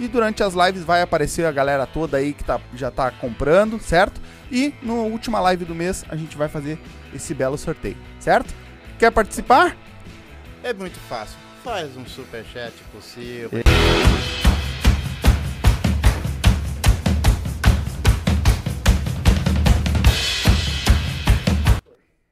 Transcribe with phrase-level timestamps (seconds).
[0.00, 3.78] e durante as lives vai aparecer a galera toda aí que tá, já tá comprando,
[3.78, 4.18] certo?
[4.50, 6.78] E na última live do mês a gente vai fazer
[7.14, 8.54] esse belo sorteio, certo?
[8.98, 9.76] Quer participar?
[10.64, 11.38] É muito fácil.
[11.62, 13.50] Faz um super chat possível.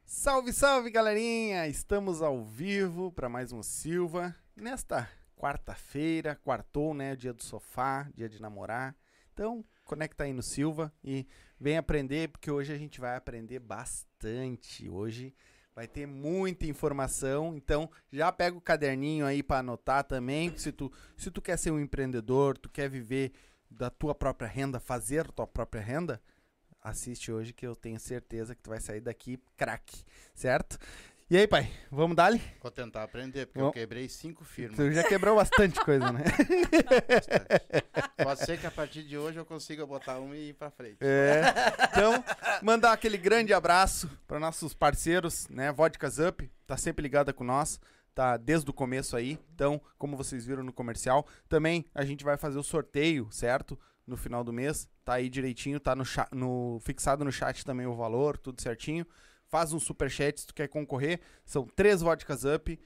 [0.07, 1.69] Salve, salve, galerinha!
[1.69, 5.07] Estamos ao vivo para mais um Silva nesta
[5.39, 7.15] quarta-feira, quartou, né?
[7.15, 8.95] Dia do sofá, dia de namorar.
[9.33, 11.27] Então, conecta aí no Silva e
[11.59, 14.89] vem aprender, porque hoje a gente vai aprender bastante.
[14.89, 15.33] Hoje
[15.75, 20.57] vai ter muita informação, então já pega o caderninho aí para anotar também.
[20.59, 23.33] Se tu, se tu quer ser um empreendedor, tu quer viver
[23.71, 26.21] da tua própria renda, fazer tua própria renda,
[26.83, 30.03] assiste hoje que eu tenho certeza que tu vai sair daqui craque,
[30.35, 30.79] certo?
[31.31, 32.41] E aí, pai, vamos dar-lhe?
[32.63, 33.77] Vou tentar aprender, porque Vamos.
[33.77, 34.79] eu quebrei cinco firmas.
[34.79, 36.25] Tu já quebrou bastante coisa, né?
[38.25, 40.97] Pode ser que a partir de hoje eu consiga botar um e ir pra frente.
[41.03, 41.43] É.
[41.91, 42.25] Então,
[42.63, 45.71] mandar aquele grande abraço para nossos parceiros, né?
[45.71, 47.79] Vodkas Up, tá sempre ligada com nós,
[48.15, 49.39] tá desde o começo aí.
[49.55, 53.79] Então, como vocês viram no comercial, também a gente vai fazer o sorteio, certo?
[54.07, 57.95] No final do mês, tá aí direitinho, tá no, no fixado no chat também o
[57.95, 59.07] valor, tudo certinho.
[59.49, 61.21] Faz um super chat se tu quer concorrer.
[61.45, 62.79] São três vodkas up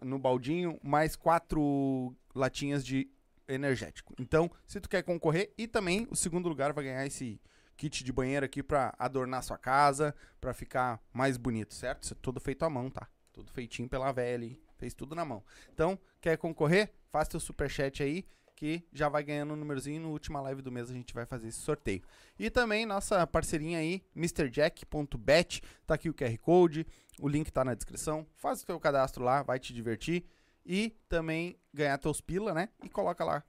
[0.00, 3.10] no baldinho, mais quatro latinhas de
[3.48, 4.14] energético.
[4.18, 7.40] Então, se tu quer concorrer, e também o segundo lugar vai ganhar esse
[7.76, 12.04] kit de banheiro aqui pra adornar sua casa, pra ficar mais bonito, certo?
[12.04, 13.08] Isso é tudo feito à mão, tá?
[13.32, 15.42] Tudo feitinho pela velha fez tudo na mão.
[15.72, 16.92] Então, quer concorrer?
[17.10, 18.24] Faz teu superchat aí,
[18.54, 20.02] que já vai ganhando um númerozinho.
[20.02, 22.02] No última live do mês a gente vai fazer esse sorteio.
[22.38, 26.86] E também nossa parceirinha aí, MrJack.bet, tá aqui o QR Code,
[27.20, 28.26] o link tá na descrição.
[28.36, 30.24] Faz o teu cadastro lá, vai te divertir.
[30.66, 32.70] E também ganhar teus pila, né?
[32.82, 33.44] E coloca lá,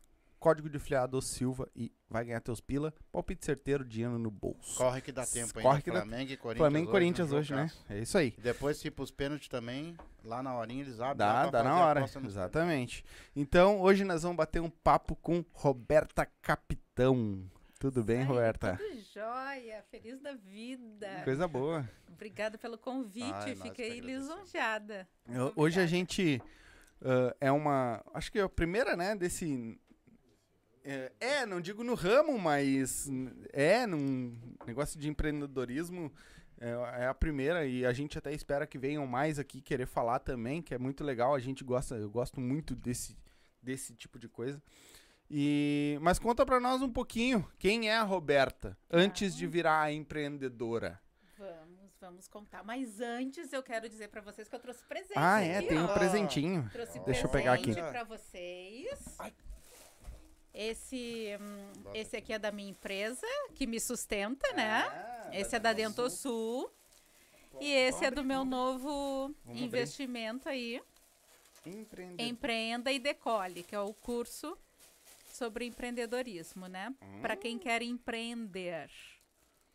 [0.45, 2.93] código de filiado Silva e vai ganhar teus pila.
[3.11, 4.77] Palpite certeiro, dinheiro no bolso.
[4.77, 5.67] Corre que dá tempo ainda.
[5.67, 6.57] Corre que dá- Flamengo e Corinthians.
[6.59, 7.71] Flamengo e hoje, Corinthians um hoje, né?
[7.89, 8.35] É isso aí.
[8.37, 11.17] Depois, se pros pênaltis também, lá na horinha eles abrem.
[11.17, 12.05] Dá, dá na hora.
[12.23, 13.03] Exatamente.
[13.35, 17.49] Então, hoje nós vamos bater um papo com Roberta Capitão.
[17.79, 18.77] Tudo bem, Ai, Roberta?
[18.77, 21.23] Tudo jóia, feliz da vida.
[21.23, 21.89] Coisa boa.
[22.07, 25.07] Obrigada pelo convite, Ai, que fiquei lisonjeada.
[25.55, 26.39] Hoje a gente
[27.05, 28.03] ah, é uma.
[28.13, 29.79] Acho que é a primeira, né, desse.
[30.87, 33.09] É, é, não digo no ramo, mas
[33.51, 34.37] é num
[34.67, 36.13] negócio de empreendedorismo.
[36.61, 40.19] É, é a primeira e a gente até espera que venham mais aqui querer falar
[40.19, 41.33] também, que é muito legal.
[41.33, 43.17] A gente gosta, eu gosto muito desse,
[43.61, 44.61] desse tipo de coisa.
[45.29, 51.01] E, mas conta pra nós um pouquinho, quem é a Roberta antes de virar empreendedora?
[51.35, 52.63] Vamos, vamos contar.
[52.63, 55.15] Mas antes eu quero dizer pra vocês que eu trouxe presente.
[55.15, 56.69] Ah, é, aqui, tem um presentinho.
[56.71, 57.73] Trouxe Deixa eu pegar aqui.
[57.73, 59.17] presente pra vocês.
[60.55, 64.83] Esse, hum, esse aqui é da minha empresa, que me sustenta, né?
[64.87, 66.71] Ah, Esse é da Dentosul.
[67.59, 70.81] E esse é do meu novo Vamos investimento aí,
[71.65, 72.25] Empreendedor.
[72.25, 74.57] Empreenda e Decole, que é o curso
[75.33, 76.93] sobre empreendedorismo, né?
[77.21, 78.89] Pra quem quer empreender.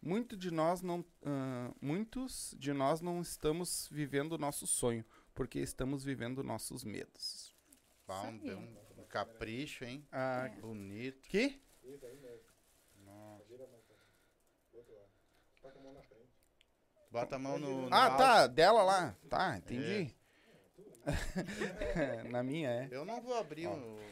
[0.01, 5.05] Muito de nós não, ah, muitos de nós não estamos vivendo o nosso sonho,
[5.35, 7.55] porque estamos vivendo nossos medos.
[8.07, 8.33] Pá,
[9.11, 9.25] Isso aí.
[9.25, 10.07] capricho, hein?
[10.13, 10.61] Ah, É.
[10.61, 11.29] Bonito.
[11.29, 11.61] que?
[17.11, 17.89] Bota a mão no.
[17.89, 18.17] no Ah, alto.
[18.19, 19.17] tá, dela lá.
[19.29, 20.15] Tá, entendi.
[22.31, 22.89] Na minha é.
[22.91, 23.99] Eu não vou abrir o.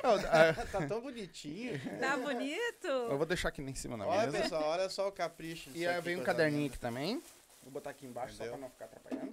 [0.00, 1.72] Ah, tá tão bonitinho.
[1.98, 2.86] Tá bonito?
[2.86, 4.42] eu vou deixar aqui em cima na Olha, mesa.
[4.44, 5.70] pessoal, olha só o capricho.
[5.74, 7.20] E aí vem um caderninho aqui também.
[7.64, 8.58] Vou botar aqui embaixo só Entendeu?
[8.58, 9.27] pra não ficar atrapalhando.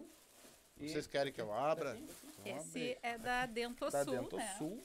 [0.80, 1.98] E Vocês querem que eu abra?
[2.44, 4.56] Esse é da Dentosul, da Dento né?
[4.58, 4.84] Sul.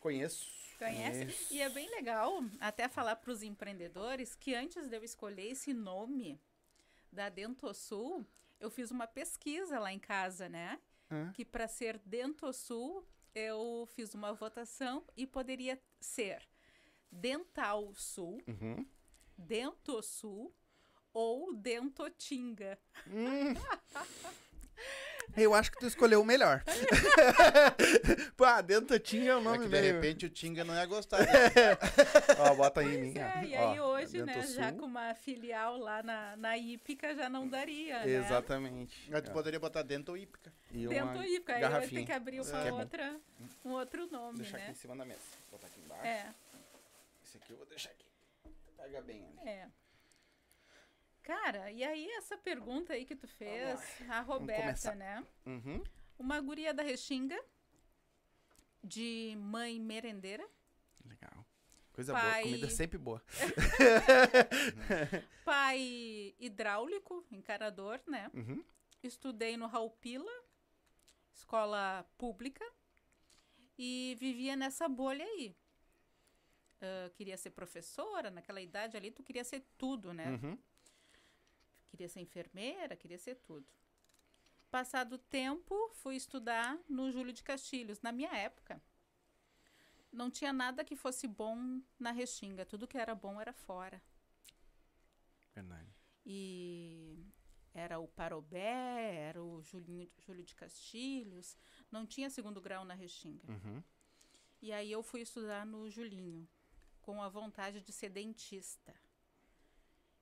[0.00, 0.46] Conheço.
[0.78, 1.20] Conhece?
[1.24, 1.54] Conheço.
[1.54, 5.72] E é bem legal até falar para os empreendedores que antes de eu escolher esse
[5.72, 6.38] nome
[7.10, 8.24] da Dentosul,
[8.60, 10.78] eu fiz uma pesquisa lá em casa, né?
[11.10, 11.32] Hã?
[11.32, 13.04] Que para ser Dentosul,
[13.34, 16.46] eu fiz uma votação e poderia ser
[17.10, 18.86] Dental Sul, Uhum.
[19.36, 20.52] Dentosul
[21.14, 22.78] ou Dentotinga.
[25.38, 26.62] Eu acho que tu escolheu o melhor.
[28.36, 29.94] Pá, Dento tinha o É nome que de meio...
[29.94, 31.18] repente o Tinga não ia gostar.
[32.38, 33.18] Ó, bota aí em mim.
[33.18, 34.78] É, e aí Ó, hoje, né, Dento já Sul.
[34.78, 38.10] com uma filial lá na, na Ípica, já não daria, né?
[38.10, 39.10] Exatamente.
[39.10, 40.52] Mas tu Ó, poderia botar dentro hípica.
[40.72, 42.00] E Dentro Ípica, aí garrafinha.
[42.00, 42.78] ter que abrir uma aqui é bom.
[42.80, 43.16] outra,
[43.64, 44.72] um outro nome, Deixar aqui né?
[44.72, 45.20] em cima da mesa.
[45.50, 46.04] Vou botar aqui embaixo.
[46.06, 46.26] É,
[47.24, 48.06] Esse aqui eu vou deixar aqui.
[48.76, 49.48] Pega bem ali.
[49.48, 49.66] é.
[51.28, 54.22] Cara, e aí essa pergunta aí que tu fez, a começar.
[54.22, 55.26] Roberta, né?
[55.44, 55.84] Uhum.
[56.18, 57.38] Uma guria da Restinga,
[58.82, 60.48] de mãe merendeira,
[61.04, 61.44] Legal.
[61.92, 62.42] Coisa Pai- boa.
[62.44, 63.22] Comida sempre boa.
[65.44, 68.30] pai hidráulico, encarador, né?
[68.32, 68.64] Uhum.
[69.02, 70.32] Estudei no Raul Pila,
[71.34, 72.64] escola pública,
[73.76, 75.54] e vivia nessa bolha aí.
[76.80, 80.30] Ah, queria ser professora, naquela idade ali, tu queria ser tudo, né?
[80.30, 80.58] Uhum.
[81.88, 83.66] Queria ser enfermeira, queria ser tudo.
[84.70, 88.02] Passado o tempo, fui estudar no Júlio de Castilhos.
[88.02, 88.82] Na minha época,
[90.12, 92.66] não tinha nada que fosse bom na Restinga.
[92.66, 94.02] Tudo que era bom era fora.
[95.54, 95.90] Verdade.
[96.24, 97.24] E
[97.72, 101.56] era o Parobé, era o Julinho, Júlio de Castilhos.
[101.90, 103.50] Não tinha segundo grau na Restinga.
[103.50, 103.82] Uhum.
[104.60, 106.48] E aí eu fui estudar no Julinho,
[107.00, 108.94] com a vontade de ser dentista.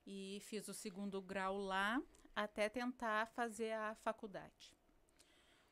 [0.07, 2.01] E fiz o segundo grau lá,
[2.35, 4.77] até tentar fazer a faculdade.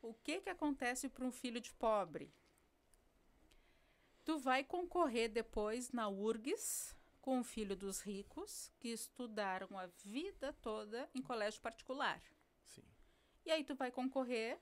[0.01, 2.33] O que que acontece para um filho de pobre?
[4.23, 10.51] Tu vai concorrer depois na URGS com o filho dos ricos que estudaram a vida
[10.61, 12.21] toda em colégio particular.
[12.63, 12.83] Sim.
[13.45, 14.59] E aí tu vai concorrer.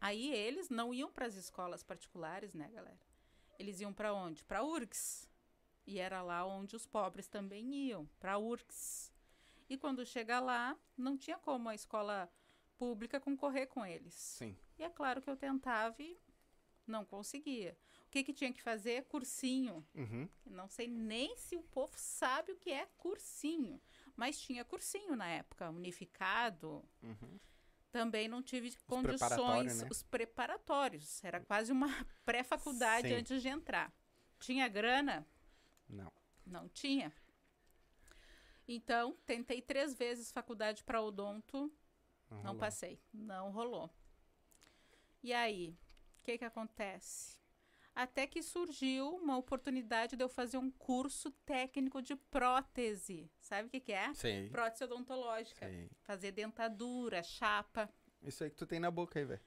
[0.00, 3.00] Aí eles não iam para as escolas particulares, né, galera?
[3.58, 4.44] Eles iam para onde?
[4.44, 5.28] Para URGS.
[5.88, 9.10] E era lá onde os pobres também iam, para URGS.
[9.70, 12.30] E quando chega lá, não tinha como a escola
[12.76, 14.12] pública concorrer com eles.
[14.12, 14.54] Sim.
[14.78, 16.14] E é claro que eu tentava e
[16.86, 17.74] não conseguia.
[18.06, 19.04] O que que tinha que fazer?
[19.04, 19.82] Cursinho.
[19.94, 20.28] Uhum.
[20.44, 23.80] Não sei nem se o povo sabe o que é cursinho,
[24.14, 26.84] mas tinha cursinho na época, unificado.
[27.02, 27.40] Uhum.
[27.90, 29.88] Também não tive preparatórios, condições, né?
[29.90, 31.24] os preparatórios.
[31.24, 31.88] Era quase uma
[32.26, 33.90] pré-faculdade antes de entrar.
[34.38, 35.26] Tinha grana?
[35.88, 36.12] Não.
[36.46, 37.12] Não tinha.
[38.66, 41.72] Então, tentei três vezes faculdade para odonto,
[42.30, 42.58] não rolou.
[42.58, 43.90] passei, não rolou.
[45.22, 45.76] E aí,
[46.20, 47.38] o que que acontece?
[47.94, 53.28] Até que surgiu uma oportunidade de eu fazer um curso técnico de prótese.
[53.40, 54.14] Sabe o que que é?
[54.14, 54.48] Sei.
[54.50, 55.66] Prótese odontológica.
[55.66, 55.90] Sei.
[56.02, 57.90] Fazer dentadura, chapa.
[58.22, 59.40] Isso aí que tu tem na boca aí, velho.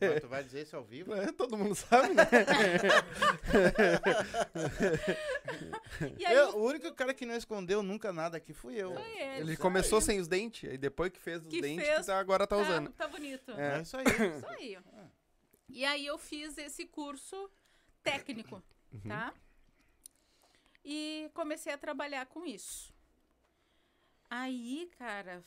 [0.00, 1.14] Mas tu vai dizer isso ao vivo?
[1.14, 2.24] É, Todo mundo sabe, né?
[6.18, 8.94] E aí, Eu- o único cara que não escondeu nunca nada aqui fui eu.
[8.94, 9.40] foi ele.
[9.42, 10.04] Ele começou aí.
[10.04, 12.56] sem os dentes, aí depois que fez os Que dentes, fez- que tá- agora tá
[12.56, 12.90] usando.
[12.92, 13.52] Tá, tá bonito.
[13.52, 13.78] É.
[13.78, 14.04] É isso aí.
[14.36, 14.78] Isso aí.
[15.68, 17.50] E aí eu fiz esse curso
[18.02, 18.62] técnico,
[18.92, 19.00] Uhum.
[19.08, 19.32] tá?
[20.84, 22.92] E comecei a trabalhar com isso.
[24.28, 25.42] Aí, cara,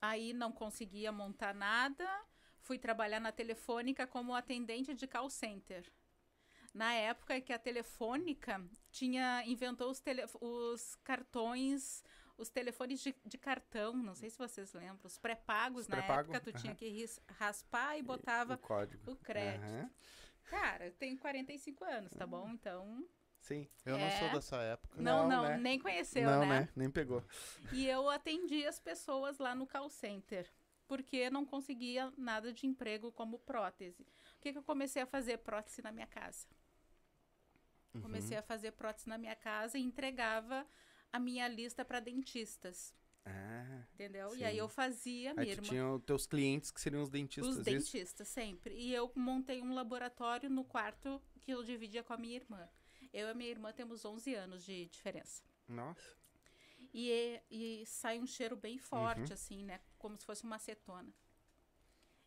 [0.00, 2.08] aí não conseguia montar nada.
[2.60, 5.90] Fui trabalhar na Telefônica como atendente de call center.
[6.72, 12.04] Na época que a Telefônica tinha inventou os, tele, os cartões,
[12.38, 16.40] os telefones de, de cartão, não sei se vocês lembram, os pré-pagos Os na época,
[16.40, 17.04] tu tinha que
[17.38, 19.10] raspar e botava O código.
[19.10, 19.64] o crédito.
[19.64, 19.90] Aham.
[20.44, 22.48] Cara, eu tenho 45 anos, tá bom?
[22.50, 23.04] Então,
[23.40, 23.68] Sim.
[23.84, 24.32] Eu não sou É.
[24.34, 25.00] dessa época.
[25.00, 25.56] não, Não, não, né?
[25.58, 26.60] nem conheceu, não, né?
[26.60, 26.68] né?
[26.76, 27.24] Nem pegou.
[27.72, 30.48] E eu atendi as pessoas lá no call center,
[30.86, 34.02] porque não conseguia nada de emprego como prótese.
[34.02, 35.38] O que, que eu comecei a fazer?
[35.38, 36.46] Prótese na minha casa.
[37.94, 38.02] Uhum.
[38.02, 40.66] Comecei a fazer prótese na minha casa e entregava
[41.12, 42.94] a minha lista para dentistas,
[43.24, 44.30] Ah, entendeu?
[44.30, 44.38] Sim.
[44.38, 47.08] E aí eu fazia, minha aí tu irmã, tinha os teus clientes que seriam os
[47.10, 47.92] dentistas, os isso?
[47.92, 48.74] dentistas, sempre.
[48.76, 52.68] E eu montei um laboratório no quarto que eu dividia com a minha irmã.
[53.12, 55.42] Eu e minha irmã temos 11 anos de diferença.
[55.68, 56.16] Nossa.
[56.92, 59.32] E, e sai um cheiro bem forte, Uhum.
[59.34, 59.80] assim, né?
[59.98, 61.12] Como se fosse uma acetona.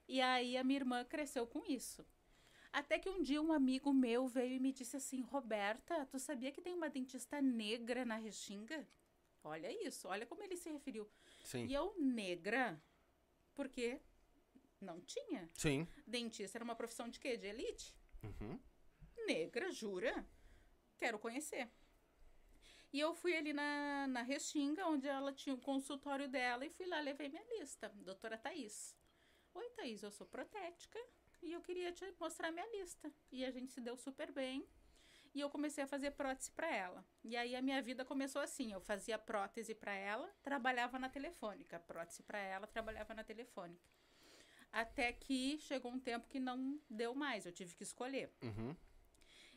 [0.07, 2.05] E aí a minha irmã cresceu com isso.
[2.71, 6.51] Até que um dia um amigo meu veio e me disse assim: Roberta, tu sabia
[6.51, 8.87] que tem uma dentista negra na Restinga?
[9.43, 11.09] Olha isso, olha como ele se referiu.
[11.43, 11.65] Sim.
[11.67, 12.81] E eu, negra?
[13.53, 13.99] Porque
[14.81, 15.49] não tinha.
[15.53, 15.87] Sim.
[16.07, 17.37] Dentista era uma profissão de quê?
[17.37, 17.93] De elite?
[18.23, 18.59] Uhum.
[19.27, 20.25] Negra, jura?
[21.03, 21.69] Quero conhecer.
[22.93, 26.85] E eu fui ali na, na Restinga, onde ela tinha o consultório dela, e fui
[26.85, 27.89] lá, levei minha lista.
[27.89, 28.95] Doutora Thaís.
[29.53, 30.97] Oi, Thaís, eu sou protética
[31.41, 33.11] e eu queria te mostrar minha lista.
[33.29, 34.65] E a gente se deu super bem.
[35.35, 37.05] E eu comecei a fazer prótese para ela.
[37.21, 41.81] E aí a minha vida começou assim: eu fazia prótese para ela, trabalhava na telefônica.
[41.81, 43.83] Prótese para ela, trabalhava na telefônica.
[44.71, 48.33] Até que chegou um tempo que não deu mais, eu tive que escolher.
[48.41, 48.73] Uhum.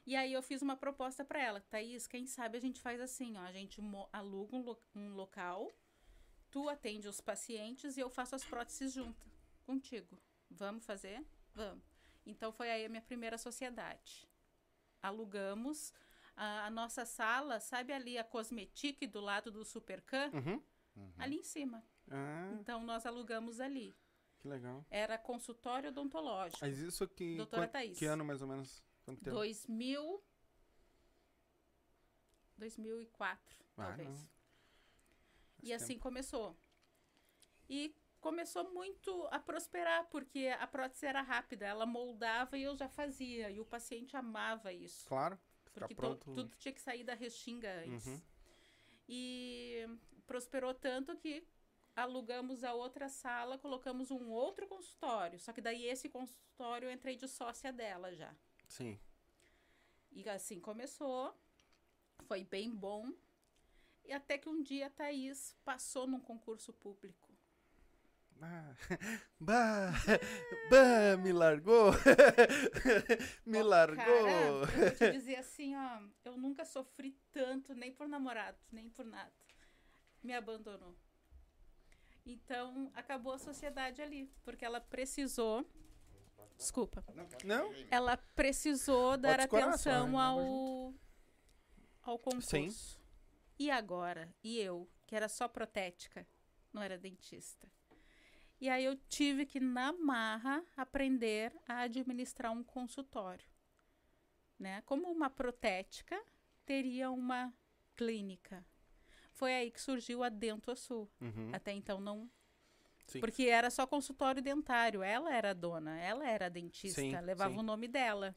[0.07, 3.37] E aí eu fiz uma proposta para ela, Thaís, quem sabe a gente faz assim,
[3.37, 3.81] ó, a gente
[4.13, 5.75] aluga um, lo- um local,
[6.51, 9.27] tu atende os pacientes e eu faço as próteses junto
[9.65, 10.17] contigo.
[10.49, 11.25] Vamos fazer?
[11.55, 11.85] Vamos.
[12.25, 14.29] Então foi aí a minha primeira sociedade.
[15.03, 15.93] Alugamos
[16.37, 20.31] a, a nossa sala, sabe ali a Cosmetique do lado do Supercan?
[20.33, 20.63] Uhum.
[21.19, 21.85] Ali em cima.
[22.11, 23.95] Ah, Então nós alugamos ali.
[24.39, 24.85] que legal.
[24.89, 26.59] Era consultório odontológico.
[26.63, 27.37] Mas isso aqui.
[27.37, 27.99] Doutora quant- Thaís.
[27.99, 28.83] Que ano mais ou menos?
[29.07, 29.37] Quanto tempo?
[29.37, 30.23] 2000
[32.59, 34.29] 2004, Ah, talvez.
[35.63, 36.57] E assim começou.
[37.69, 42.89] E começou muito a prosperar, porque a prótese era rápida, ela moldava e eu já
[42.89, 45.07] fazia, e o paciente amava isso.
[45.09, 45.39] Claro.
[45.65, 46.35] Ficar Porque to- pronto.
[46.35, 48.07] tudo tinha que sair da restinga antes.
[48.07, 48.21] Uhum.
[49.09, 49.87] E
[50.27, 51.47] prosperou tanto que
[51.95, 55.39] alugamos a outra sala, colocamos um outro consultório.
[55.39, 58.35] Só que daí esse consultório eu entrei de sócia dela já.
[58.67, 58.99] Sim.
[60.13, 61.35] E assim começou.
[62.27, 63.13] Foi bem bom.
[64.05, 67.27] E até que um dia a Thaís passou num concurso público.
[68.41, 68.75] Ah,
[69.41, 69.93] bah,
[70.71, 71.91] bah, me largou.
[73.47, 73.97] me largou.
[73.97, 76.01] Cara, eu vou te dizer assim, ó.
[76.25, 79.33] Eu nunca sofri tanto, nem por namorado, nem por nada.
[80.23, 80.95] Me abandonou.
[82.25, 84.31] Então, acabou a sociedade ali.
[84.43, 85.65] Porque ela precisou.
[86.57, 87.05] Desculpa.
[87.45, 87.73] Não?
[87.91, 90.95] Ela precisou dar atenção só, ao,
[92.03, 92.49] ao concurso.
[92.49, 92.99] Sim.
[93.59, 94.35] E agora?
[94.43, 96.27] E eu, que era só protética,
[96.73, 97.71] não era dentista.
[98.61, 103.47] E aí eu tive que, na marra, aprender a administrar um consultório.
[104.59, 104.83] Né?
[104.83, 106.19] Como uma protética
[106.65, 107.53] teria uma
[107.95, 108.65] clínica.
[109.33, 111.11] Foi aí que surgiu a Dento Sul.
[111.21, 111.51] Uhum.
[111.53, 112.31] Até então não
[113.07, 113.21] Sim.
[113.21, 115.03] porque era só consultório dentário.
[115.03, 117.61] Ela era a dona, ela era a dentista, Sim, levava sim.
[117.61, 118.35] o nome dela.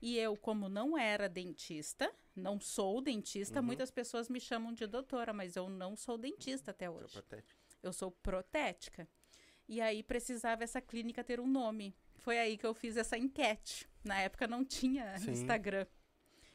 [0.00, 3.66] E eu, como não era dentista, não sou dentista, Uhum.
[3.66, 7.14] muitas pessoas me chamam de doutora, mas eu não sou dentista até Seu hoje.
[7.14, 7.60] patético.
[7.82, 9.08] Eu sou protética.
[9.68, 11.94] E aí precisava essa clínica ter um nome.
[12.18, 13.88] Foi aí que eu fiz essa enquete.
[14.04, 15.14] Na época não tinha.
[15.28, 15.86] Instagram.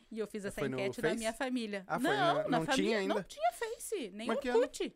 [0.10, 1.20] E eu fiz essa Foi enquete na Face?
[1.20, 1.84] minha família.
[1.86, 3.14] Ah, foi não, na- na não família tinha ainda?
[3.16, 4.38] não tinha Face, nem Mas?
[4.38, 4.96] Orkut.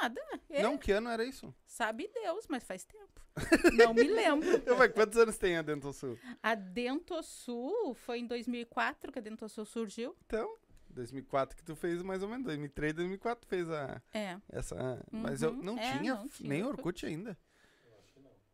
[0.00, 0.20] Nada.
[0.50, 1.54] É, Não, que ano era isso?
[1.66, 3.20] Sabe Deus, mas faz tempo.
[3.76, 4.48] Não me lembro.
[4.66, 6.18] Eu, vai, quantos anos tem a Dental Sul?
[6.42, 10.14] A Dentosul foi em 2004 que a Dentosul surgiu.
[10.26, 10.56] Então,
[10.90, 12.44] 2004 que tu fez mais ou menos.
[12.46, 14.38] 2003, 2004 tu fez a, É.
[14.50, 15.04] essa...
[15.10, 15.62] Mas eu Uhum.
[15.62, 16.78] não É, tinha, não tinha nem Orkut.
[16.86, 17.38] Orkut ainda.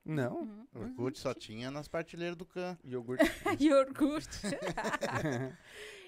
[0.02, 0.40] Não?
[0.40, 0.66] Uhum.
[0.75, 2.78] Orkut só tinha nas partilheiras do Can.
[2.85, 3.25] Iogurte.
[3.59, 4.26] e Orkut.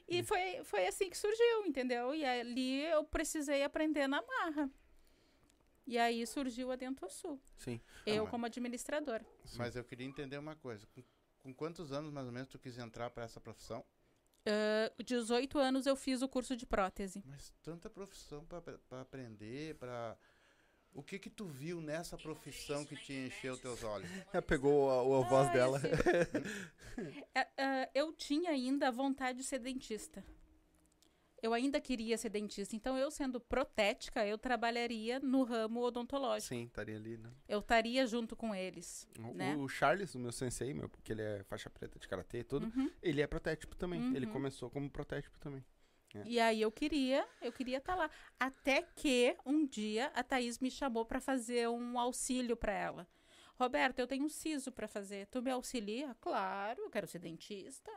[0.09, 2.15] e foi, foi assim que surgiu, entendeu?
[2.15, 4.71] E ali eu precisei aprender na marra.
[5.87, 7.41] E aí surgiu a Dentosul.
[7.57, 7.81] Sim.
[8.07, 9.25] Eu mas- como administradora.
[9.57, 10.87] Mas eu queria entender uma coisa.
[10.95, 11.03] Com,
[11.43, 13.85] com quantos anos mais ou menos tu quis entrar para essa profissão?
[14.47, 17.23] Ah, 18 anos eu fiz o curso de prótese.
[17.27, 20.17] Mas tanta profissão pra, pra aprender, pra...
[20.95, 24.09] O que que tu viu nessa profissão que te encheu teus olhos?
[24.47, 25.81] Pegou a, a voz Ah, dela.
[27.35, 30.23] É, ah, eu tinha ainda vontade de ser dentista.
[31.43, 32.77] Eu ainda queria ser dentista.
[32.77, 36.49] Então, eu sendo protética, eu trabalharia no ramo odontológico.
[36.55, 37.31] Sim, estaria ali, né?
[37.49, 39.09] Eu estaria junto com eles.
[39.19, 39.57] O, Né?
[39.57, 42.67] o Charles, o meu sensei, meu, porque ele é faixa preta de karatê e tudo,
[42.75, 42.89] Uhum.
[43.03, 44.15] ele é protétipo também.
[44.15, 44.33] Ele Uhum.
[44.33, 45.65] começou como protétipo também.
[46.27, 48.09] E aí eu queria, eu queria estar lá.
[48.39, 53.09] Até que um dia a Thaís me chamou para fazer um auxílio para ela.
[53.59, 55.27] Roberto, eu tenho um siso para fazer.
[55.29, 56.15] Tu me auxilia?
[56.21, 57.91] Claro, eu quero ser dentista.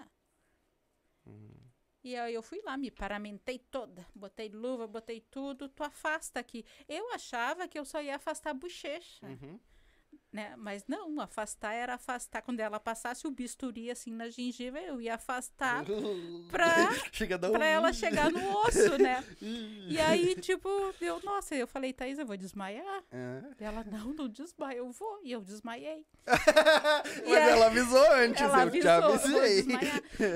[2.05, 6.63] E aí eu fui lá, me paramentei toda, botei luva, botei tudo, tu afasta aqui.
[6.87, 9.59] Eu achava que eu só ia afastar a bochecha, Uhum.
[10.35, 10.53] Né?
[10.57, 12.41] Mas não, afastar era afastar.
[12.41, 15.85] Quando ela passasse o bisturi assim na gengiva, eu ia afastar
[16.51, 17.51] pra Chega um...
[17.53, 19.23] pra ela chegar no osso, né?
[19.87, 20.67] E aí, tipo,
[20.99, 23.03] eu, nossa, eu falei, Thaís, eu vou desmaiar.
[23.11, 23.41] É.
[23.59, 25.19] E ela, não, não desmaia, eu vou.
[25.23, 26.05] E eu desmaiei.
[26.25, 29.65] Mas aí- ela avisou antes, Ela eu te avisou, eu vou avisei.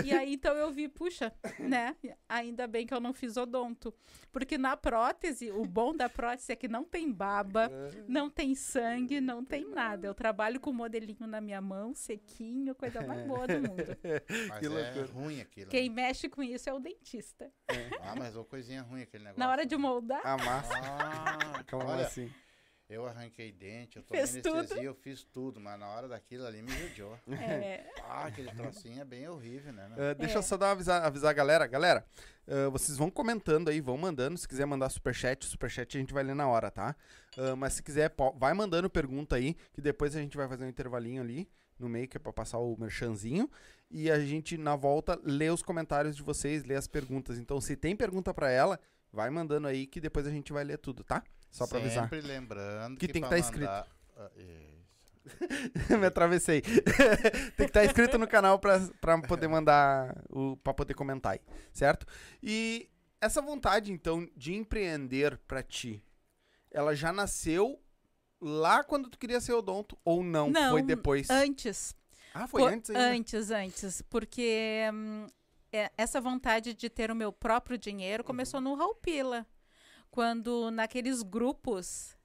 [0.05, 1.95] E aí, então, eu vi, puxa, né?
[2.29, 3.93] Ainda bem que eu não fiz odonto.
[4.31, 7.69] Porque na prótese, o bom da prótese é que não tem baba,
[8.07, 9.88] não tem sangue, não tem nada.
[10.03, 13.83] Eu trabalho com o modelinho na minha mão, sequinho, coisa mais boa do mundo.
[14.49, 15.05] Mas Que é loucura.
[15.13, 15.69] ruim aquilo.
[15.69, 17.51] Quem mexe com isso é o dentista.
[18.01, 19.39] Ah, mas ô coisinha ruim aquele negócio.
[19.39, 20.73] Na hora de moldar, A massa.
[20.75, 22.31] Ah, Como olha, assim?
[22.89, 24.57] Eu arranquei dente, eu tomei Fez tudo.
[24.57, 27.17] anestesia, eu fiz tudo, mas na hora daquilo ali me judiou.
[27.31, 29.87] é, Ah, aquele trocinho é bem horrível, né?
[29.95, 30.41] Ah, deixa eu É.
[30.43, 31.67] só dar avisar, avisar a galera.
[31.67, 32.03] Galera,
[32.47, 34.37] ah, vocês vão comentando aí, vão mandando.
[34.37, 36.95] Se quiser mandar superchat, superchat a gente vai ler na hora, tá?
[37.37, 40.69] Ah, mas se quiser, vai mandando pergunta aí, que depois a gente vai fazer um
[40.69, 41.47] intervalinho ali
[41.77, 43.49] no meio, que é pra passar o merchanzinho.
[43.91, 47.37] E a gente, na volta, lê os comentários de vocês, lê as perguntas.
[47.39, 48.79] Então, se tem pergunta pra ela,
[49.13, 51.23] vai mandando aí, que depois a gente vai ler tudo, tá?
[51.51, 52.03] Só pra avisar.
[52.03, 53.67] Sempre lembrando Que que, tem que pra tá escrito.
[53.67, 54.29] mandar- Ah.
[55.99, 56.61] Me atravessei.
[57.55, 61.39] Tem que estar inscrito no canal pra, pra poder mandar, o, pra poder comentar aí,
[61.71, 62.05] certo?
[62.41, 62.89] E
[63.21, 66.03] essa vontade, então, de empreender pra ti,
[66.71, 67.79] ela já nasceu
[68.41, 70.49] lá quando tu queria ser odonto ou não?
[70.49, 71.29] Não, foi depois?
[71.29, 71.95] antes.
[72.33, 73.11] ah, foi Co- antes ainda?
[73.11, 74.01] Antes, antes.
[74.03, 75.27] Porque hum,
[75.71, 77.79] é, essa vontade de ter o meu próprio Uhum.
[77.81, 79.45] dinheiro começou no Raupila.
[80.19, 82.17] Quando naqueles grupos.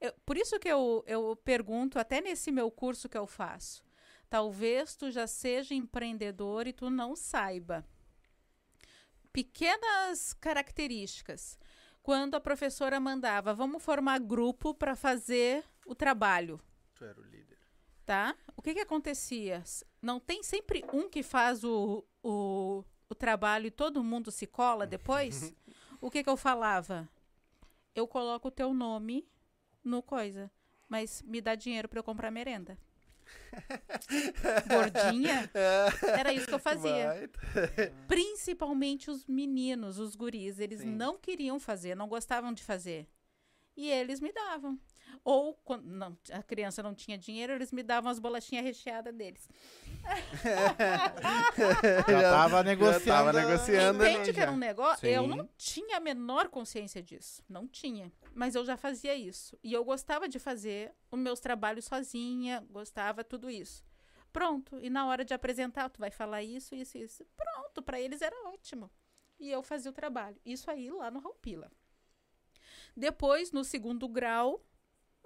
[0.00, 3.84] eu- por isso que eu, eu pergunto, até nesse meu curso que eu faço.
[4.30, 7.84] Talvez tu já seja empreendedor e tu não saiba.
[9.34, 11.58] Pequenas características.
[12.02, 16.58] Quando a professora mandava, vamos formar grupo para fazer o trabalho
[16.94, 17.58] Tu era o líder.
[18.06, 18.34] tá?
[18.56, 19.62] O que que acontecia?
[20.00, 24.86] Não tem sempre um que faz o, o, o trabalho e todo mundo se cola
[24.86, 25.52] depois?
[26.00, 27.06] o que que eu falava?
[27.94, 29.26] Eu coloco o teu nome
[29.84, 30.50] no coisa,
[30.88, 32.78] mas me dá dinheiro para eu comprar merenda.
[34.68, 35.50] Gordinha?
[36.18, 37.30] Era isso que eu fazia.
[38.08, 40.94] Principalmente os meninos, os guris, eles Sim.
[40.94, 43.06] não queriam fazer, não gostavam de fazer.
[43.76, 44.78] E eles me davam.
[45.24, 49.48] Ou quando não, a criança não tinha dinheiro, eles me davam as bolachinhas recheadas deles.
[52.08, 53.04] Já tava negociando.
[53.04, 53.98] tava negociando.
[54.00, 55.06] né, Entende que era um negócio?
[55.06, 55.28] Eu Sim.
[55.28, 57.42] não tinha a menor consciência disso.
[57.48, 58.12] Não tinha.
[58.34, 59.56] Mas eu já fazia isso.
[59.62, 63.84] E eu gostava de fazer os meus trabalhos sozinha, gostava tudo isso.
[64.32, 64.78] Pronto.
[64.80, 67.24] E na hora de apresentar, tu vai falar isso, isso, isso.
[67.36, 67.82] Pronto.
[67.82, 68.90] Para eles era ótimo.
[69.38, 70.36] E eu fazia o trabalho.
[70.44, 71.70] Isso aí lá no Raupila.
[72.96, 74.64] Depois, no segundo grau,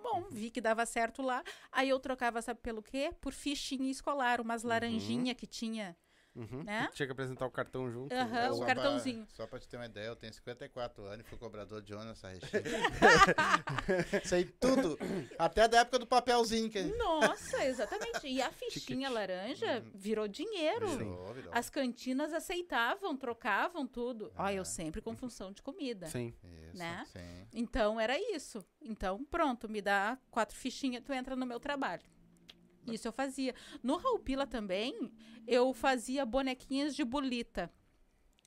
[0.07, 1.43] bom, vi que dava certo lá.
[1.73, 3.13] Aí eu trocava, sabe pelo quê?
[3.21, 5.97] Por fichinha escolar, umas laranjinha que tinha,
[6.37, 6.63] Uhum.
[6.65, 6.89] né?
[6.95, 8.15] Tinha que apresentar o cartão junto.
[8.15, 9.25] Aham, ou- o Só cartãozinho.
[9.27, 11.95] Pra, só pra te ter uma ideia, eu tenho 54 anos e fui cobrador de
[11.95, 12.63] ônibus nessa recheia.
[14.25, 14.99] Sei tudo.
[15.39, 16.71] Até da época do papelzinho.
[16.71, 16.83] Que...
[16.83, 18.27] Nossa, exatamente.
[18.27, 20.89] E a fichinha laranja virou dinheiro.
[20.89, 21.53] Virou, virou.
[21.55, 24.33] As cantinas aceitavam, trocavam tudo.
[24.37, 26.07] Ó, eu sempre com função de comida.
[26.07, 26.35] Sim.
[26.45, 27.05] Isso, né?
[27.07, 27.47] sim.
[27.55, 28.65] Então era isso.
[28.83, 32.03] Então, pronto, me dá quatro fichinhas, tu entra no meu trabalho.
[32.93, 33.55] Isso eu fazia.
[33.83, 35.11] No Raupila também,
[35.47, 37.71] eu fazia bonequinhas de bolita.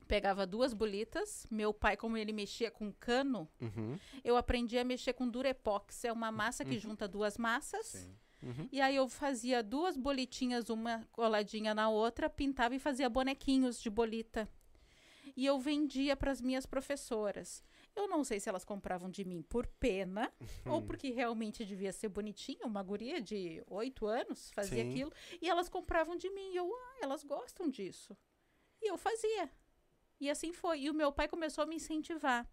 [0.08, 3.96] Pegava duas bolitas, meu pai, como ele mexia com cano, Uhum.
[4.24, 6.04] eu aprendi a mexer com durepox.
[6.04, 7.86] É uma massa que junta duas massas.
[7.86, 8.16] Sim.
[8.42, 8.70] Uhum.
[8.72, 13.90] E aí eu fazia duas bolitinhas, uma coladinha na outra, pintava e fazia bonequinhos de
[13.90, 14.50] bolita.
[15.38, 17.64] E eu vendia para as minhas professoras.
[18.00, 20.32] Eu não sei se elas compravam de mim por pena
[20.66, 24.90] ou porque realmente devia ser bonitinha, uma guria de oito anos fazia Sim.
[24.90, 25.14] aquilo.
[25.42, 26.52] E elas compravam de mim.
[26.54, 28.16] E eu, ah, elas gostam disso.
[28.82, 29.52] E eu fazia.
[30.20, 30.82] E assim foi.
[30.82, 32.48] E o meu pai começou a me incentivar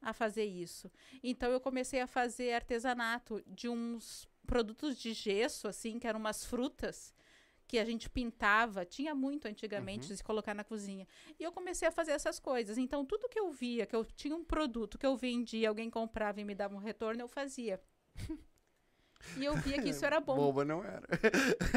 [0.00, 0.90] a fazer isso.
[1.22, 6.44] Então eu comecei a fazer artesanato de uns produtos de gesso, assim, que eram umas
[6.44, 7.14] frutas
[7.68, 10.08] que a gente pintava, tinha muito antigamente Uhum.
[10.08, 11.06] de se colocar na cozinha.
[11.38, 12.78] E eu comecei a fazer essas coisas.
[12.78, 16.40] Então, tudo que eu via, que eu tinha um produto que eu vendia, alguém comprava
[16.40, 17.78] e me dava um retorno, eu fazia.
[19.36, 20.34] e eu via que isso era bom.
[20.34, 21.06] Boba não era.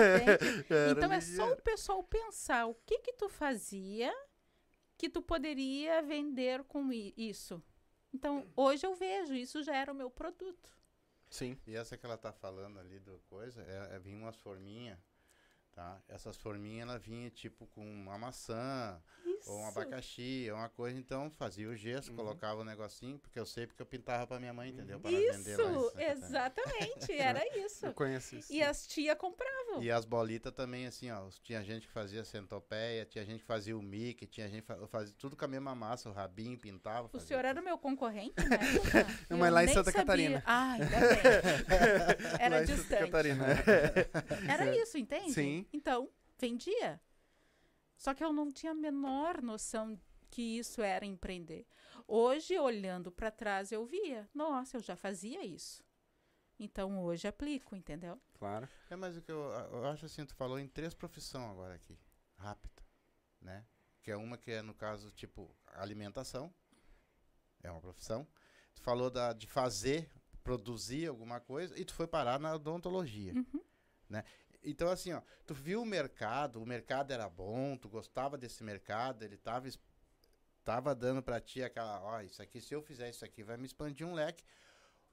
[0.70, 4.12] Era Então é só o pessoal pensar o que que tu fazia
[4.98, 7.62] que tu poderia vender com isso.
[8.14, 10.70] Então, hoje eu vejo, isso já era o meu produto.
[11.30, 11.58] Sim.
[11.66, 15.00] E essa que ela tá falando ali do coisa, é, é vinha umas forminhas,
[15.74, 16.00] tá?
[16.10, 19.52] Essas forminhas, ela vinha tipo com uma maçã, Isso.
[19.52, 22.18] ou um abacaxi, ou uma coisa, então fazia o gesso, Uhum.
[22.18, 25.00] colocava o negocinho, porque eu sei porque eu pintava pra minha mãe, entendeu?
[25.00, 27.86] Pra ela vender lá Isso, exatamente, era isso.
[27.86, 28.52] Eu conheço isso.
[28.52, 29.82] E as tia compravam.
[29.82, 31.28] E as bolitas também, assim, ó.
[31.44, 34.88] Tinha gente que fazia centopeia, tinha gente que fazia o Mickey, tinha gente que fa-
[34.88, 37.10] fazia tudo com a mesma massa, o rabinho, pintava.
[37.14, 37.64] O senhor era tudo.
[37.66, 38.60] meu concorrente, né?
[39.30, 40.02] Mas lá em Santa sabia.
[40.06, 40.44] Catarina.
[40.46, 41.22] Ah, ainda bem.
[42.40, 43.04] Era Lá distante.
[43.06, 43.46] Catarina.
[44.50, 45.32] Era isso, entende?
[45.32, 45.61] Sim.
[45.72, 47.02] Então, vendia.
[47.98, 51.68] Só que eu não tinha a menor noção que isso era empreender.
[52.08, 54.30] Hoje, olhando para trás, eu via.
[54.34, 55.84] Nossa, eu já fazia isso.
[56.58, 58.20] Então, hoje aplico, entendeu?
[58.34, 58.68] Claro.
[58.90, 61.98] É, mas o que eu, eu acho assim, tu falou em três profissões agora aqui.
[62.38, 62.84] Rápida,
[63.40, 63.66] né?
[64.02, 66.54] Que é uma que é, no caso, tipo, alimentação.
[67.62, 68.28] É uma profissão.
[68.74, 70.10] Tu falou da, de fazer,
[70.44, 73.34] produzir alguma coisa, e tu foi parar na odontologia.
[73.34, 73.64] Uhum.
[74.64, 79.24] Então, assim, ó, tu viu o mercado, o mercado era bom, tu gostava desse mercado,
[79.24, 79.68] ele tava,
[80.64, 83.66] tava dando pra ti aquela, ó, isso aqui, se eu fizer isso aqui, vai me
[83.66, 84.44] expandir um leque.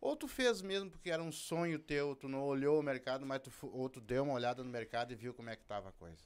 [0.00, 3.40] Ou tu fez mesmo porque era um sonho teu, tu não olhou o mercado, mas
[3.40, 5.92] tu, ou tu deu uma olhada no mercado e viu como é que tava a
[5.92, 6.22] coisa.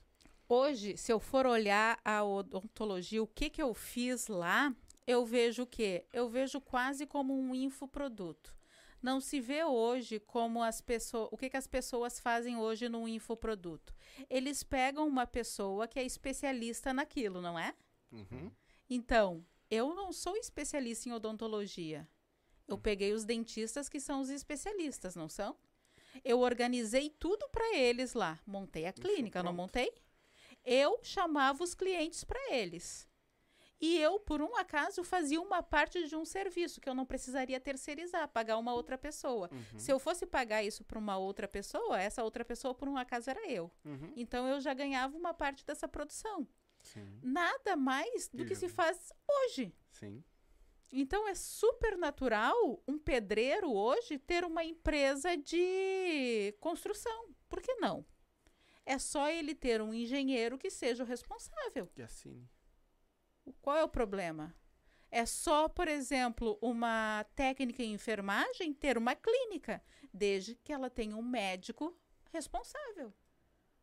[0.48, 4.74] Hoje, se eu for olhar a odontologia, o que, que eu fiz lá,
[5.06, 6.04] eu vejo o quê?
[6.12, 8.54] Eu vejo quase como um infoproduto.
[9.02, 11.28] Não se vê hoje como as pessoas.
[11.32, 13.92] O que, que as pessoas fazem hoje no infoproduto?
[14.30, 17.74] Eles pegam uma pessoa que é especialista naquilo, não é?
[18.12, 18.50] Uhum.
[18.88, 22.08] Então, eu não sou especialista em odontologia.
[22.68, 25.56] Eu peguei os dentistas que são os especialistas, não são?
[26.24, 28.38] Eu organizei tudo para eles lá.
[28.46, 29.92] Montei a clínica, não montei?
[30.64, 33.08] Eu chamava os clientes para eles.
[33.82, 37.58] E eu, por um acaso, fazia uma parte de um serviço que eu não precisaria
[37.58, 39.50] terceirizar, pagar uma outra pessoa.
[39.52, 39.78] Uhum.
[39.78, 43.28] Se eu fosse pagar isso para uma outra pessoa, essa outra pessoa, por um acaso,
[43.28, 43.68] era eu.
[43.84, 44.12] Uhum.
[44.14, 46.46] Então eu já ganhava uma parte dessa produção.
[46.80, 47.18] Sim.
[47.24, 49.74] Nada mais do que se faz hoje.
[49.90, 50.22] Sim.
[50.92, 57.34] Então é super natural um pedreiro hoje ter uma empresa de construção.
[57.48, 58.06] Por que não?
[58.86, 61.88] É só ele ter um engenheiro que seja o responsável.
[61.88, 62.48] Que assine.
[63.44, 64.54] O- Qual é o problema?
[65.10, 71.16] É só, por exemplo, uma técnica em enfermagem ter uma clínica, desde que ela tenha
[71.16, 71.94] um médico
[72.32, 73.12] responsável.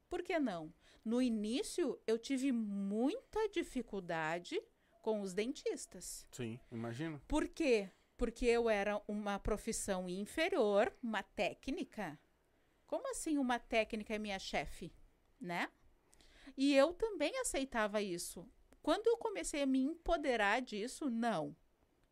[0.10, 0.74] Por que não?
[1.06, 4.60] No início, eu tive muita dificuldade
[5.04, 6.28] com os dentistas.
[6.32, 7.22] Sim, imagino.
[7.28, 7.90] Por quê?
[8.18, 12.20] Porque eu era uma profissão inferior, uma técnica.
[12.88, 14.92] Como assim uma técnica é minha chefe,
[15.40, 15.70] né?
[16.58, 18.46] E eu também aceitava isso.
[18.90, 21.56] Quando eu comecei a me empoderar disso, não.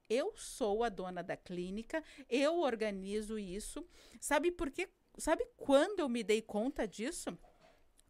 [0.08, 3.84] Eu sou a dona da clínica, eu organizo isso.
[4.22, 4.88] Sabe por quê?
[5.18, 7.36] Sabe quando eu me dei conta disso?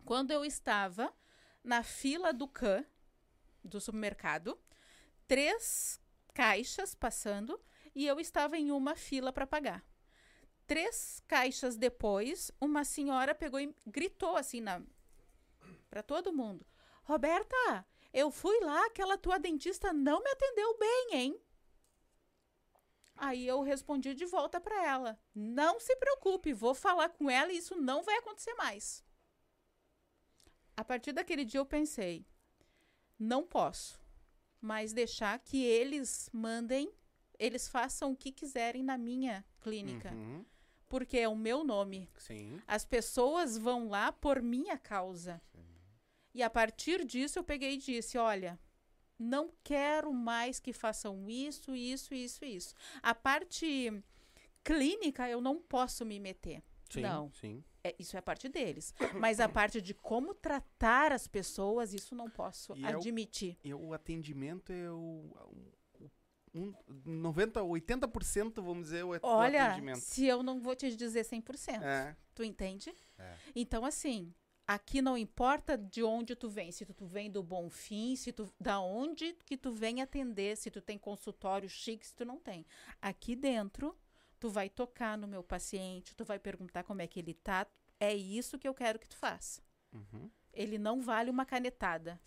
[0.04, 1.16] Quando eu estava
[1.64, 2.84] na fila do CAN,
[3.64, 4.60] do supermercado,
[5.30, 6.02] três
[6.34, 7.58] caixas passando
[7.96, 9.82] e eu estava em uma fila para pagar.
[10.66, 14.82] Três caixas depois, uma senhora pegou e gritou assim na
[15.90, 16.68] para todo mundo:
[17.04, 17.88] "Roberta,
[18.22, 21.42] eu fui lá, aquela tua dentista não me atendeu bem, hein?"
[23.16, 27.58] Aí eu respondi de volta para ela: "Não se preocupe, vou falar com ela e
[27.58, 29.04] isso não vai acontecer mais."
[30.76, 32.26] A partir daquele dia eu pensei:
[33.20, 34.00] não posso
[34.60, 36.92] mas deixar que eles mandem,
[37.38, 40.44] eles façam o que quiserem na minha clínica, Uhum.
[40.90, 42.10] porque é o meu nome.
[42.18, 42.60] Sim.
[42.68, 45.40] As pessoas vão lá por minha causa.
[46.34, 48.60] E a partir disso eu peguei e disse: olha,
[49.18, 52.76] não quero mais que façam isso, isso, isso, isso.
[53.02, 53.92] A parte
[54.64, 56.62] clínica eu não posso me meter.
[56.90, 57.02] Sim.
[57.02, 57.32] Não.
[57.34, 57.64] Sim.
[57.84, 58.94] É, isso é a parte deles.
[59.20, 63.58] Mas a parte de como tratar as pessoas, isso não posso E é o- admitir.
[63.64, 64.96] E o atendimento é o.
[65.34, 65.78] o-
[66.56, 66.74] Um,
[67.06, 70.00] 90, 80%, vamos dizer, o, o Olha, atendimento.
[70.00, 72.16] se eu não vou te dizer 100%, É.
[72.34, 72.92] tu entende?
[73.20, 73.36] É.
[73.56, 74.34] Então, assim,
[74.68, 78.52] Aqui não importa de onde tu vem, se tu, tu vem do Bonfim, se tu
[78.60, 82.66] da onde que tu vem atender, se tu tem consultório chique, se tu não tem.
[83.02, 83.98] Aqui dentro,
[84.40, 87.66] tu vai tocar no meu paciente, tu vai perguntar como é que ele tá.
[87.98, 89.62] É isso que eu quero que tu faça.
[89.94, 90.30] Uhum.
[90.54, 92.20] Ele não vale uma canetada.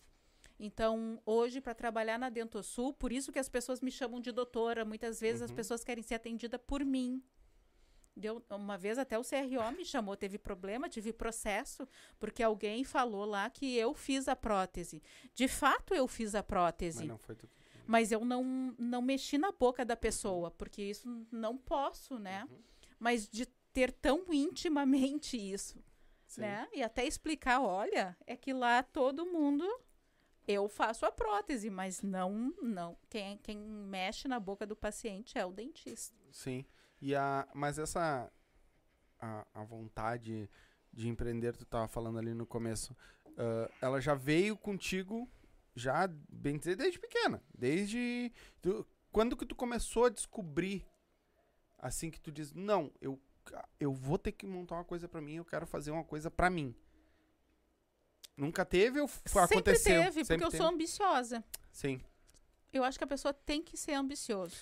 [0.59, 4.85] Então, hoje, para trabalhar na Dentosul, por isso que as pessoas me chamam de doutora.
[4.85, 5.57] Muitas vezes as Uhum.
[5.57, 7.22] pessoas querem ser atendidas por mim.
[8.21, 13.25] Deu, uma vez até o CRO me chamou, teve problema, tive processo, porque alguém falou
[13.25, 15.03] lá que eu fiz a prótese.
[15.35, 17.49] De fato, eu fiz a Mas prótese, não foi tu.
[17.87, 22.47] mas eu não, não mexi na boca da pessoa, porque isso não posso, né?
[22.51, 22.59] Uhum.
[22.99, 25.83] Mas de ter tão intimamente isso,
[26.27, 26.43] Sim.
[26.43, 26.69] né?
[26.73, 29.65] E até explicar, olha, é que lá todo mundo
[30.47, 32.97] eu faço a prótese, mas não, não.
[33.09, 36.17] Quem, quem mexe na boca do paciente é o dentista.
[36.33, 36.65] Sim.
[37.01, 38.31] E a, mas essa
[39.19, 40.49] a, a vontade
[40.93, 42.97] de empreender, tu tava falando ali no começo,
[43.37, 45.29] ah, ela já veio contigo
[45.75, 47.43] já, bem dizer, desde pequena.
[47.57, 48.33] Desde.
[48.61, 50.87] tu- quando que tu começou a descobrir
[51.79, 53.19] assim que tu diz, não, eu,
[53.79, 56.51] eu vou ter que montar uma coisa pra mim, eu quero fazer uma coisa pra
[56.51, 56.75] mim.
[58.37, 60.03] Nunca teve ou Sempre aconteceu?
[60.03, 60.63] teve, porque Sempre eu teve?
[60.63, 61.45] sou ambiciosa.
[61.73, 62.01] Sim.
[62.73, 64.57] Eu acho que a pessoa tem que ser ambicioso.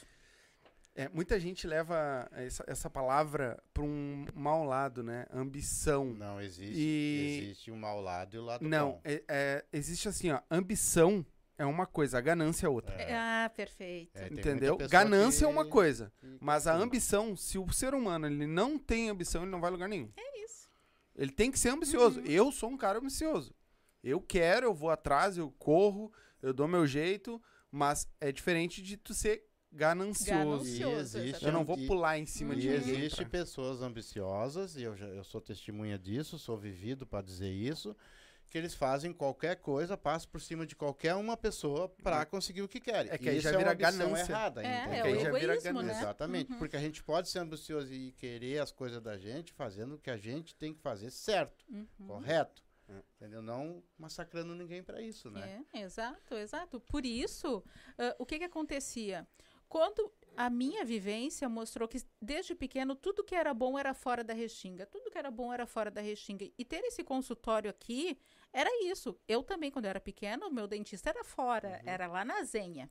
[1.01, 5.27] É, muita gente leva essa, essa palavra pra um mau lado, né?
[5.33, 6.07] Ambição.
[6.07, 6.75] Não existe.
[6.77, 9.01] E- Existe o mau lado e o lado Não, bom.
[9.05, 10.41] é, é- existe assim, ó.
[10.51, 11.25] Ambição
[11.57, 12.97] é uma coisa, a ganância é outra.
[12.97, 13.15] É.
[13.17, 14.11] Ah, perfeito.
[14.17, 14.77] É, entendeu?
[14.77, 16.13] Ganância é que- uma coisa.
[16.41, 16.87] Mas a confirma.
[16.87, 20.11] ambição, se o ser humano ele não tem ambição, ele não vai a lugar nenhum.
[20.17, 20.69] É isso.
[21.15, 22.19] Ele tem que ser ambicioso.
[22.19, 22.27] Uhum.
[22.27, 23.55] Eu sou um cara ambicioso.
[24.03, 28.97] Eu quero, eu vou atrás, eu corro, eu dou meu jeito, mas é diferente de
[28.97, 30.31] tu ser ganancioso.
[30.65, 32.95] Ganancioso, existe Eu não vou pular em cima E de ninguém.
[32.97, 37.51] existe pra- pessoas ambiciosas, e eu, já, eu sou testemunha disso, sou vivido para dizer
[37.51, 37.97] isso,
[38.51, 42.69] que eles fazem qualquer coisa, passam por cima de qualquer uma pessoa para conseguir o
[42.69, 43.13] que querem.
[43.13, 44.33] É que aí Isso já é uma vira ambição ganância.
[44.33, 45.93] errada, É, é aí o já vira egoísmo, né?
[45.93, 46.59] Exatamente, Uhum.
[46.59, 50.09] porque a gente pode ser ambicioso e querer as coisas da gente fazendo o que
[50.11, 51.87] a gente tem que fazer certo, Uhum.
[52.07, 52.63] correto.
[52.89, 53.03] É.
[53.17, 53.43] Entendeu?
[53.43, 55.63] Não massacrando ninguém para isso, né?
[55.75, 56.81] É, exato, exato.
[56.81, 57.63] Por isso,
[57.99, 59.29] ah, o que que acontecia?
[59.69, 64.33] Quando a minha vivência mostrou que desde pequeno tudo que era bom era fora da
[64.33, 66.51] Restinga, tudo que era bom era fora da Restinga.
[66.57, 68.19] E ter esse consultório aqui
[68.53, 69.19] era isso.
[69.27, 72.91] Eu também, quando eu era pequena, o meu dentista era fora, era lá na Zenha.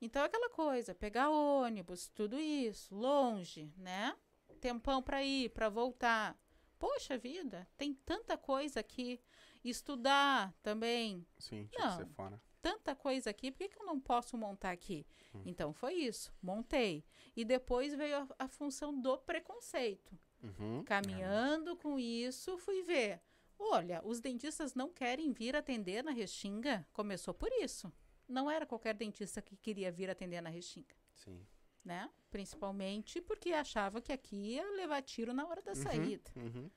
[0.00, 4.14] Então, aquela coisa, pegar ônibus, tudo isso, longe, né?
[4.60, 6.36] Tempão para ir, para voltar.
[6.78, 9.20] Poxa vida, tem tanta coisa aqui.
[9.64, 12.14] Estudar também, Sim, tinha que ser Não.
[12.14, 12.40] fora.
[12.70, 15.06] Tanta coisa aqui, por que, que eu não posso montar aqui?
[15.34, 15.42] Hum.
[15.46, 17.04] Então foi isso, montei.
[17.36, 20.18] E depois veio a, a função do preconceito.
[20.42, 20.82] Uhum.
[20.84, 23.20] Caminhando com isso, fui ver.
[23.58, 26.86] Olha, os dentistas não querem vir atender na Restinga.
[26.92, 27.92] Começou por isso.
[28.28, 31.40] Não era qualquer dentista que queria vir atender na Restinga, Sim.
[31.84, 32.10] né?
[32.30, 36.68] Principalmente porque achava que aqui ia levar tiro na hora da Uhum, saída, uhum.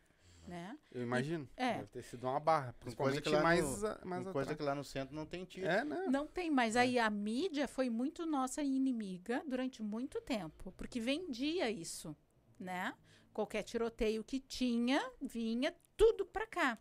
[0.47, 0.78] Né?
[0.91, 1.47] Eu imagino.
[1.56, 1.75] É.
[1.75, 2.73] Deve ter sido uma barra.
[2.73, 4.58] Coisa Principalmente que lá mais, no- a- mais Uma coisa atrás.
[4.58, 5.67] que lá no centro não tem tiro.
[5.67, 6.06] É, né?
[6.10, 11.69] Não tem, mas aí a mídia foi muito nossa inimiga durante muito tempo, porque vendia
[11.69, 12.15] isso,
[12.60, 12.93] né?
[13.34, 16.78] Qualquer tiroteio que tinha, vinha tudo pra cá.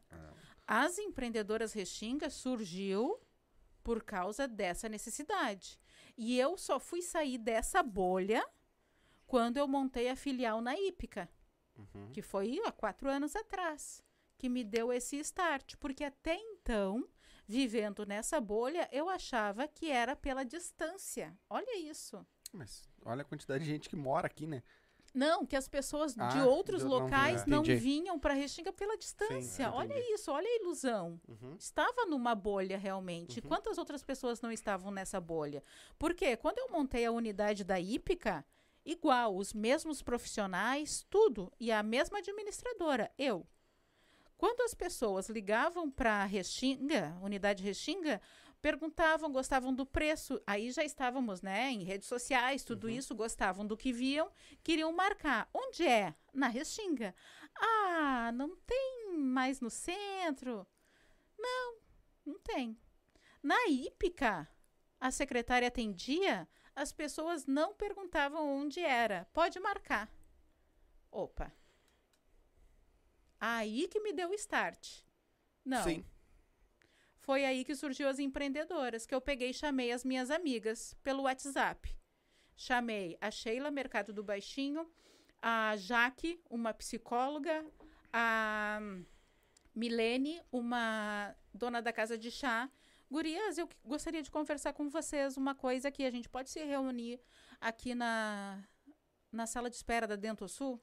[0.66, 3.18] As empreendedoras Restinga surgiu
[3.82, 5.78] por causa dessa necessidade.
[6.16, 8.44] E eu só fui sair dessa bolha
[9.26, 11.28] quando eu montei a filial na Ípica,
[11.78, 12.10] Uhum.
[12.12, 14.02] que foi há quatro anos atrás,
[14.36, 15.76] que me deu esse start.
[15.78, 17.08] Porque até então,
[17.46, 21.36] vivendo nessa bolha, eu achava que era pela distância.
[21.48, 22.26] Olha isso.
[22.52, 24.62] Mas olha a quantidade de gente que mora aqui, né?
[25.14, 27.76] Não, que as pessoas de Ah, outros de- não locais não, Entendi.
[27.80, 29.64] vinham para Restinga pela distância.
[29.64, 31.18] é, olha isso, olha a ilusão.
[31.26, 31.56] Uhum.
[31.58, 33.40] Estava numa bolha realmente.
[33.40, 33.48] Uhum.
[33.48, 35.62] Quantas outras pessoas não estavam nessa bolha?
[35.98, 38.44] Porque quando eu montei a unidade da Ípica,
[38.84, 43.46] igual, os mesmos profissionais, tudo, e a mesma administradora, eu.
[44.36, 48.20] Quando as pessoas ligavam para a Restinga, unidade Restinga,
[48.62, 50.40] perguntavam, gostavam do preço.
[50.46, 54.30] Aí já estávamos, né, em redes sociais, tudo isso, gostavam do que viam,
[54.62, 55.48] queriam marcar.
[55.52, 56.14] Onde é?
[56.32, 57.14] Na Restinga.
[57.56, 60.66] Ah, não tem mais no centro?
[61.36, 61.78] Não,
[62.24, 62.78] não tem.
[63.42, 64.48] Na Ípica,
[65.00, 69.26] a secretária atendia, as pessoas não perguntavam onde era.
[69.32, 70.08] Pode marcar.
[71.10, 71.52] Opa.
[73.40, 75.02] Aí que me deu o start.
[75.64, 75.82] Não.
[75.82, 76.04] Sim.
[77.18, 81.24] Foi aí que surgiu as empreendedoras, que eu peguei e chamei as minhas amigas pelo
[81.24, 81.94] WhatsApp.
[82.56, 84.90] Chamei a Sheila, Mercado do Baixinho,
[85.42, 87.64] a Jaque, uma psicóloga,
[88.12, 88.80] a
[89.74, 92.70] Milene, uma dona da casa de chá.
[93.10, 97.20] Gurias, eu gostaria de conversar com vocês uma coisa que a gente pode se reunir
[97.60, 98.62] aqui na,
[99.32, 100.80] na sala de espera da Dento Sul.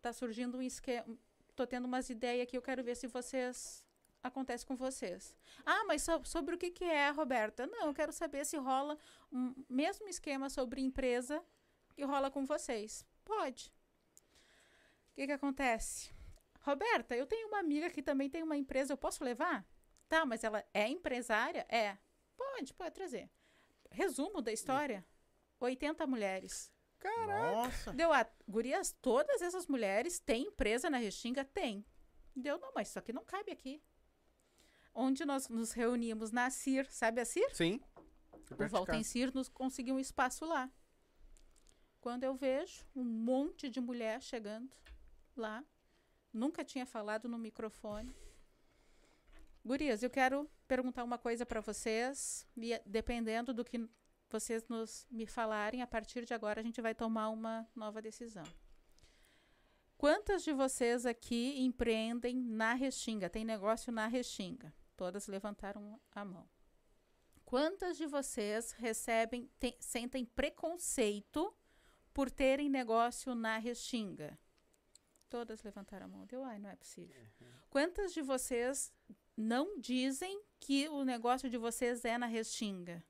[0.00, 1.06] Tá surgindo um esquema.
[1.54, 3.84] Tô tendo umas ideias que eu quero ver se vocês.
[4.22, 5.34] Acontece com vocês.
[5.64, 7.66] Ah, mas so- sobre o que, que é, Roberta?
[7.66, 8.98] Não, eu quero saber se rola
[9.32, 11.42] um mesmo esquema sobre empresa
[11.94, 13.04] que rola com vocês.
[13.24, 13.72] Pode.
[15.10, 16.10] O que, que acontece?
[16.60, 19.66] Roberta, eu tenho uma amiga que também tem uma empresa, eu posso levar?
[20.10, 21.64] Tá, mas ela é empresária?
[21.68, 21.96] É.
[22.36, 23.30] Pode, pode trazer.
[23.92, 25.06] Resumo da história:
[25.60, 26.72] 80 mulheres.
[27.54, 27.92] Nossa.
[27.92, 28.26] Deu a.
[28.46, 31.44] Gurias, todas essas mulheres têm empresa na Restinga?
[31.44, 31.86] Tem.
[32.34, 33.80] Deu, não, mas isso aqui não cabe aqui.
[34.92, 37.54] Onde nós nos reunimos na CIR, sabe a CIR?
[37.54, 37.80] Sim.
[38.58, 40.68] O Valtem Cir nos conseguiu um espaço lá.
[42.00, 44.74] Quando eu vejo um monte de mulher chegando
[45.36, 45.64] lá,
[46.32, 48.12] nunca tinha falado no microfone.
[49.64, 53.88] Gurias, eu quero perguntar uma coisa para vocês, e eh, dependendo do que
[54.30, 58.44] vocês nos me falarem, a partir de agora a gente vai tomar uma nova decisão.
[59.98, 63.28] Quantas de vocês aqui empreendem na Restinga?
[63.28, 64.72] Tem negócio na Restinga?
[64.96, 66.48] Todas levantaram a mão.
[67.44, 71.54] Quantas de vocês recebem, tem- sentem preconceito
[72.14, 74.38] por terem negócio na Restinga?
[75.28, 76.26] Todas levantaram a mão.
[76.26, 77.14] Deu, ai, não é possível.
[77.68, 78.92] Quantas de vocês
[79.40, 83.02] não dizem que o negócio de vocês é na Restinga?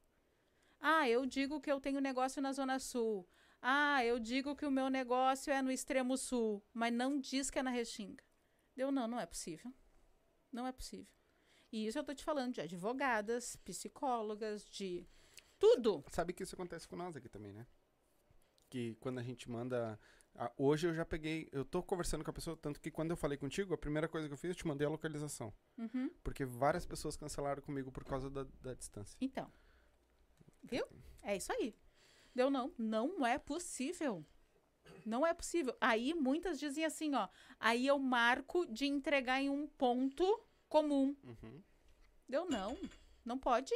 [0.80, 3.28] Ah, eu digo que eu tenho negócio na Zona Sul.
[3.60, 7.58] Ah, eu digo que o meu negócio é no extremo sul, mas não diz que
[7.58, 8.24] é na Restinga.
[8.74, 9.72] Deu, não, não é possível.
[10.50, 11.06] Não é possível.
[11.70, 15.06] E isso eu tô te falando de advogadas, psicólogas, de
[15.58, 16.02] tudo.
[16.10, 17.66] Sabe que isso acontece com nós aqui também, né?
[18.68, 19.98] Que quando a gente manda.
[20.34, 21.48] Ah, hoje eu já peguei.
[21.52, 24.26] Eu tô conversando com a pessoa, tanto que quando eu falei contigo, a primeira coisa
[24.28, 25.52] que eu fiz, eu te mandei a localização.
[25.76, 26.10] Uhum.
[26.22, 29.16] Porque várias pessoas cancelaram comigo por causa da, da distância.
[29.20, 29.50] Então.
[30.62, 30.86] Viu?
[31.22, 31.74] É isso aí.
[32.34, 32.72] Deu não.
[32.78, 34.24] Não é possível.
[35.04, 35.76] Não é possível.
[35.80, 37.28] Aí muitas dizem assim, ó.
[37.58, 41.16] Aí eu marco de entregar em um ponto comum.
[41.24, 41.62] Uhum.
[42.28, 42.78] Deu não.
[43.24, 43.74] Não pode.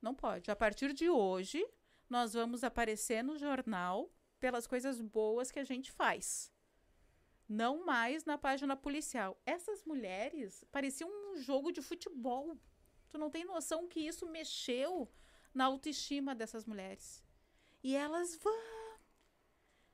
[0.00, 0.50] Não pode.
[0.50, 1.64] A partir de hoje,
[2.08, 4.10] nós vamos aparecer no jornal
[4.46, 6.52] pelas coisas boas que a gente faz.
[7.48, 9.36] Não mais na página policial.
[9.44, 12.56] Essas mulheres pareciam um jogo de futebol.
[13.08, 15.10] Tu não tem noção que isso mexeu
[15.52, 17.24] na autoestima dessas mulheres.
[17.82, 18.56] E elas vão.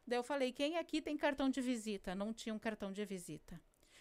[0.07, 2.15] Daí eu falei: quem aqui tem cartão de visita?
[2.15, 3.59] Não tinha um cartão de visita.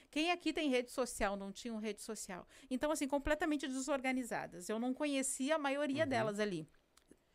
[0.10, 1.38] Quem aqui tem rede social?
[1.38, 2.46] Não tinha uma rede social.
[2.70, 4.68] Então, assim, completamente desorganizadas.
[4.68, 6.10] Eu não conhecia a maioria Uhum.
[6.10, 6.68] delas ali.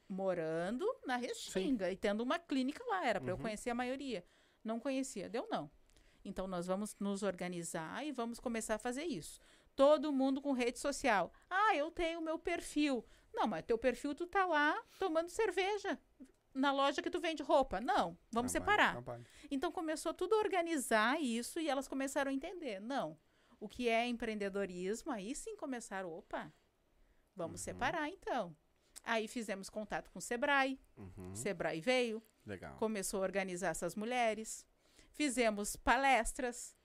[0.08, 3.06] Morando na Restinga e tendo uma clínica lá.
[3.06, 3.42] Era para eu Uhum.
[3.42, 4.24] conhecer a maioria.
[4.62, 5.28] Não conhecia.
[5.28, 5.70] Deu não.
[6.24, 9.40] Então, nós vamos nos organizar e vamos começar a fazer isso.
[9.74, 11.32] Todo mundo com rede social.
[11.50, 13.04] Ah, eu tenho meu perfil.
[13.32, 15.98] Não, mas teu perfil tu tá lá tomando cerveja
[16.54, 17.80] na loja que tu vende roupa.
[17.80, 18.92] Não, vamos Trabalho, separar.
[18.92, 19.26] trabalho.
[19.50, 22.80] Então começou tudo a organizar isso e elas começaram a entender.
[22.80, 23.18] Não,
[23.60, 26.50] o que é empreendedorismo, aí sim começaram, opa,
[27.34, 27.64] vamos Uhum.
[27.64, 28.56] separar então.
[29.06, 31.34] Aí fizemos contato com o Sebrae, Uhum.
[31.34, 32.76] Sebrae veio, Legal.
[32.76, 34.66] começou a organizar essas mulheres,
[35.12, 36.76] fizemos palestras,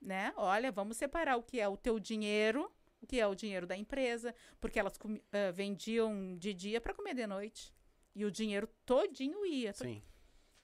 [0.00, 0.32] né?
[0.36, 2.70] Olha, vamos separar o que é o teu dinheiro,
[3.00, 4.98] o que é o dinheiro da empresa, porque elas
[5.32, 7.74] ah, vendiam de dia para comer de noite.
[8.14, 10.02] E o dinheiro todinho ia, Sim.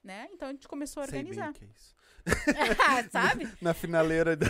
[0.02, 0.28] Né?
[0.32, 1.52] Então a gente começou a Sei bem organizar.
[1.52, 1.94] que é isso.
[3.10, 3.48] Sabe?
[3.60, 4.46] Na finaleira da,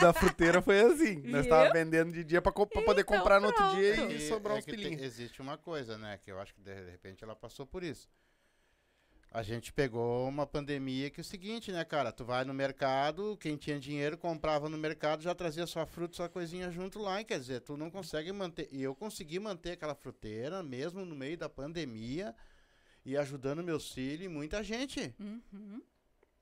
[0.00, 1.16] da, fruteira foi assim.
[1.22, 1.50] Nós Viu?
[1.50, 3.76] tava vendendo de dia co- pra poder Então, comprar no outro pronto.
[3.76, 5.02] dia E e sobrar é uns pilinhos.
[5.02, 6.18] existe uma coisa, né?
[6.22, 8.08] Que eu acho que de repente ela passou por isso.
[9.32, 12.10] A gente pegou uma pandemia que é o seguinte, né, cara?
[12.10, 16.28] Tu vai no mercado, quem tinha dinheiro comprava no mercado, já trazia sua fruta, sua
[16.28, 17.20] coisinha junto lá.
[17.20, 18.68] E quer dizer, tu não consegue manter.
[18.72, 22.34] E eu consegui manter aquela fruteira, mesmo no meio da pandemia,
[23.04, 25.14] e ajudando meus filhos e muita gente.
[25.18, 25.82] Uhum.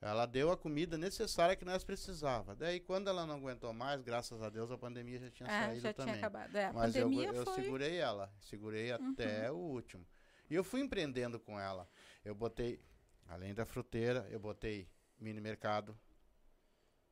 [0.01, 2.55] Ela deu a comida necessária que nós precisava.
[2.55, 5.81] Daí, quando ela não aguentou mais, graças a Deus, a pandemia já tinha Ah, saído
[5.81, 6.13] já também.
[6.13, 6.55] tinha acabado.
[6.55, 7.53] É, Mas eu, eu foi...
[7.53, 7.63] Uhum.
[7.63, 10.05] segurei ela, segurei até o último.
[10.49, 11.87] E eu fui empreendendo com ela.
[12.23, 12.81] Eu botei,
[13.27, 14.87] além da fruteira, eu botei
[15.19, 15.97] mini mercado,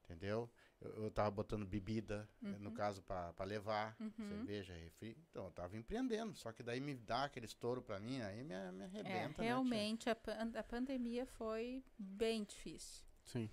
[0.06, 0.50] entendeu?
[0.80, 2.76] Eu, eu tava botando bebida, eh, no Uhum.
[2.76, 4.12] caso, para levar, Uhum.
[4.30, 5.18] cerveja, refri.
[5.30, 6.36] Então, eu tava empreendendo.
[6.36, 9.34] Só que daí me dá aquele estouro para mim, aí me, me É, arrebenta, né,
[9.34, 9.46] tia?
[9.46, 13.06] realmente a, pan- a pandemia foi bem difícil.
[13.26, 13.50] Sim.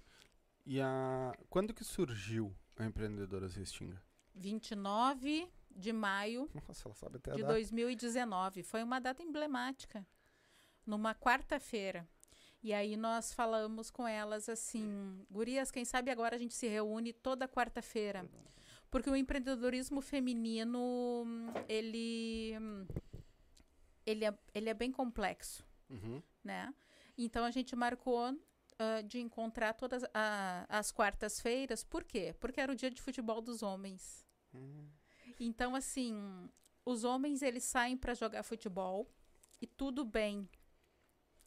[0.67, 1.33] E a...
[1.49, 4.03] quando que surgiu a Empreendedora Restinga?
[4.35, 7.53] 29 de maio Nossa, ela sabe até a de data.
[7.55, 8.63] 2019.
[8.63, 10.07] Foi uma data emblemática.
[10.87, 12.07] Numa quarta-feira.
[12.65, 17.13] E aí nós falamos com elas assim, gurias, quem sabe agora a gente se reúne
[17.13, 18.27] toda quarta-feira.
[18.91, 21.27] Porque o empreendedorismo feminino,
[21.69, 22.55] ele,
[24.07, 26.23] ele, é, ele é bem complexo, Uhum.
[26.43, 26.73] né?
[27.19, 28.35] Então a gente marcou
[28.79, 31.85] ah, de encontrar todas a- as quartas-feiras.
[31.85, 32.35] Por quê?
[32.41, 34.27] Porque era o dia de futebol dos homens.
[34.55, 34.89] Hum.
[35.39, 36.49] Então, assim,
[36.85, 39.09] os homens eles saem para jogar futebol
[39.61, 40.49] e tudo bem.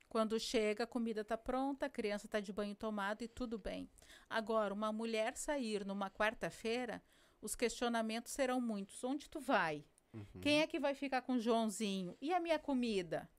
[0.10, 3.90] Quando chega, a comida tá pronta, a criança tá de banho tomado e tudo bem.
[4.30, 7.04] Agora, uma mulher sair numa quarta-feira,
[7.42, 9.04] os questionamentos serão muitos.
[9.04, 9.84] Onde tu vai?
[10.14, 10.42] Uhum.
[10.42, 12.16] Quem é que vai ficar com o Joãozinho?
[12.22, 13.30] E a minha comida?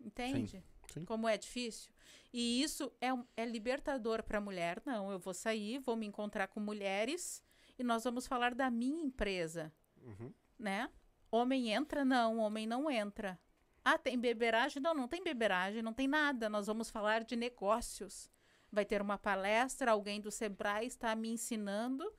[0.00, 0.62] Entende?
[0.92, 1.04] sim.
[1.04, 1.90] Como é difícil?
[2.32, 4.82] E isso é, é libertador para a mulher.
[4.84, 7.42] Não, eu vou sair, vou me encontrar com mulheres
[7.78, 9.72] e nós vamos falar da minha empresa,
[10.02, 10.32] Uhum.
[10.58, 10.90] né?
[11.30, 12.04] Homem entra?
[12.04, 13.40] Não, homem não entra.
[13.84, 14.80] Ah, tem beberagem?
[14.82, 16.48] Não, não tem beberagem, não tem nada.
[16.48, 18.30] Nós vamos falar de negócios.
[18.70, 22.10] Vai ter uma palestra, alguém do Sebrae está me ensinando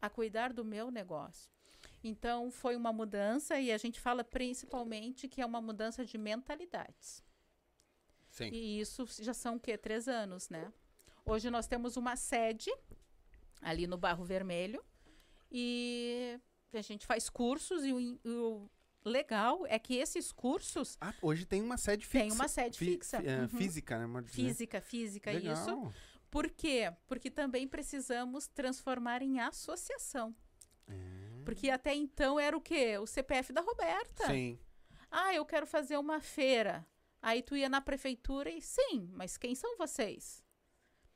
[0.00, 1.50] a cuidar do meu negócio.
[2.04, 7.24] Então, foi uma mudança e a gente fala principalmente que é uma mudança de mentalidades.
[8.30, 8.50] Sim.
[8.52, 9.76] E isso já são o quê?
[9.76, 10.72] Três anos, né?
[11.24, 12.70] Hoje nós temos uma sede
[13.60, 14.84] ali no Barro Vermelho
[15.50, 16.38] e
[16.72, 18.70] a gente faz cursos e o, o
[19.08, 22.18] legal é que esses cursos Ah, hoje tem uma sede fixa.
[22.24, 23.20] têm uma sede Fi- fixa.
[23.20, 23.48] fi- é, Uhum.
[23.48, 24.22] Física, né?
[24.24, 25.46] Física, física, isso.
[25.70, 25.92] Legal.
[26.30, 26.92] Por quê?
[27.06, 30.34] Porque também precisamos transformar em associação.
[31.44, 32.98] Porque até então era o quê?
[32.98, 34.26] O CPF da Roberta.
[34.26, 34.58] Sim.
[35.10, 36.84] Ah, eu quero fazer uma feira.
[37.22, 40.44] Aí tu ia na prefeitura e sim, mas quem são vocês?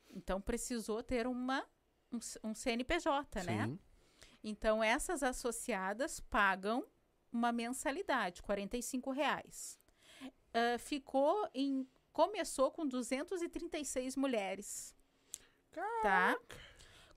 [0.08, 1.64] Então precisou ter uma
[2.12, 2.18] um,
[2.50, 3.66] um CNPJ, né?
[3.66, 3.78] Sim.
[4.42, 6.84] Então essas associadas pagam
[7.32, 9.78] uma mensalidade, 45 reais.
[10.52, 14.94] Ah, ficou em começou com 236 mulheres.
[16.02, 16.36] Tá?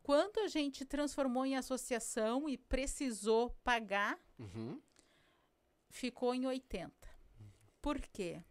[0.04, 4.80] Quando a gente transformou em associação e precisou pagar Uhum.
[5.90, 7.10] ficou em 80.
[7.82, 8.44] Por quê?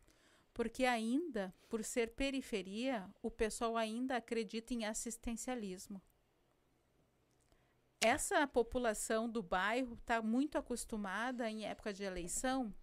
[0.53, 6.03] Porque ainda, por ser periferia, o pessoal ainda acredita em assistencialismo.
[8.05, 12.75] Essa população do bairro está muito acostumada, em época de eleição,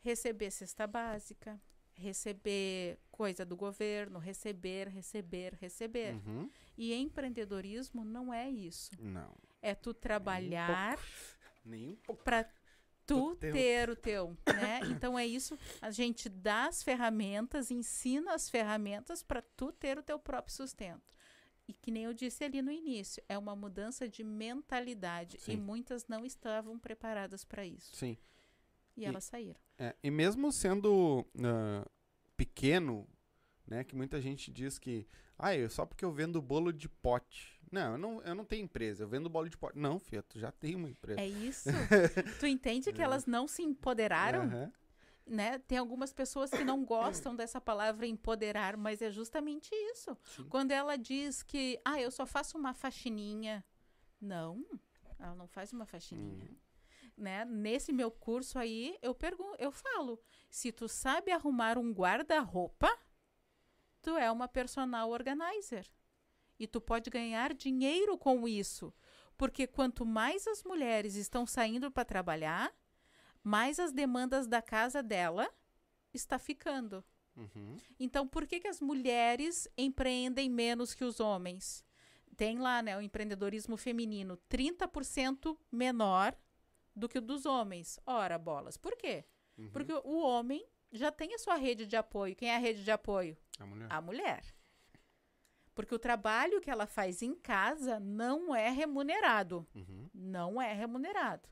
[0.00, 1.60] receber cesta básica,
[1.94, 6.14] receber coisa do governo, receber, receber, receber.
[6.14, 6.50] Uhum.
[6.76, 8.90] E empreendedorismo não é isso.
[8.98, 9.32] Não.
[9.60, 10.98] É tu trabalhar
[11.64, 12.24] Nem um pouco.
[12.24, 12.52] para tu
[13.04, 14.80] Tu ter o teu, né?
[14.90, 20.02] Então é isso, a gente dá as ferramentas, ensina as ferramentas para tu ter o
[20.02, 21.02] teu próprio sustento.
[21.68, 25.52] E que nem eu disse ali no início, é uma mudança de mentalidade Sim.
[25.52, 27.94] e muitas não estavam preparadas para isso.
[27.94, 28.16] Sim.
[28.96, 29.60] E, E- elas saíram.
[29.78, 31.86] É, e mesmo sendo ah,
[32.36, 33.08] pequeno,
[33.66, 35.06] né, que muita gente diz que,
[35.38, 37.60] ah, eu, só porque eu vendo bolo de pote.
[37.70, 39.78] Não eu, não, eu não tenho empresa, eu vendo bolo de pote.
[39.78, 41.20] Não, filha, tu já tem uma empresa.
[41.20, 41.70] É isso.
[42.38, 44.42] tu entende que elas não se empoderaram?
[44.42, 44.72] Aham.
[45.32, 45.58] Né?
[45.60, 50.16] Tem algumas pessoas que não gostam dessa palavra empoderar, mas é justamente isso.
[50.24, 50.46] Sim.
[50.48, 53.64] Quando ela diz que, ah, eu só faço uma faxininha.
[54.20, 54.64] Não,
[55.18, 56.44] ela não faz uma faxininha.
[56.44, 56.56] Uhum.
[57.16, 57.44] Né?
[57.46, 60.20] Nesse meu curso aí, eu pergunto, eu falo,
[60.50, 62.88] se tu sabe arrumar um guarda-roupa,
[64.02, 65.90] tu é uma personal organizer.
[66.58, 68.92] E tu pode ganhar dinheiro com isso.
[69.36, 72.72] Porque quanto mais as mulheres estão saindo para trabalhar,
[73.42, 75.48] mais as demandas da casa dela
[76.12, 77.04] está ficando.
[77.36, 77.76] Uhum.
[77.98, 81.84] Então, por que, que as mulheres empreendem menos que os homens?
[82.36, 86.36] Tem lá, né, o empreendedorismo feminino 30% menor
[86.94, 87.98] do que o dos homens.
[88.06, 88.76] Ora, bolas.
[88.76, 89.24] Por quê?
[89.56, 89.70] Uhum.
[89.70, 92.36] Porque o homem já tem a sua rede de apoio.
[92.36, 93.36] Quem é a rede de apoio?
[93.58, 93.86] A mulher.
[93.90, 94.44] A mulher.
[95.74, 99.66] Porque o trabalho que ela faz em casa não é remunerado.
[99.74, 100.10] Uhum.
[100.12, 101.48] Não é remunerado.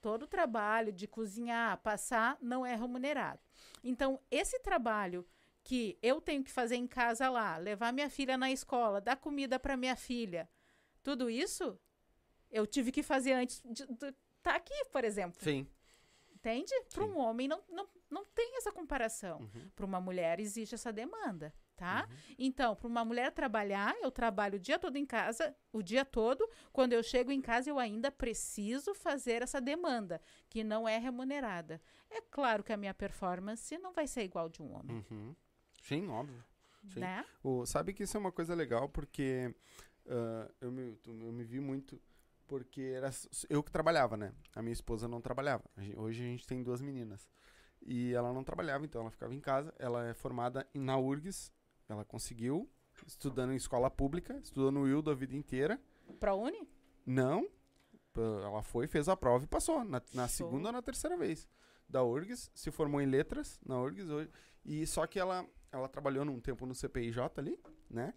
[0.00, 3.40] Todo o trabalho de cozinhar, passar, não é remunerado.
[3.82, 5.26] Então, esse trabalho
[5.64, 9.58] que eu tenho que fazer em casa lá, levar minha filha na escola, dar comida
[9.58, 10.48] para minha filha,
[11.02, 11.78] tudo isso
[12.50, 15.42] eu tive que fazer antes de estar tá aqui, por exemplo.
[15.42, 15.66] Sim.
[16.34, 16.72] Entende?
[16.94, 19.40] Para um homem não, não, não tem essa comparação.
[19.40, 19.70] Uhum.
[19.74, 22.08] Para uma mulher existe essa demanda, tá?
[22.38, 26.46] Então, para uma mulher trabalhar, eu trabalho o dia todo em casa, o dia todo.
[26.72, 31.80] Quando eu chego em casa, eu ainda preciso fazer essa demanda, que não é remunerada.
[32.10, 35.34] É claro que a minha performance não vai ser igual de um homem, Uhum.
[35.82, 36.44] Sim, óbvio.
[36.88, 37.00] Sim.
[37.00, 37.24] né?
[37.42, 39.54] O, sabe que isso é uma coisa legal porque
[40.08, 42.00] ah, eu, me, eu me vi muito
[42.46, 43.10] porque era
[43.48, 44.32] eu que trabalhava, né?
[44.54, 45.64] A minha esposa não trabalhava.
[45.96, 47.28] Hoje a gente tem duas meninas.
[47.82, 49.72] E ela não trabalhava, então ela ficava em casa.
[49.78, 51.52] Ela é formada em- na URGS.
[51.88, 52.68] Ela conseguiu,
[53.06, 55.80] estudando em escola pública, estudou no Wildo a vida inteira.
[56.20, 56.68] Para Uni?
[57.06, 57.48] Não,
[58.16, 59.84] Ela foi, fez a prova e passou.
[59.84, 61.48] Na, na segunda ou na terceira vez.
[61.88, 64.30] Da URGS, se formou em letras na URGS hoje.
[64.64, 67.58] E só que ela, ela trabalhou num tempo no CPIJ ali,
[67.88, 68.12] né?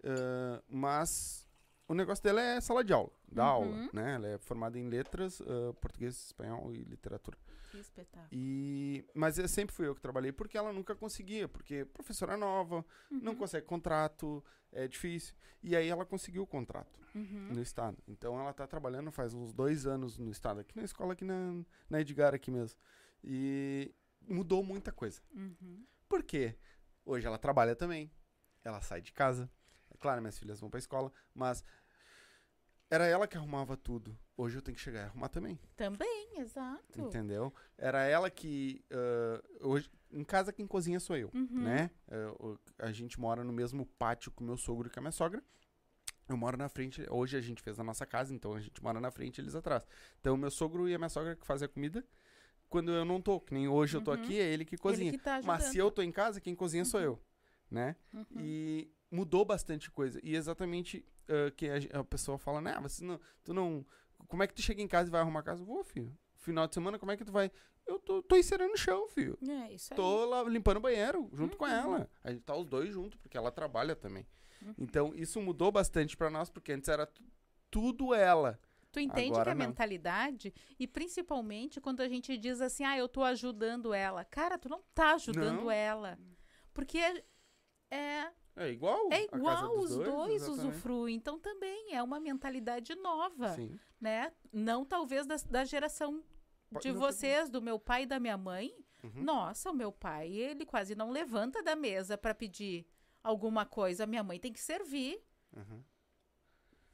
[0.00, 1.48] Uh, mas
[1.94, 3.48] o negócio dela é sala de aula, da Uhum.
[3.50, 4.14] aula, né?
[4.14, 7.38] Ela é formada em letras, uh, português, espanhol e literatura.
[7.70, 8.28] Que espetáculo.
[8.30, 12.84] E, mas eu sempre fui eu que trabalhei porque ela nunca conseguia, porque professora nova,
[13.10, 13.38] não Uhum.
[13.38, 15.34] consegue contrato, é difícil.
[15.62, 17.48] E aí ela conseguiu o contrato Uhum.
[17.52, 17.96] no estado.
[18.06, 21.64] Então ela tá trabalhando faz uns dois anos no estado, aqui na escola, aqui na,
[21.90, 22.78] na Edgar, aqui mesmo.
[23.22, 23.92] E
[24.28, 25.20] mudou muita coisa.
[25.34, 25.84] Uhum.
[26.08, 26.56] Por quê?
[27.04, 28.10] Hoje ela trabalha também,
[28.62, 29.50] ela sai de casa.
[29.90, 31.64] É claro, minhas filhas vão pra escola, mas
[32.94, 34.16] era ela que arrumava tudo.
[34.36, 35.58] Hoje eu tenho que chegar e arrumar também.
[35.76, 37.00] Também, exato.
[37.00, 37.52] Entendeu?
[37.76, 38.84] Era ela que.
[38.90, 41.30] ah, hoje, em casa, quem cozinha sou eu.
[41.34, 41.62] Uhum.
[41.62, 41.90] Né?
[42.40, 45.42] O- a gente mora no mesmo pátio com meu sogro e com a minha sogra.
[46.28, 47.04] Eu moro na frente.
[47.10, 49.54] Hoje a gente fez a nossa casa, então a gente mora na frente e eles
[49.54, 49.86] atrás.
[50.20, 52.04] Então, meu sogro e a minha sogra que fazem a comida.
[52.70, 54.16] Quando eu não tô, que nem hoje eu tô Uhum.
[54.22, 55.10] aqui, é ele que cozinha.
[55.10, 57.20] Ele que tá Mas se eu tô em casa, quem cozinha sou eu.
[57.70, 57.94] Né?
[58.12, 58.24] Uhum.
[58.40, 60.20] E mudou bastante coisa.
[60.22, 63.84] E exatamente ah, que a, a pessoa fala, né, você não, tu não,
[64.28, 65.64] como é que tu chega em casa e vai arrumar a casa?
[65.64, 66.16] Vou, filho.
[66.36, 67.50] Final de semana, como é que tu vai?
[67.86, 69.38] Eu tô, tô encerando o chão, filho.
[69.46, 69.96] É, isso aí.
[69.96, 71.70] Tô lá limpando o banheiro, junto com Uhum.
[71.70, 72.10] ela.
[72.22, 74.26] A gente tá os dois juntos, porque ela trabalha também.
[74.62, 74.74] Uhum.
[74.78, 77.22] Então, isso mudou bastante pra nós, porque antes era tu-
[77.70, 78.58] tudo ela.
[78.90, 79.66] Tu entende Agora que a não.
[79.66, 84.24] mentalidade, e principalmente quando a gente diz assim, ah, eu tô ajudando ela.
[84.24, 85.70] Cara, tu não tá ajudando Não.
[85.70, 86.18] ela.
[86.72, 87.22] Porque é,
[87.90, 89.08] é, É igual.
[89.12, 90.68] é igual, os dois, exatamente.
[90.68, 91.16] usufruem.
[91.16, 93.78] Então também é uma mentalidade nova, Sim.
[94.00, 94.32] né?
[94.52, 96.22] Não talvez da, da geração
[96.80, 98.72] de não vocês, do meu pai e da minha mãe.
[99.02, 99.22] Uhum.
[99.22, 102.86] Nossa, o meu pai, ele quase não levanta da mesa para pedir
[103.22, 104.06] alguma coisa.
[104.06, 105.20] Minha mãe tem que servir,
[105.54, 105.82] Uhum.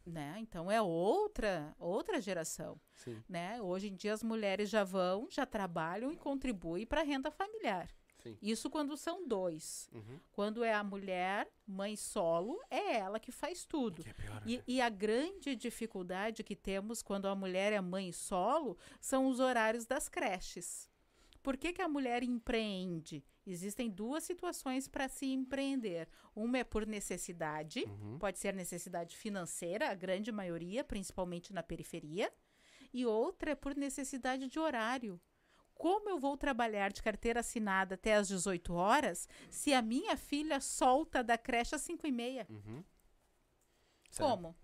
[0.07, 0.37] né?
[0.41, 2.81] Então é outra, outra geração.
[2.95, 3.61] Sim, né?
[3.63, 7.89] Hoje em dia as mulheres já vão, já trabalham e contribuem para a renda familiar.
[8.23, 8.37] Sim.
[8.43, 9.89] Isso quando são dois.
[9.93, 10.19] Uhum.
[10.33, 14.03] Quando é a mulher, mãe solo, é ela que faz tudo.
[14.03, 14.63] Que é pior, E, né?
[14.67, 19.87] e a grande dificuldade que temos quando a mulher é mãe solo são os horários
[19.87, 20.89] das creches.
[21.43, 23.25] Por que, que a mulher empreende?
[23.47, 26.07] Existem duas situações para se empreender.
[26.37, 28.19] Uma é por necessidade, Uhum.
[28.19, 32.31] pode ser necessidade financeira, a grande maioria, principalmente na periferia,
[32.93, 35.19] e outra é por necessidade de horário.
[35.81, 40.61] Como eu vou trabalhar de carteira assinada até às 18 horas se a minha filha
[40.61, 42.47] solta da creche às 5 e meia?
[42.51, 42.85] Uhum.
[44.19, 44.55] Como?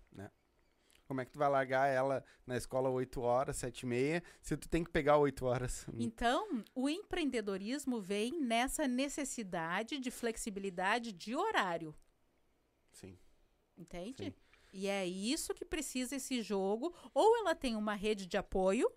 [1.07, 4.57] Como é que tu vai largar ela na escola 8 horas, 7 e meia, se
[4.57, 5.87] tu tem que pegar 8 horas?
[5.97, 11.95] Então, o empreendedorismo vem nessa necessidade de flexibilidade de horário,
[12.91, 13.17] Sim.
[13.77, 14.25] entende?
[14.25, 14.33] Sim.
[14.73, 16.93] E é isso que precisa esse jogo.
[17.13, 18.91] Ou ela tem uma rede de apoio,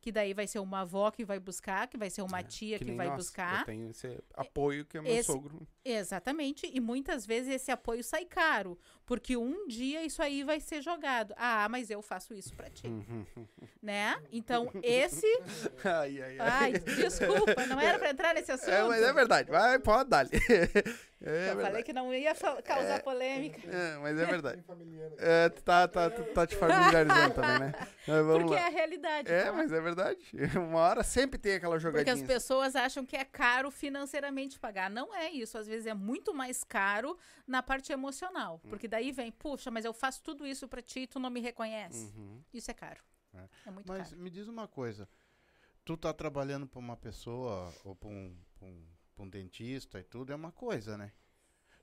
[0.00, 2.78] que daí vai ser uma avó que vai buscar, que vai ser uma É, tia
[2.78, 3.16] que, nem vai nós.
[3.16, 3.60] buscar.
[3.60, 5.66] Eu tenho esse apoio que é meu Esse- sogro.
[5.84, 6.70] Exatamente.
[6.72, 11.34] E muitas vezes esse apoio sai caro, porque um dia isso aí vai ser jogado.
[11.36, 12.86] Ah, mas eu faço isso pra ti,
[13.82, 14.20] né?
[14.32, 15.26] Então, esse.
[15.84, 16.38] ai, ai, ai.
[16.38, 18.70] Ai, desculpa, não era pra entrar nesse assunto.
[18.70, 19.50] É, mas é verdade.
[19.50, 20.26] Vai, pode dar.
[21.22, 21.84] É eu falei verdade.
[21.84, 23.60] que não ia causar polêmica.
[23.70, 24.64] É, mas é verdade.
[25.18, 27.72] É, tu tá, tá, tu tá te familiarizando também, né?
[28.08, 28.66] Mas vamos Porque é lá.
[28.66, 29.30] a realidade.
[29.30, 29.56] É, então.
[29.56, 30.18] mas é verdade.
[30.56, 32.14] Uma hora sempre tem aquela Porque jogadinha.
[32.14, 34.88] as pessoas acham que é caro financeiramente pagar.
[34.88, 35.58] Não é isso.
[35.58, 38.58] Às vezes é muito mais caro na parte emocional.
[38.64, 38.68] Hum.
[38.70, 41.40] Porque daí vem, puxa, mas eu faço tudo isso pra ti e tu não me
[41.40, 42.10] reconhece.
[42.16, 42.40] Uhum.
[42.54, 43.00] Isso é caro.
[43.34, 43.48] É.
[43.66, 44.22] É, muito Mas caro.
[44.22, 45.06] me diz uma coisa.
[45.84, 48.84] Tu tá trabalhando pra uma pessoa ou pra um, pra um,
[49.20, 51.12] pra um dentista e tudo, é uma coisa, né?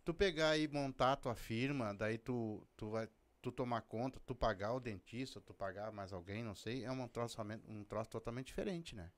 [0.03, 3.07] Tu pegar e montar a tua firma, daí tu, tu vai
[3.41, 7.07] tu tomar conta, tu pagar o dentista, tu pagar mais alguém, não sei, é um
[7.07, 9.11] troço, um troço totalmente diferente, né?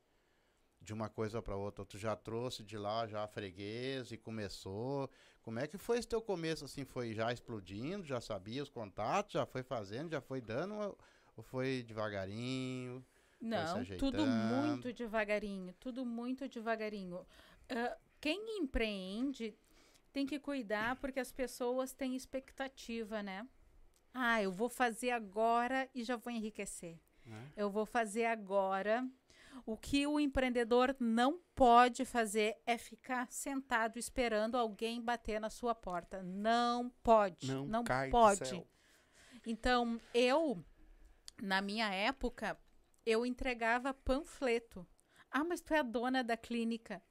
[0.82, 1.86] De uma coisa pra outra.
[1.86, 5.09] Tu já trouxe de lá já a freguês e começou.
[5.41, 6.86] Como é que foi esse teu começo assim?
[6.86, 10.97] Foi já explodindo, já sabia os contatos, já foi fazendo, já foi dando ou-
[11.36, 13.05] ou foi devagarinho?
[13.41, 17.26] Não, tudo muito devagarinho, tudo muito devagarinho.
[17.70, 19.57] Ah, quem empreende
[20.11, 23.47] tem que cuidar porque as pessoas têm expectativa, né?
[24.13, 26.99] Ah, eu vou fazer agora e já vou enriquecer.
[27.26, 27.51] Né?
[27.55, 29.07] Eu vou fazer agora.
[29.65, 35.76] O que o empreendedor não pode fazer é ficar sentado esperando alguém bater na sua
[35.76, 36.24] porta.
[36.24, 37.47] Não pode.
[37.47, 38.47] Não Não, cai do pode.
[38.47, 38.67] céu.
[39.45, 40.63] Então, eu,
[41.41, 42.57] na minha época,
[43.05, 44.88] eu entregava panfleto.
[45.30, 47.01] Ah, mas tu é a dona da clínica.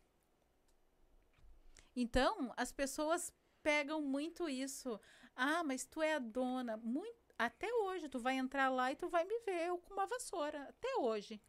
[2.01, 5.01] Então, as pessoas pegam muito isso.
[5.35, 6.77] Ah, mas tu é a dona.
[6.77, 10.07] Muito, Até hoje, tu vai entrar lá e tu vai me ver eu com uma
[10.07, 10.63] vassoura.
[10.69, 11.41] Até hoje.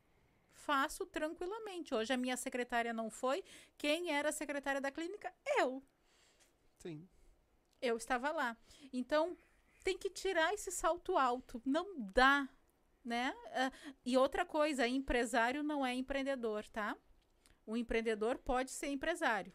[0.52, 1.94] Faço tranquilamente.
[1.94, 3.44] Hoje a minha secretária não foi.
[3.78, 5.32] Quem era a secretária da clínica?
[5.60, 5.84] Eu.
[6.80, 7.08] Sim.
[7.80, 8.58] Eu estava lá.
[8.92, 9.38] Então,
[9.84, 11.62] tem que tirar esse salto alto.
[11.64, 12.50] Não dá,
[13.06, 13.36] né?
[13.54, 13.72] Ah,
[14.04, 16.98] e outra coisa, empresário não é empreendedor, tá?
[17.68, 19.54] O empreendedor pode ser empresário.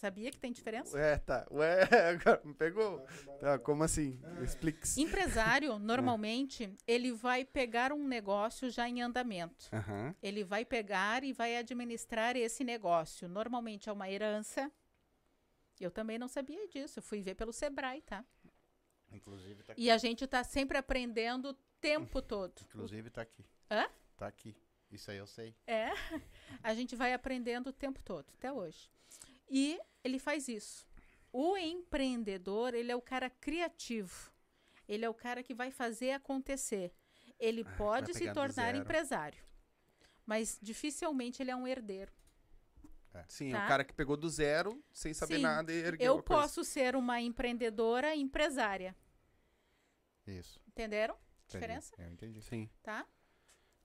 [0.00, 0.96] Sabia que tem diferença?
[0.96, 1.46] Ué, tá.
[1.50, 3.06] Ué, agora me pegou.
[3.38, 4.18] Tá, como assim?
[4.42, 4.98] Explique-se.
[4.98, 9.68] Empresário, normalmente, ele vai pegar um negócio já em andamento.
[9.70, 10.14] Aham.
[10.22, 13.28] Ele vai pegar e vai administrar esse negócio.
[13.28, 14.72] Normalmente é uma herança.
[15.78, 17.00] Eu também não sabia disso.
[17.00, 18.24] Eu fui ver pelo Sebrae, tá?
[19.12, 19.82] Inclusive tá aqui.
[19.82, 22.54] E a gente tá sempre aprendendo o tempo todo.
[22.62, 23.44] Inclusive tá aqui.
[23.70, 23.86] Hã?
[24.16, 24.56] Tá aqui.
[24.90, 25.54] Isso aí eu sei.
[25.66, 25.90] É.
[26.62, 28.90] A gente vai aprendendo o tempo todo, até hoje.
[29.50, 30.86] E ele faz isso.
[31.32, 34.30] O empreendedor, ele é o cara criativo.
[34.88, 36.92] Ele é o cara que vai fazer acontecer.
[37.38, 39.42] Ele vai pode se tornar empresário.
[40.26, 42.12] Mas dificilmente ele é um herdeiro.
[43.28, 43.64] Sim, Tá.
[43.64, 46.42] o cara que pegou do zero, sem saber Sim, nada e ergueu Eu a coisa.
[46.42, 48.94] posso ser uma empreendedora empresária.
[50.26, 50.60] Isso.
[50.68, 51.14] Entenderam?
[51.14, 51.30] Entendi.
[51.48, 51.94] Diferença?
[51.98, 52.40] Eu entendi.
[52.42, 53.04] Sim, Tá?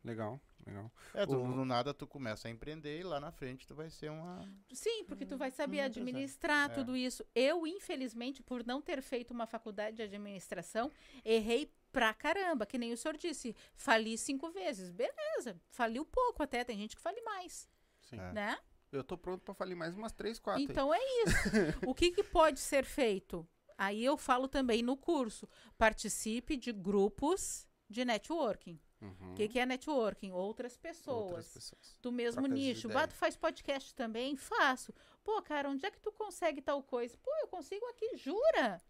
[0.03, 0.91] legal, legal.
[1.13, 3.89] É, tu, O- do nada tu começa a empreender e lá na frente tu vai
[3.89, 4.47] ser uma.
[4.74, 6.74] Sim, porque tu vai saber hum, administrar é.
[6.74, 7.24] tudo isso.
[7.34, 10.91] Eu, infelizmente, por não ter feito uma faculdade de administração,
[11.24, 13.55] errei pra caramba, que nem o senhor disse.
[13.76, 14.91] Fali cinco vezes.
[14.91, 17.70] Beleza, faliu pouco até, tem gente que fale mais,
[18.01, 18.20] Sim.
[18.20, 18.32] É.
[18.34, 18.57] né?
[18.91, 20.61] Eu tô pronto pra falir mais umas três, quatro.
[20.61, 20.68] aí.
[20.70, 21.36] Então é isso.
[21.89, 23.47] o que, que pode ser feito?
[23.78, 25.47] Aí eu falo também no curso.
[25.78, 28.80] Participe de grupos de networking.
[29.01, 29.31] Uhum.
[29.31, 30.31] O que, que é networking?
[30.31, 31.25] Outras pessoas.
[31.31, 31.99] Outras pessoas.
[32.01, 32.89] do mesmo Trocas nicho.
[33.07, 34.35] tu faz podcast também?
[34.35, 34.93] Faço.
[35.23, 37.17] Pô, cara, onde é que tu consegue tal coisa?
[37.17, 38.81] Pô, eu consigo aqui, jura?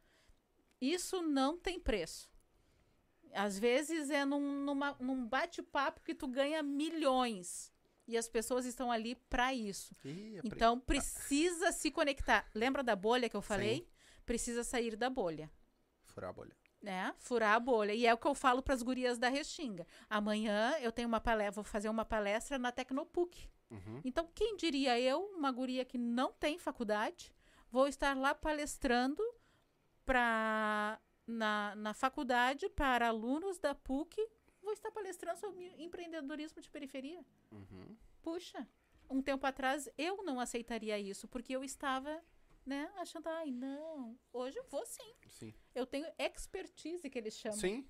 [0.80, 2.30] Isso não tem preço.
[3.34, 7.74] Às vezes é num, numa- num bate-papo que tu ganha milhões.
[8.08, 9.96] E as pessoas estão ali para isso.
[10.06, 12.48] Ih, Então precisa se conectar.
[12.54, 13.90] Lembra da bolha que eu falei?
[14.26, 15.52] Precisa sair da bolha
[16.06, 16.56] Furar a bolha.
[16.86, 17.14] Né?
[17.18, 17.94] Furar a bolha.
[17.94, 19.88] E é o que eu falo para as gurias da Restinga.
[20.08, 23.50] Amanhã eu tenho uma palestra, vou fazer uma palestra na Tecnopuc.
[23.72, 24.02] Uhum.
[24.06, 27.34] Então, quem diria eu, uma guria que não tem faculdade,
[27.72, 29.22] vou estar lá palestrando
[30.06, 34.16] pra, na, na faculdade para alunos da PUC,
[34.62, 37.26] vou estar palestrando sobre empreendedorismo de periferia.
[37.52, 37.98] Uhum.
[38.22, 38.68] Puxa,
[39.10, 42.24] um tempo atrás eu não aceitaria isso, porque eu estava,
[42.66, 45.14] né, achando, ai, não, hoje eu vou sim.
[45.28, 45.54] Sim.
[45.74, 47.58] Eu tenho expertise, que eles chamam.
[47.60, 47.86] Sim.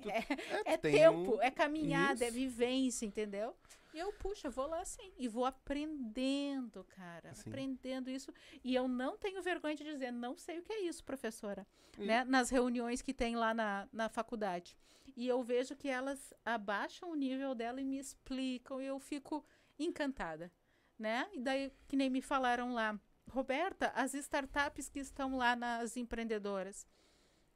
[0.00, 2.36] Tu- É, tu É tem tempo, um- é caminhada, é Isso.
[2.36, 3.56] vivência, entendeu?
[3.92, 5.12] E eu, puxa, vou lá sim.
[5.16, 7.34] E vou aprendendo, cara.
[7.34, 7.48] Sim.
[7.50, 8.32] Aprendendo isso.
[8.62, 11.66] E eu não tenho vergonha de dizer, não sei o que é isso, professora.
[11.98, 12.24] E- Né?
[12.24, 14.76] Nas reuniões que tem lá na, na faculdade.
[15.16, 18.80] E eu vejo que elas abaixam o nível dela e me explicam.
[18.80, 19.44] E eu fico
[19.78, 20.52] encantada.
[20.98, 21.28] Né?
[21.32, 22.98] E daí, que nem me falaram lá.
[23.30, 26.86] Roberta, as startups que estão lá nas empreendedoras.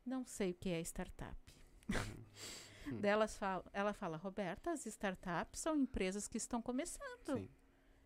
[0.04, 1.36] Não sei o que é startup.
[3.00, 7.36] Delas fala, ela fala, Roberta, as startups são empresas que estão começando.
[7.36, 7.48] Sim.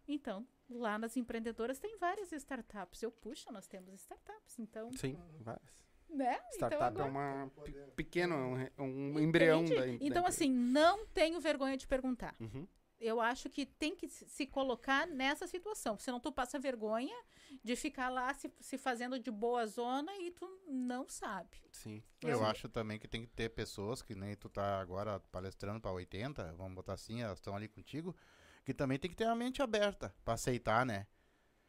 [0.06, 3.02] Então, lá nas empreendedoras tem várias startups.
[3.02, 4.58] Eu, puxa, nós temos startups.
[4.58, 5.72] Então, Sim, várias.
[6.08, 6.38] né?
[6.52, 8.36] Startup então, é agora- uma pe- pequeno,
[8.78, 12.34] um, um embrião da Então, assim, não tenho vergonha de perguntar.
[12.38, 12.68] Uhum.
[12.98, 15.98] Eu acho que tem que se colocar nessa situação.
[15.98, 17.14] Senão tu passa vergonha
[17.62, 21.58] de ficar lá se, se fazendo de boa zona e tu não sabe.
[21.70, 22.02] Sim.
[22.22, 25.80] Eu, Eu- acho também que tem que ter pessoas que nem tu tá agora palestrando
[25.80, 28.16] para 80, vamos botar assim, elas estão ali contigo,
[28.64, 31.06] que também tem que ter a mente aberta para aceitar, né?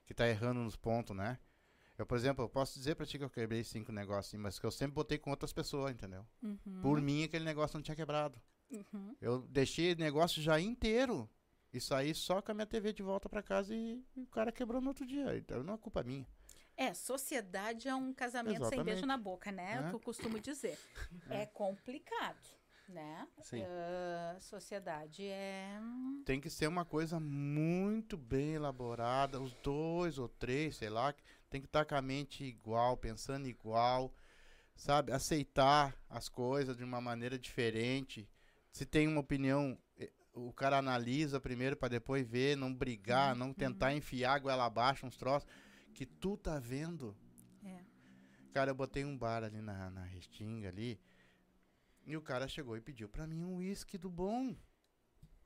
[0.06, 1.38] Que tá errando nos pontos, né?
[1.98, 4.58] Eu, por exemplo, eu posso dizer pra ti que eu quebrei cinco negócios, assim, mas
[4.60, 6.26] que eu sempre botei com outras pessoas, entendeu?
[6.42, 8.40] Uhum, Por mim, aquele negócio não tinha quebrado.
[8.72, 9.16] Uhum.
[9.22, 11.30] Eu deixei o negócio já inteiro
[11.74, 14.52] e saí só com a minha TV de volta pra casa e, e o cara
[14.52, 15.38] quebrou no outro dia.
[15.38, 16.26] Então não é culpa minha.
[16.76, 18.86] É, sociedade é um casamento sem Exatamente.
[18.86, 19.74] beijo na boca, né?
[19.74, 19.90] É o É.
[19.90, 20.78] que eu costumo dizer.
[21.44, 22.38] É complicado,
[22.88, 23.28] né?
[23.42, 23.64] Sim.
[23.66, 25.80] Ah, sociedade é.
[26.24, 31.14] Tem que ser uma coisa muito bem elaborada, os dois ou três, sei lá,
[31.50, 34.14] tem que estar com a mente igual, pensando igual,
[34.76, 35.12] sabe?
[35.12, 38.30] Aceitar as coisas de uma maneira diferente.
[38.78, 43.52] Se tem uma opinião, eh, o cara analisa primeiro para depois ver, não brigar, não
[43.52, 45.50] tentar enfiar a goela abaixo uns troços
[45.96, 47.18] que tu tá vendo.
[47.64, 47.80] É.
[48.54, 51.02] Cara, eu botei um bar ali na, na Restinga ali.
[52.06, 54.56] E o cara chegou e pediu pra mim um uísque do bom.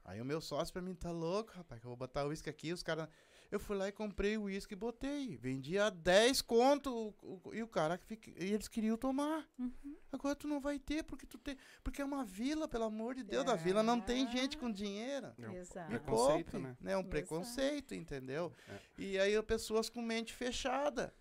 [0.03, 2.73] Aí o meu sócio pra mim tá louco, rapaz, que eu vou botar uísque aqui,
[2.73, 3.07] os caras.
[3.51, 5.35] Eu fui lá e comprei o uísque e botei.
[5.35, 6.89] Vendia a 10 conto
[7.21, 9.45] o- o- e o cara que fica, e eles queriam tomar.
[9.59, 9.97] Uhum.
[10.09, 13.23] Agora tu não vai ter porque tu tem, porque é uma vila, pelo amor de
[13.23, 15.33] Deus, a vila não tem gente com dinheiro.
[15.37, 15.89] É um Exato.
[15.89, 16.77] Preconceito, né?
[16.79, 16.95] né?
[16.95, 17.09] Um Exato.
[17.09, 18.53] preconceito, entendeu?
[18.69, 18.79] É.
[18.97, 21.13] E aí pessoas com mente fechada.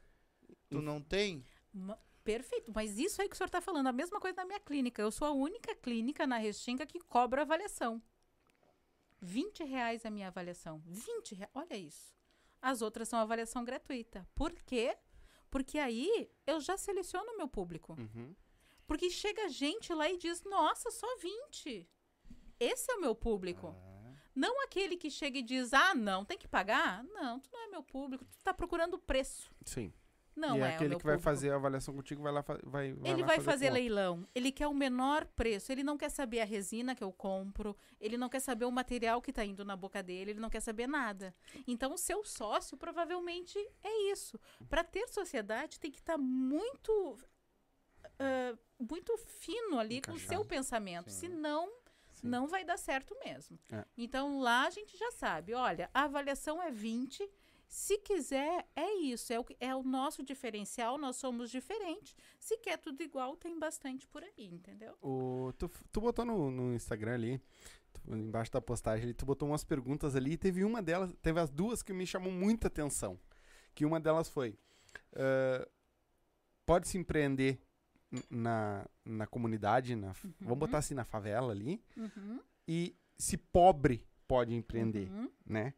[0.68, 1.44] Tu não tem?
[1.74, 4.60] Ma- Perfeito, mas isso aí que o senhor está falando, a mesma coisa na minha
[4.60, 5.02] clínica.
[5.02, 8.00] Eu sou a única clínica na Restinga que cobra avaliação.
[9.20, 10.80] 20 reais a minha avaliação.
[10.86, 12.14] 20 reais, olha isso.
[12.62, 14.28] As outras são avaliação gratuita.
[14.34, 14.96] Por quê?
[15.50, 17.96] Porque aí eu já seleciono o meu público.
[17.98, 18.34] Uhum.
[18.86, 21.88] Porque chega gente lá e diz, nossa, só 20.
[22.58, 23.74] Esse é o meu público.
[24.34, 27.02] Não aquele que chega e diz, ah, não, tem que pagar?
[27.04, 29.50] Não, tu não é meu público, tu tá procurando preço.
[29.64, 29.92] Sim.
[30.36, 31.22] Não e é, o aquele meu que vai público.
[31.22, 33.74] fazer a avaliação contigo vai lá vai, vai Ele lá vai fazer conta.
[33.78, 34.26] leilão.
[34.34, 35.70] Ele quer o menor preço.
[35.72, 37.76] Ele não quer saber a resina que eu compro.
[38.00, 40.30] Ele não quer saber o material que está indo na boca dele.
[40.32, 41.34] Ele não quer saber nada.
[41.66, 44.38] Então, o seu sócio provavelmente é isso.
[44.68, 47.18] Para ter sociedade, tem que estar muito,
[48.18, 50.34] ah, muito fino ali com o Encaixado.
[50.36, 51.10] seu pensamento.
[51.10, 51.28] Sim.
[51.28, 51.68] Senão,
[52.12, 52.28] Sim.
[52.28, 53.58] não vai dar certo mesmo.
[53.72, 53.84] É.
[53.96, 55.54] Então, lá a gente já sabe.
[55.54, 57.28] Olha, a avaliação é 20.
[57.72, 59.32] Se quiser, é isso.
[59.32, 60.98] É o, é o nosso diferencial.
[60.98, 62.16] Nós somos diferentes.
[62.38, 64.96] Se quer tudo igual, tem bastante por aí, entendeu?
[65.00, 67.40] O, tu, tu botou no, no Instagram ali,
[67.92, 71.38] tu- embaixo da postagem, ali, tu botou umas perguntas ali e teve uma delas, teve
[71.38, 73.16] as duas que me chamou muita atenção.
[73.72, 74.58] Que uma delas foi:
[75.14, 75.64] ah,
[76.66, 77.60] pode-se empreender
[78.10, 82.40] n- na, na comunidade, na, f- vamos botar assim, na favela ali, Uhum.
[82.66, 85.30] e se pobre pode empreender, Uhum.
[85.46, 85.72] né?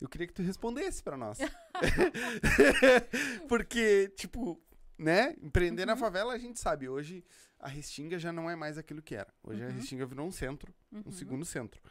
[0.00, 1.38] Eu queria que tu respondesse pra nós.
[3.48, 4.60] Porque, tipo,
[4.96, 5.36] né?
[5.42, 5.98] Empreender na Uhum.
[5.98, 6.88] favela a gente sabe.
[6.88, 7.24] Hoje
[7.58, 9.32] a Restinga já não é mais aquilo que era.
[9.42, 9.72] Hoje a Uhum.
[9.74, 11.12] Restinga virou um centro, um Uhum.
[11.12, 11.82] segundo centro.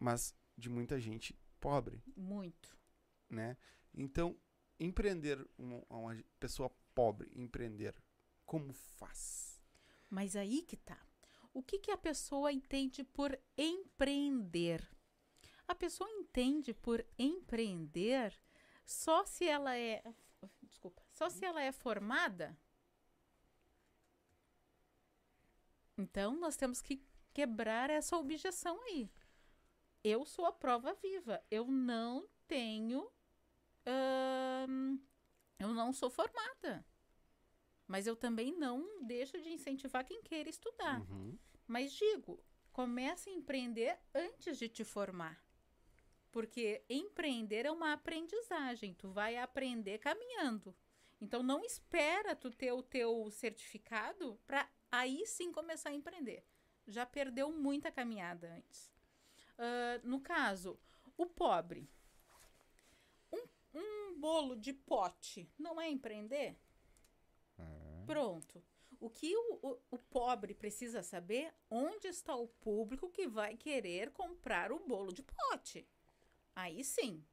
[0.00, 2.76] Mas de muita gente pobre, Muito.
[3.30, 3.56] né?
[3.94, 4.36] Então,
[4.78, 7.94] empreender, uma, uma pessoa pobre, empreender,
[8.44, 9.60] como faz?
[10.10, 10.98] Mas aí que tá.
[11.54, 14.86] O que, que a pessoa entende por empreender?
[15.66, 18.38] A pessoa entende por empreender
[18.84, 20.02] só se ela é.
[20.62, 21.02] Desculpa.
[21.12, 22.56] Só se ela é formada?
[25.96, 29.10] Então, nós temos que quebrar essa objeção aí.
[30.02, 31.42] Eu sou a prova viva.
[31.50, 33.08] Eu não tenho.
[33.86, 34.98] ahn,
[35.58, 36.84] eu não sou formada.
[37.86, 41.00] Mas eu também não deixo de incentivar quem queira estudar.
[41.02, 41.38] Uhum.
[41.66, 42.42] Mas digo,
[42.72, 45.42] comece a empreender antes de te formar.
[46.32, 50.74] Porque empreender é uma aprendizagem, tu vai aprender caminhando.
[51.20, 56.44] Então não espera tu ter o teu certificado para aí sim começar a empreender.
[56.88, 58.90] Já perdeu muita caminhada antes.
[59.58, 60.76] Ah, no caso,
[61.16, 61.88] o pobre.
[63.30, 66.58] Um, um bolo de pote não é empreender?
[68.04, 68.60] Pronto.
[68.98, 74.10] O que o, o, o pobre precisa saber, onde está o público que vai querer
[74.10, 75.86] comprar o bolo de pote.
[76.54, 77.24] Aí sim.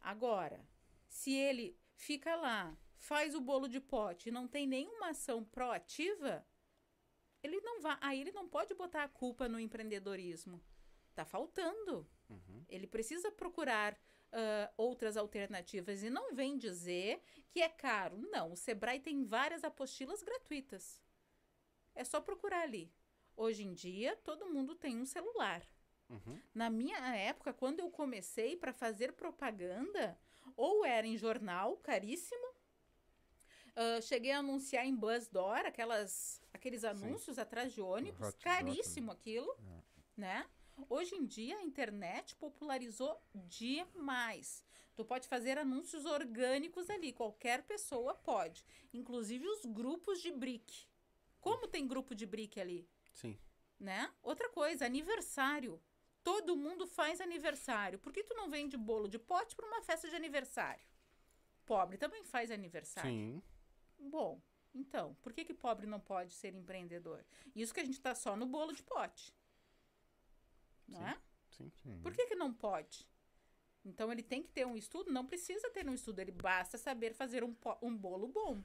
[0.00, 0.68] Agora,
[1.08, 6.46] se ele fica lá, faz o bolo de pote e não tem nenhuma ação proativa,
[7.42, 10.62] ele não vai, aí ele não pode botar a culpa no empreendedorismo.
[11.14, 12.08] Tá faltando.
[12.68, 13.98] Ele precisa procurar
[14.32, 18.18] ah, outras alternativas e não vem dizer que é caro.
[18.18, 21.00] Não, o Sebrae tem várias apostilas gratuitas.
[21.94, 22.92] É só procurar ali.
[23.36, 25.64] Hoje em dia, todo mundo tem um celular.
[26.14, 26.40] Uhum.
[26.54, 30.18] Na minha época, quando eu comecei para fazer propaganda,
[30.56, 32.54] ou era em jornal, caríssimo.
[33.76, 39.10] ah, cheguei a anunciar em Buzz Door, aquelas, aqueles anúncios atrás de ônibus, Hot caríssimo
[39.10, 39.56] aquilo,
[40.16, 40.46] né?
[40.88, 44.64] Hoje em dia, a internet popularizou demais.
[44.96, 48.64] Tu pode fazer anúncios orgânicos ali, qualquer pessoa pode.
[48.92, 50.86] Inclusive os grupos de brick.
[51.40, 52.88] Como tem grupo de brick ali?
[53.12, 53.38] Sim.
[53.78, 54.10] né?
[54.22, 55.80] Outra coisa, aniversário.
[56.24, 57.98] Todo mundo faz aniversário.
[57.98, 60.84] Por que tu não vende bolo de pote para uma festa de aniversário?
[61.66, 63.10] Pobre também faz aniversário.
[63.10, 63.42] Sim.
[63.98, 64.40] Bom,
[64.74, 67.24] então, por que que pobre não pode ser empreendedor?
[67.54, 69.34] Isso que a gente está só no bolo de pote.
[70.88, 71.06] Não Sim.
[71.06, 71.18] é?
[71.50, 72.00] Sim.
[72.02, 73.06] Por que que não pode?
[73.84, 75.12] Então ele tem que ter um estudo?
[75.12, 78.64] Não precisa ter um estudo, ele basta saber fazer um, um bolo bom.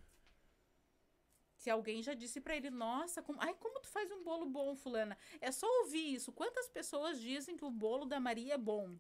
[1.60, 4.78] Se alguém já disse pra ele, nossa, como, ai, como tu faz um bolo bom,
[4.78, 5.18] fulana?
[5.42, 6.32] É só ouvir isso.
[6.32, 8.98] Quantas pessoas dizem que o bolo da Maria é bom?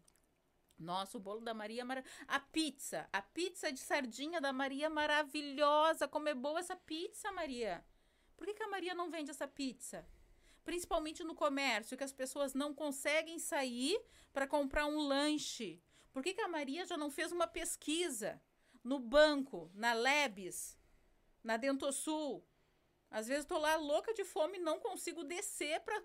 [0.78, 2.18] Nossa, o bolo da Maria é maravilhoso.
[2.28, 6.06] A pizza, a pizza de sardinha da Maria é maravilhosa.
[6.06, 7.82] Como é boa essa pizza, Maria.
[8.36, 10.06] Por que, que a Maria não vende essa pizza?
[10.66, 13.98] Principalmente no comércio, que as pessoas não conseguem sair
[14.34, 15.82] para comprar um lanche.
[16.12, 18.42] Por que, que a Maria já não fez uma pesquisa
[18.84, 20.78] no banco, na Lebes,
[21.42, 22.49] na Dentosul?
[23.12, 26.02] Às vezes tô lá louca de fome e não consigo descer pra.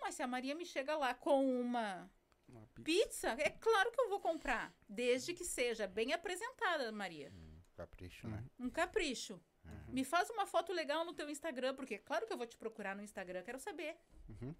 [0.00, 2.10] Mas se a Maria me chega lá com uma
[2.48, 2.82] Uma pizza.
[2.82, 4.74] pizza, é claro que eu vou comprar.
[4.88, 7.32] Desde que seja bem apresentada, Maria.
[7.76, 8.44] Capricho, né?
[8.58, 9.40] Um capricho.
[9.88, 12.96] Me faz uma foto legal no teu Instagram, porque claro que eu vou te procurar
[12.96, 13.96] no Instagram, quero saber.
[14.28, 14.54] Uhum.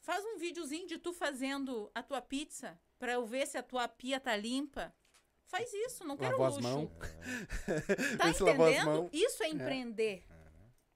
[0.00, 3.88] Faz um videozinho de tu fazendo a tua pizza pra eu ver se a tua
[3.88, 4.94] pia tá limpa.
[5.46, 6.68] Faz isso, não quero Lavou as luxo.
[6.68, 6.90] mãos.
[8.18, 8.84] Tá lavou as entendendo?
[8.86, 9.10] mãos.
[9.12, 10.24] Isso é empreender.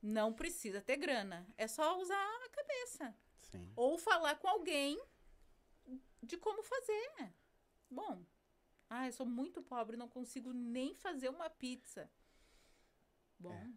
[0.01, 1.47] Não precisa ter grana.
[1.57, 3.15] É só usar a cabeça.
[3.41, 3.73] Sim.
[3.75, 5.01] Ou falar com alguém
[6.23, 7.33] de como fazer.
[7.91, 8.25] Bom,
[8.91, 12.11] ah, eu sou muito pobre, não consigo nem fazer uma pizza.
[13.39, 13.73] Bom,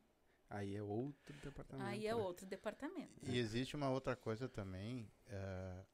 [0.49, 1.89] Aí é outro departamento.
[1.89, 2.22] aí é né?
[2.22, 3.13] outro departamento.
[3.24, 5.86] E existe uma outra coisa também, eh,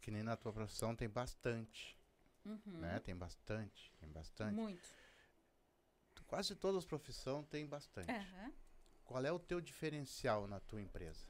[0.00, 1.94] que nem na tua profissão tem bastante,
[2.44, 2.60] Uhum.
[2.78, 2.98] né?
[3.00, 4.54] Tem bastante, tem bastante.
[4.54, 4.88] Muito.
[6.26, 8.10] Quase todas as profissões têm bastante.
[8.10, 8.52] Aham.
[9.06, 11.26] Qual é o teu diferencial na tua empresa?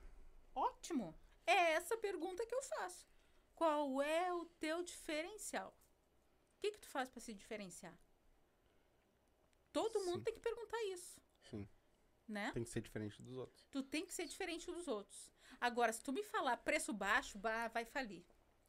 [0.54, 1.14] Ótimo.
[1.46, 3.06] É essa pergunta que eu faço.
[3.54, 5.68] Qual é o teu diferencial?
[5.68, 7.96] O que, que tu faz para se diferenciar?
[9.72, 10.24] Todo mundo Sim.
[10.24, 11.20] tem que perguntar isso,
[11.50, 11.68] Sim.
[12.26, 12.50] né?
[12.52, 13.66] Tem que ser diferente dos outros.
[13.70, 15.30] Tu tem que ser diferente dos outros.
[15.60, 18.24] Agora, se tu me falar preço baixo, bah, vai falir.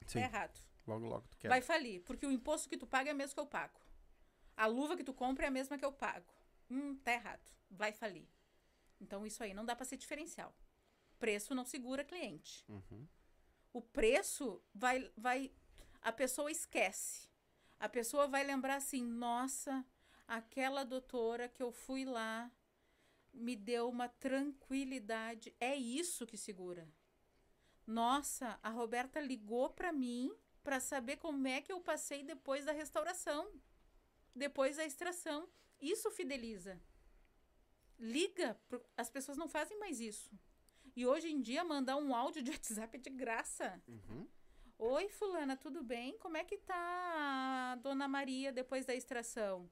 [0.06, 0.20] Sim.
[0.20, 0.60] É errado.
[0.86, 1.48] Logo, logo tu quer.
[1.48, 3.80] Vai falir, porque o imposto que tu paga é o mesmo que eu pago.
[4.58, 6.34] A luva que tu compra é a mesma que eu pago.
[6.70, 7.50] Hum, tá errado.
[7.70, 8.28] Vai falir.
[9.00, 10.56] Então isso aí não dá para ser diferencial.
[11.20, 12.66] Preço não segura cliente.
[12.68, 13.08] Uhum.
[13.74, 15.52] O preço vai vai
[16.02, 17.28] a pessoa esquece.
[17.80, 19.86] A pessoa vai lembrar assim: "Nossa,
[20.28, 22.52] aquela doutora que eu fui lá
[23.34, 25.56] me deu uma tranquilidade.
[25.60, 26.88] É isso que segura.
[27.86, 32.74] Nossa, a Roberta ligou para mim para saber como é que eu passei depois da
[32.74, 33.50] restauração,
[34.36, 35.48] depois da extração.
[35.80, 36.82] Isso fideliza.
[38.00, 38.60] Liga,
[38.96, 40.32] as pessoas não fazem mais isso.
[40.96, 43.82] E hoje em dia mandar um áudio de WhatsApp é de graça.
[43.88, 44.28] Uhum.
[44.80, 46.18] Oi, fulana, tudo bem?
[46.20, 49.70] Como é que tá a dona Maria depois da extração?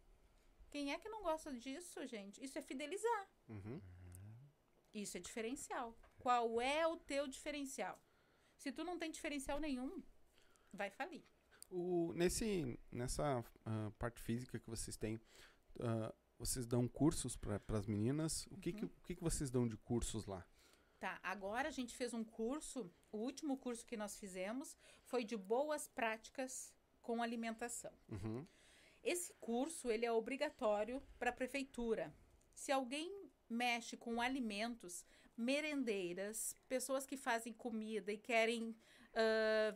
[0.72, 2.44] Quem é que não gosta disso, gente?
[2.44, 3.30] Isso é fidelizar.
[3.48, 3.80] Uhum.
[4.94, 5.96] Isso é diferencial.
[6.18, 8.02] Qual é o teu diferencial?
[8.58, 10.02] Se tu não tem diferencial nenhum,
[10.74, 11.24] vai falir.
[11.70, 15.20] O, nesse, nessa ah, parte física que vocês têm,
[15.80, 16.14] ah,
[16.46, 18.46] vocês dão cursos para as meninas.
[18.48, 18.76] O, que, Uhum.
[18.76, 20.46] que, o que, que vocês dão de cursos lá?
[21.00, 25.36] Tá, agora a gente fez um curso, o último curso que nós fizemos foi de
[25.36, 27.92] boas práticas com alimentação.
[28.10, 28.46] Uhum.
[29.04, 32.14] Esse curso ele é obrigatório para a prefeitura.
[32.54, 35.06] Se alguém mexe com alimentos,
[35.38, 38.76] merendeiras, pessoas que fazem comida e querem
[39.14, 39.76] ah,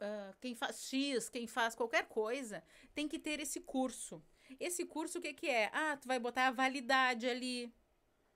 [0.00, 2.62] ah, quem faz X, quem faz qualquer coisa,
[2.94, 4.22] tem que ter esse curso.
[4.58, 5.70] Esse curso o que que é?
[5.72, 7.72] Ah, tu vai botar a validade ali,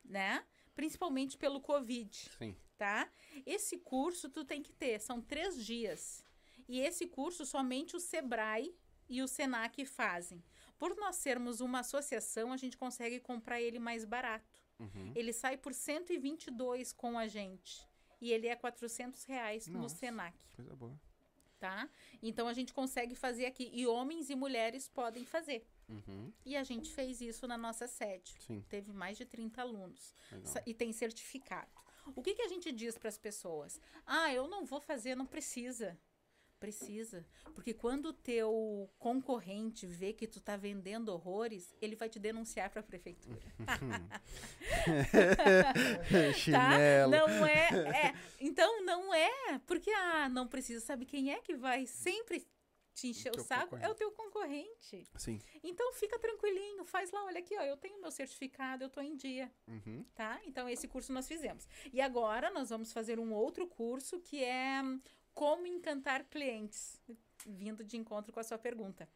[0.04, 0.44] né?
[0.74, 2.56] Principalmente pelo Covid Sim.
[2.76, 3.08] tá?
[3.46, 6.24] Esse curso tu tem que ter, são três dias.
[6.68, 8.74] E esse curso somente o Sebrae
[9.08, 10.42] e o Senac fazem.
[10.78, 14.62] Por nós sermos uma associação, a gente consegue comprar ele mais barato.
[14.78, 15.12] Uhum.
[15.14, 17.86] Ele sai por 122 com a gente.
[18.20, 19.96] E ele é 400 reais no Nossa.
[19.96, 20.98] Senac, Coisa boa.
[21.60, 21.88] tá?
[22.22, 23.70] Então a gente consegue fazer aqui.
[23.72, 25.66] E homens e mulheres podem fazer.
[25.88, 26.32] Uhum.
[26.44, 28.34] E a gente fez isso na nossa sede.
[28.40, 30.54] Sim, Teve mais de 30 alunos legal.
[30.66, 31.70] e tem certificado.
[32.14, 33.80] O que, que a gente diz para as pessoas?
[34.06, 35.98] Ah, eu não vou fazer, não precisa.
[36.60, 42.18] Precisa, porque quando o teu concorrente vê que tu tá vendendo horrores, ele vai te
[42.18, 43.42] denunciar para a prefeitura.
[46.14, 46.32] Tá?
[46.32, 47.10] Chinelo.
[47.10, 47.68] Não é,
[48.06, 48.14] é.
[48.40, 50.80] Então não é, porque ah, não precisa.
[50.84, 52.46] Sabe quem é que vai sempre
[52.94, 53.76] te encher o saco?
[53.76, 55.06] É o teu concorrente.
[55.16, 55.38] Sim.
[55.62, 59.16] Então fica tranquilinho, faz lá, olha aqui, ó, eu tenho meu certificado, eu tô em
[59.16, 59.52] dia.
[59.66, 60.04] Uhum.
[60.14, 60.40] tá?
[60.44, 61.68] Então, esse curso nós fizemos.
[61.92, 64.80] E agora nós vamos fazer um outro curso que é
[65.34, 67.00] como encantar clientes,
[67.44, 69.08] vindo de encontro com a sua pergunta.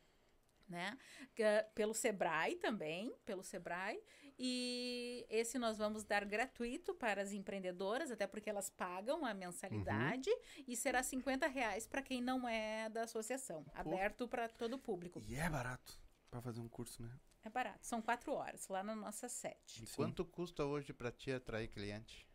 [0.69, 0.99] Né?
[1.39, 4.03] É Pelo Sebrae também, pelo Sebrae.
[4.39, 10.31] E esse nós vamos dar gratuito para as empreendedoras, até porque elas pagam a mensalidade.
[10.67, 13.67] E será 50 reais para quem não é da associação.
[13.75, 15.21] Aberto para todo o público.
[15.27, 15.99] E é barato
[16.31, 17.11] pra fazer um curso, né?
[17.45, 17.87] É barato.
[17.87, 19.83] São quatro horas lá na nossa sede.
[19.83, 22.29] E quanto custa hoje pra ti atrair cliente?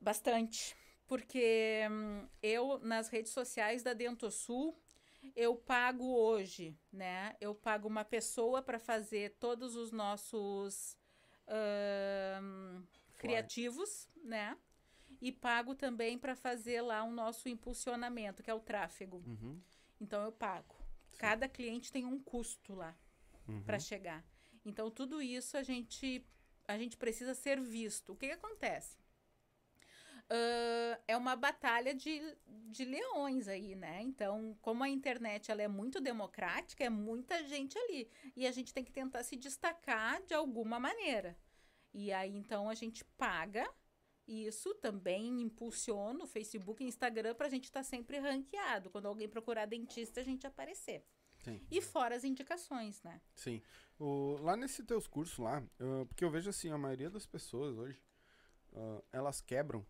[0.00, 0.76] Bastante.
[1.06, 4.78] Porque hum, eu, nas redes sociais da Dentosul,
[5.36, 7.36] eu pago hoje, né?
[7.40, 10.96] Eu pago uma pessoa para fazer todos os nossos
[13.16, 14.56] criativos, né?
[15.20, 19.22] E pago também para fazer lá o nosso impulsionamento, que é o tráfego.
[19.26, 19.60] Uhum.
[20.00, 20.76] Então eu pago.
[21.18, 22.96] Cada cliente tem um custo lá
[23.48, 23.62] Uhum.
[23.64, 24.24] para chegar.
[24.64, 26.24] Então, tudo isso a gente,
[26.66, 28.12] a gente precisa ser visto.
[28.12, 28.96] O que, que acontece?
[30.30, 34.02] Ah, é uma batalha de, de leões aí, né?
[34.02, 38.10] Então, como a internet ela é muito democrática, é muita gente ali.
[38.36, 41.36] E a gente tem que tentar se destacar de alguma maneira.
[41.94, 43.68] E aí, então, a gente paga
[44.26, 48.90] isso também impulsiona o Facebook e Instagram para a gente estar sempre ranqueado.
[48.90, 51.02] Quando alguém procurar dentista, a gente aparecer.
[51.38, 51.58] Sim.
[51.70, 53.22] E fora as indicações, né?
[53.34, 53.62] Sim.
[53.98, 57.78] O, lá nesse teus cursos lá, ah, porque eu vejo assim, a maioria das pessoas
[57.78, 57.98] hoje,
[58.74, 59.86] ah, elas quebram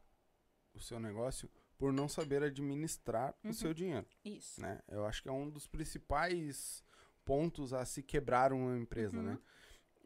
[0.79, 3.51] o seu negócio por não saber administrar Uhum.
[3.51, 4.61] o seu dinheiro, Isso.
[4.61, 4.81] né?
[4.89, 6.83] Eu acho que é um dos principais
[7.25, 9.23] pontos a se quebrar uma empresa, Uhum.
[9.25, 9.39] né?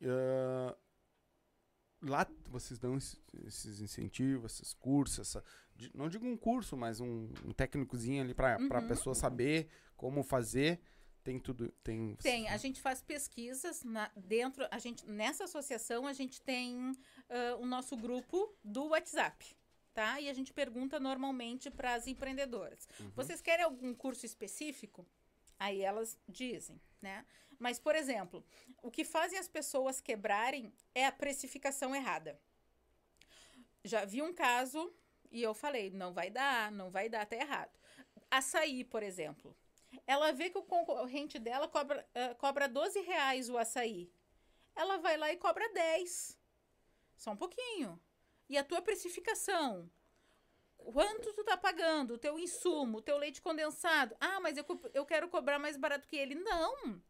[0.03, 0.77] Ah,
[2.03, 3.16] lá vocês dão esse-
[3.47, 5.45] esses incentivos, esses cursos, essa,
[5.95, 8.89] não digo um curso, mas um, um técnicozinho ali para a Uhum.
[8.89, 10.81] pessoa saber como fazer.
[11.25, 12.16] Tem tudo, tem.
[12.16, 16.91] Tem, a gente faz pesquisas na- dentro, a gente nessa associação a gente tem
[17.31, 19.57] ah, o nosso grupo do WhatsApp,
[19.93, 20.20] tá?
[20.20, 22.88] E a gente pergunta normalmente para as empreendedoras.
[22.99, 23.11] Uhum.
[23.14, 25.07] Vocês querem algum curso específico?
[25.59, 27.24] Aí elas dizem, né?
[27.59, 28.45] Mas, por exemplo,
[28.82, 32.40] o que fazem as pessoas quebrarem é a precificação errada.
[33.84, 34.93] Já vi um caso
[35.30, 37.78] e eu falei, não vai dar, não vai dar, tá errado.
[38.30, 39.57] Açaí, por exemplo.
[40.07, 44.11] Ela vê que o concorrente dela cobra, ah, cobra 12 reais o açaí.
[44.74, 46.38] Ela vai lá e cobra 10.
[47.16, 48.01] Só um pouquinho.
[48.53, 49.91] E a tua precificação?
[50.77, 52.13] Quanto tu tá pagando?
[52.13, 54.15] O teu insumo, o teu leite condensado?
[54.21, 56.35] Ah, mas eu, eu quero cobrar mais barato que ele.
[56.35, 57.01] Não!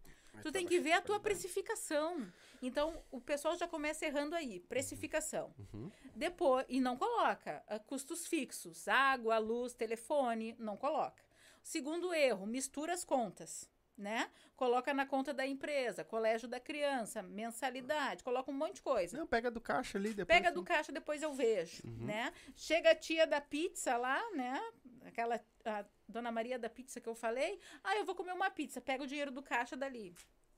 [0.40, 2.32] Tu tem que ver a tua precificação.
[2.62, 4.61] Então, o pessoal já começa errando aí.
[4.61, 5.53] Precificação.
[5.59, 5.90] Uhum.
[6.14, 11.24] Depois, e não coloca ah, custos fixos, água, luz, telefone, não coloca.
[11.61, 13.68] Segundo erro, mistura as contas,
[14.03, 14.30] né?
[14.57, 19.16] Coloca na conta da empresa, colégio da criança, mensalidade, coloca um monte de coisa.
[19.16, 20.38] Não, pega do caixa ali depois.
[20.38, 22.32] Pega do caixa, depois eu vejo, né?
[22.57, 24.61] Chega a tia da pizza lá, né?
[25.07, 27.59] Aquela a Dona Maria da pizza que eu falei.
[27.82, 28.80] Ah, eu vou comer uma pizza.
[28.80, 30.14] Pega o dinheiro do caixa dali.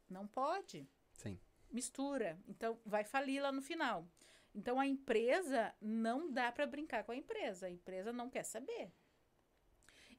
[0.09, 1.39] Não pode Sim.
[1.71, 2.39] mistura.
[2.49, 4.09] Então, vai falir lá no final.
[4.55, 7.67] Então, a empresa não dá para brincar com a empresa.
[7.67, 8.93] A empresa não quer saber.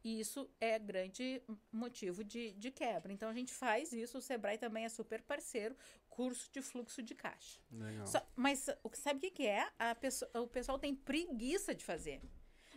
[0.05, 1.41] E isso é grande
[1.71, 3.11] motivo de, de quebra.
[3.11, 4.19] Então, a gente faz isso.
[4.19, 5.75] O Sebrae também é super parceiro.
[6.07, 7.59] Curso de fluxo de caixa.
[8.05, 9.67] Só- mas o que sabe o que, que é?
[9.79, 12.21] A pesso- o pessoal tem preguiça de fazer.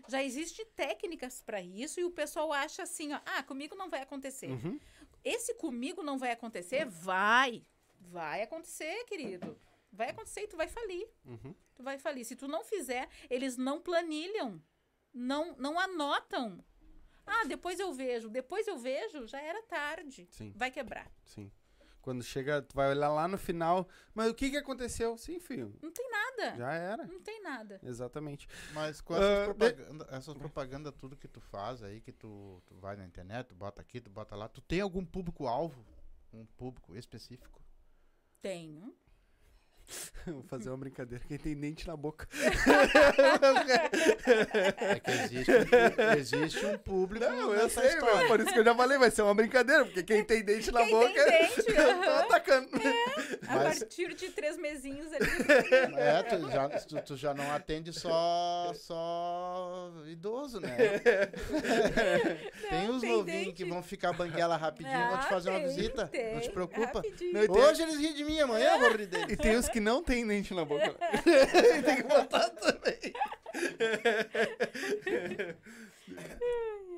[0.08, 4.00] Já existem técnicas para isso e o pessoal acha assim, ó, ah, comigo não vai
[4.00, 4.48] acontecer.
[4.50, 4.80] Uhum.
[5.22, 6.86] Esse comigo não vai acontecer?
[6.86, 7.62] Vai.
[8.00, 9.60] Vai acontecer, querido.
[9.92, 11.06] Vai acontecer e tu vai falir.
[11.26, 11.54] Uhum.
[11.74, 12.24] Tu vai falir.
[12.24, 14.62] Se tu não fizer, eles não planilham.
[15.12, 16.64] Não, não anotam.
[17.30, 18.28] Ah, depois eu vejo.
[18.28, 20.26] Depois eu vejo, já era tarde.
[20.30, 21.10] Sim, Vai quebrar.
[21.24, 21.50] sim.
[22.00, 23.86] Quando chega, tu vai olhar lá no final.
[24.14, 25.18] Mas o que que aconteceu?
[25.18, 25.74] Sim, filho.
[25.82, 26.56] Não tem nada.
[26.56, 27.06] Já era.
[27.06, 27.78] Não tem nada.
[27.82, 28.48] Exatamente.
[28.72, 32.62] Mas com Ah, essas de- propaganda, essas propaganda tudo que tu faz aí, que tu,
[32.64, 35.84] tu vai na internet, tu bota aqui, tu bota lá, tu tem algum público-alvo?
[36.32, 37.60] Um público específico?
[38.40, 38.94] Tenho.
[40.26, 41.24] Vou fazer uma brincadeira.
[41.26, 42.28] Quem tem dente na boca.
[44.80, 48.26] É que existe um, existe um público Não, eu sei, história.
[48.28, 50.80] por isso que eu já falei, vai ser uma brincadeira, porque quem tem dente na
[50.84, 51.08] Quem boca.
[51.08, 52.68] tem dente, eu tô atacando.
[53.48, 55.26] A Mas- partir de três mesinhos ali.
[55.96, 60.76] É, tu já, tu, tu já não atende só, só idoso, né?
[62.68, 63.52] tem os tem novinhos dente.
[63.52, 66.02] que vão ficar banguela rapidinho, vão te Ah, fazer uma tem, visita.
[66.02, 67.02] não tem, te preocupa.
[67.32, 69.36] Não, e tem- Hoje eles riem de mim, amanhã eu vou rir E deles.
[69.38, 70.94] tem os que não tem dente na boca.
[71.84, 72.98] tem que botar também.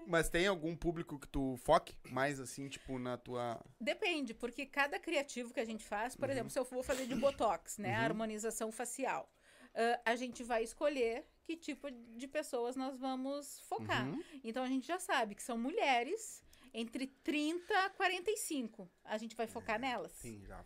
[0.07, 3.61] Mas tem algum público que tu foque mais assim, tipo, na tua.
[3.81, 6.21] Depende, porque cada criativo que a gente faz, Uhum.
[6.21, 9.31] por exemplo, se eu for fazer de botox, né, a harmonização facial,
[9.75, 14.09] ah, a gente vai escolher que tipo de pessoas nós vamos focar.
[14.09, 14.23] Uhum.
[14.43, 16.43] Então a gente já sabe que são mulheres
[16.75, 18.91] entre 30 a 45.
[19.05, 20.13] A gente vai focar nelas.
[20.13, 20.65] Sim, já.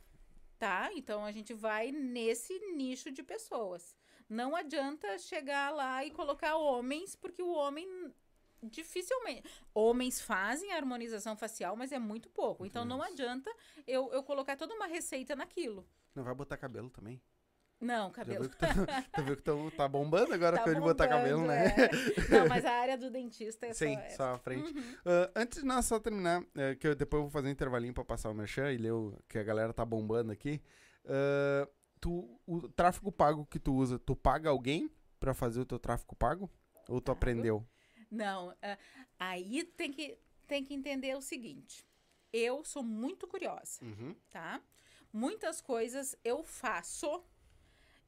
[0.64, 0.90] Tá?
[0.94, 3.94] Então a gente vai nesse nicho de pessoas.
[4.26, 7.86] Não adianta chegar lá e colocar homens, porque o homem
[8.62, 9.46] dificilmente.
[9.74, 12.64] Homens fazem harmonização facial, mas é muito pouco.
[12.64, 13.54] Então não adianta
[13.86, 15.86] eu, eu colocar toda uma receita naquilo.
[16.14, 17.20] Não vai botar cabelo também.
[17.84, 18.40] Não, Já cabelo.
[18.42, 18.68] viu que tá,
[19.14, 21.66] tu viu que tá, tá bombando agora Tá com ele botar cabelo, né?
[21.68, 21.90] é.
[22.40, 24.16] Não, mas a área do dentista é Sim, só essa.
[24.16, 24.72] só a frente.
[24.76, 24.96] Uhum.
[25.04, 27.92] Ah, antes de nós só terminar, eh, que eu depois eu vou fazer um intervalinho
[27.94, 30.60] pra passar o merchan e ler o que a galera tá bombando aqui.
[31.06, 31.68] Ah,
[32.00, 36.14] tu, o tráfego pago que tu usa, tu paga alguém pra fazer o teu tráfego
[36.16, 36.50] pago?
[36.88, 37.16] Ou tu Pago.
[37.18, 37.66] aprendeu?
[38.10, 38.78] Não, ah,
[39.18, 41.84] aí tem que, tem que entender o seguinte.
[42.32, 44.14] eu sou muito curiosa, Uhum.
[44.30, 44.60] tá?
[45.12, 47.22] Muitas coisas eu faço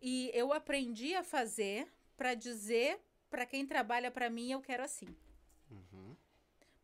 [0.01, 5.15] e eu aprendi a fazer pra dizer pra quem trabalha pra mim eu quero assim.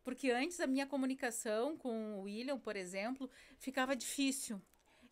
[0.03, 4.61] Porque antes a minha comunicação com o William, por exemplo, ficava difícil.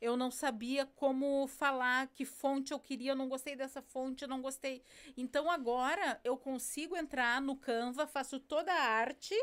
[0.01, 4.27] Eu não sabia como falar, que fonte eu queria, eu não gostei dessa fonte, eu
[4.27, 4.83] não gostei.
[5.15, 9.35] Então agora eu consigo entrar no Canva, faço toda a arte,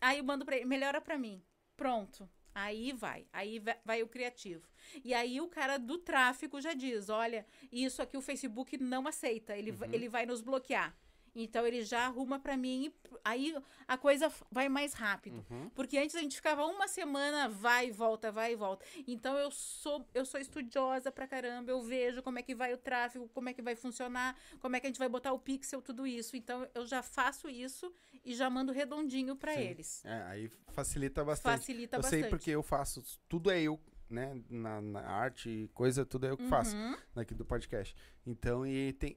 [0.00, 1.42] aí eu mando para ele, melhora para mim.
[1.76, 2.28] Pronto.
[2.58, 4.66] Aí vai, aí vai, vai o criativo.
[5.04, 9.54] E aí o cara do tráfego já diz, olha, isso aqui o Facebook não aceita,
[9.54, 10.96] ele, va- ele vai nos bloquear.
[11.42, 13.54] Então ele já arruma para mim, e aí
[13.86, 15.44] a coisa vai mais rápido.
[15.74, 18.84] Porque antes a gente ficava uma semana, vai e volta, vai e volta.
[19.06, 22.78] Então eu sou eu sou estudiosa pra caramba, eu vejo como é que vai o
[22.78, 25.82] tráfego, como é que vai funcionar, como é que a gente vai botar o pixel,
[25.82, 26.36] tudo isso.
[26.36, 27.92] Então eu já faço isso
[28.24, 29.60] e já mando redondinho pra Sim.
[29.60, 30.04] eles.
[30.04, 31.58] É, aí facilita bastante.
[31.58, 32.20] Facilita eu bastante.
[32.22, 33.78] sei porque eu faço, tudo é eu,
[34.08, 34.40] né?
[34.48, 37.94] Na, na arte e coisa, tudo é eu que faço Uhum, aqui do podcast.
[38.24, 39.16] Então, e tem.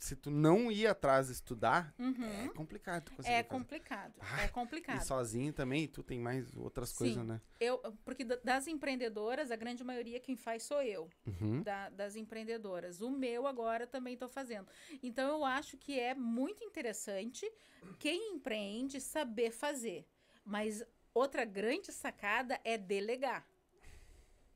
[0.00, 2.44] E se tu não ir atrás estudar, uhum.
[2.44, 3.10] é complicado.
[3.12, 3.44] É fazer.
[3.44, 5.02] complicado, Ah, é E complicado.
[5.04, 6.96] sozinho também, tu tem mais outras Sim.
[6.96, 7.40] coisas, né?
[7.60, 11.08] Eu, porque da- das empreendedoras, a grande maioria quem faz sou eu.
[11.26, 11.62] Uhum.
[11.62, 13.00] da- das empreendedoras.
[13.00, 14.66] O meu agora também estou fazendo.
[15.02, 17.50] Então eu acho que é muito interessante
[17.98, 20.06] quem empreende saber fazer.
[20.44, 23.46] Mas outra grande sacada é delegar.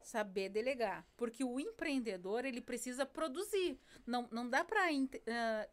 [0.04, 1.06] Saber delegar.
[1.16, 3.80] Porque o empreendedor, ele precisa produzir.
[4.06, 4.92] Não, não dá para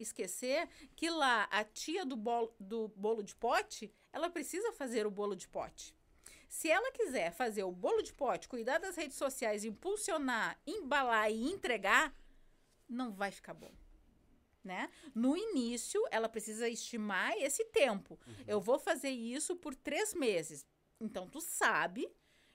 [0.00, 5.10] esquecer que lá a tia do bolo, do bolo de pote, ela precisa fazer o
[5.10, 5.94] bolo de pote.
[6.48, 11.50] Se ela quiser fazer o bolo de pote, cuidar das redes sociais, impulsionar, embalar e
[11.50, 12.14] entregar,
[12.88, 13.72] não vai ficar bom.
[14.64, 14.90] Né?
[15.14, 18.18] No início, ela precisa estimar esse tempo.
[18.46, 20.64] Eu vou fazer isso por três meses.
[21.00, 22.08] Então, tu sabe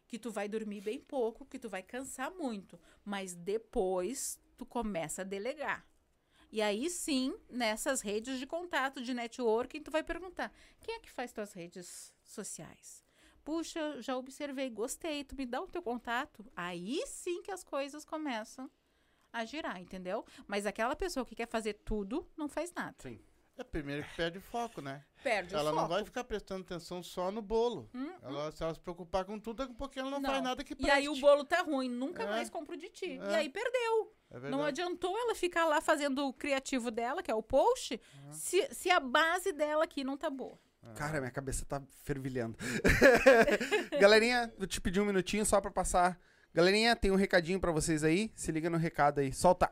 [0.07, 2.79] que tu vai dormir bem pouco, que tu vai cansar muito.
[3.03, 5.85] Mas depois, tu começa a delegar.
[6.51, 11.11] E aí sim, nessas redes de contato, de networking, tu vai perguntar: quem é que
[11.11, 13.03] faz tuas redes sociais?
[13.43, 16.45] Puxa, já observei, gostei, tu me dá o teu contato?
[16.55, 18.69] Aí sim que as coisas começam
[19.31, 20.25] a girar, entendeu?
[20.47, 22.95] Mas aquela pessoa que quer fazer tudo, não faz nada.
[22.99, 23.19] Sim.
[23.57, 25.03] É primeiro que perde o foco, né?
[25.23, 25.93] Perde ela o não foco.
[25.95, 27.89] vai ficar prestando atenção só no bolo.
[27.93, 30.29] Hum, Ela, se ela se preocupar com tudo, daqui a pouquinho ela não, Não.
[30.29, 30.91] faz nada que E preste.
[30.91, 32.27] aí o bolo tá ruim, nunca É.
[32.27, 33.19] mais compro de ti.
[33.19, 33.31] É.
[33.31, 34.13] E aí perdeu.
[34.29, 37.99] É Não adiantou ela ficar lá fazendo o criativo dela, que é o post,
[38.31, 40.59] se, se a base dela aqui não tá boa.
[40.95, 42.55] Cara, minha cabeça tá fervilhando.
[43.99, 46.19] Galerinha, vou te pedir um minutinho só pra passar.
[46.53, 48.31] Galerinha, tem um recadinho pra vocês aí.
[48.35, 49.31] Se liga no recado aí.
[49.33, 49.71] Solta.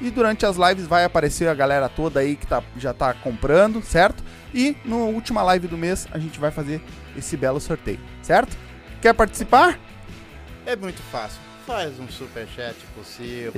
[0.00, 3.82] e durante as lives vai aparecer a galera toda aí que tá, já tá comprando,
[3.82, 4.22] certo?
[4.54, 6.82] E na última live do mês a gente vai fazer
[7.16, 8.56] esse belo sorteio, certo?
[9.00, 9.78] Quer participar?
[10.64, 11.40] É muito fácil.
[11.66, 13.52] Faz um superchat possível.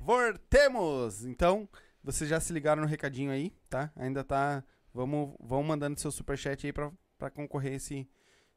[0.00, 1.24] Voltemos!
[1.24, 1.68] Então,
[2.02, 3.90] vocês já se ligaram no recadinho aí, tá?
[3.96, 4.62] Ainda tá.
[4.92, 8.08] Vamos, vamos mandando seu superchat aí pra, pra concorrer esse,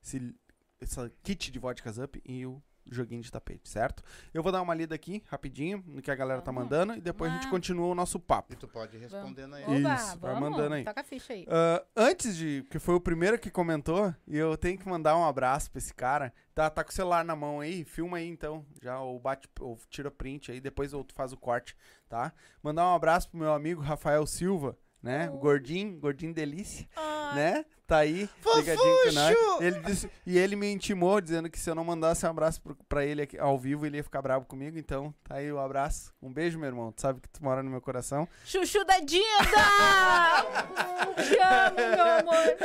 [0.04, 0.36] esse,
[0.80, 2.62] essa kit de vodkas up e o
[2.92, 4.04] joguinho de tapete, certo?
[4.34, 7.32] Eu vou dar uma lida aqui, rapidinho, no que a galera tá mandando e depois
[7.32, 8.54] a gente continua o nosso papo.
[8.54, 9.64] E tu pode ir respondendo aí.
[9.64, 10.84] Oba, Isso, vai vamos, mandando aí.
[10.84, 11.46] Toca a ficha aí.
[11.50, 12.66] Ah, antes de.
[12.70, 15.94] que foi o primeiro que comentou, e eu tenho que mandar um abraço pra esse
[15.94, 16.34] cara.
[16.54, 18.66] Tá, tá com o celular na mão aí, filma aí então.
[18.82, 21.76] Já ou bate, ou tira print aí, depois ou tu faz o corte,
[22.10, 22.34] tá?
[22.64, 25.30] Mandar um abraço pro meu amigo Rafael Silva, né?
[25.30, 25.40] O Oi.
[25.40, 27.66] gordinho, gordinho delícia, Ai, né?
[27.88, 29.38] Tá aí, ligadinho com nós.
[29.62, 32.76] Ele disse, e ele me intimou, dizendo que se eu não mandasse um abraço pro,
[32.90, 34.78] pra ele aqui, ao vivo, ele ia ficar bravo comigo.
[34.78, 36.14] Então, tá aí o abraço.
[36.22, 36.92] Um beijo, meu irmão.
[36.92, 38.28] Tu sabe que tu mora no meu coração.
[38.44, 39.24] Chuchu da Dinda!
[41.16, 42.58] Te amo, meu amor.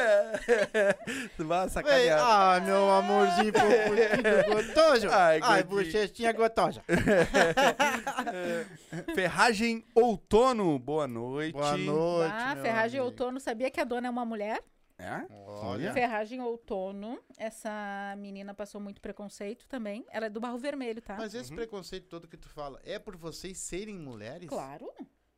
[1.36, 2.18] tu vai sacanear.
[2.20, 3.52] ah, meu amorzinho
[4.52, 5.08] gostoso.
[5.08, 6.82] Ai, Ai, bochechinha gostosa.
[9.14, 11.52] Ferragem Outono, boa noite.
[11.52, 13.12] Boa noite, Ah, meu Ferragem amigo.
[13.12, 13.38] Outono.
[13.38, 14.60] Sabia que a dona é uma mulher?
[15.02, 15.26] É?
[15.46, 15.92] Olha.
[15.92, 17.18] Ferragem Outono.
[17.36, 20.06] Essa menina passou muito preconceito também.
[20.10, 21.16] Ela é do Barro Vermelho, tá?
[21.16, 24.48] Mas esse preconceito todo que tu fala, é por vocês serem mulheres?
[24.48, 24.88] Claro.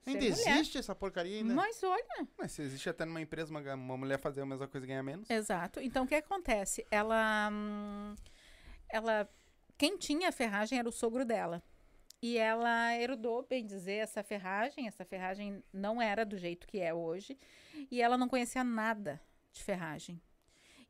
[0.06, 1.54] Ainda existe essa porcaria ainda?
[1.54, 4.86] Mas olha, Mas se existe até numa empresa uma, uma mulher fazer a mesma coisa
[4.86, 5.30] e ganhar menos.
[5.30, 5.80] Exato.
[5.80, 6.86] Então, o que acontece?
[6.90, 8.14] Ela, hum,
[8.90, 9.26] ela,
[9.78, 11.62] quem tinha a ferragem era o sogro dela.
[12.20, 14.86] E ela herdou, bem dizer, essa ferragem.
[14.86, 17.38] Essa ferragem não era do jeito que é hoje.
[17.90, 19.20] E ela não conhecia nada
[19.55, 20.20] de ferragem.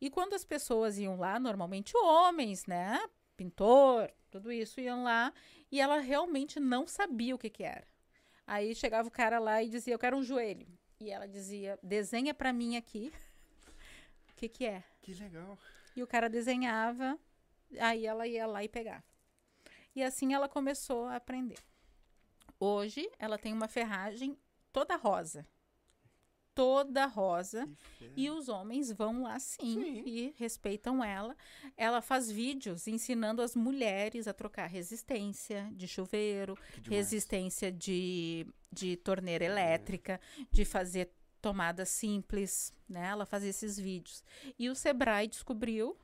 [0.00, 3.00] E quando as pessoas iam lá, normalmente homens, né?
[3.36, 5.32] Pintor, tudo isso, iam lá.
[5.70, 7.86] E ela realmente não sabia o que que era.
[8.46, 10.66] Aí chegava o cara lá e dizia, eu quero um joelho.
[11.00, 13.12] E ela dizia, desenha pra mim aqui.
[14.30, 14.82] O que que é?
[15.00, 15.58] Que legal.
[15.94, 17.18] E o cara desenhava,
[17.78, 19.04] aí ela ia lá e pegava.
[19.94, 21.58] E assim ela começou a aprender.
[22.58, 24.36] Hoje ela tem uma ferragem
[24.72, 25.46] toda rosa.
[26.54, 27.68] Toda rosa.
[28.16, 30.02] E os homens vão lá sim, Sim.
[30.06, 31.36] e respeitam ela.
[31.76, 36.56] Ela faz vídeos ensinando as mulheres a trocar resistência de chuveiro,
[36.88, 40.20] resistência de, de torneira elétrica,
[40.50, 41.10] de fazer
[41.40, 43.08] tomadas simples, né?
[43.08, 44.22] Ela faz esses vídeos.
[44.58, 45.96] E o Sebrae descobriu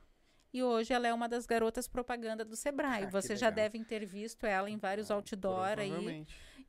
[0.53, 3.03] e hoje ela é uma das garotas propaganda do Sebrae.
[3.03, 6.25] Ah, que Você já devem ter visto ela em vários outdoor aí.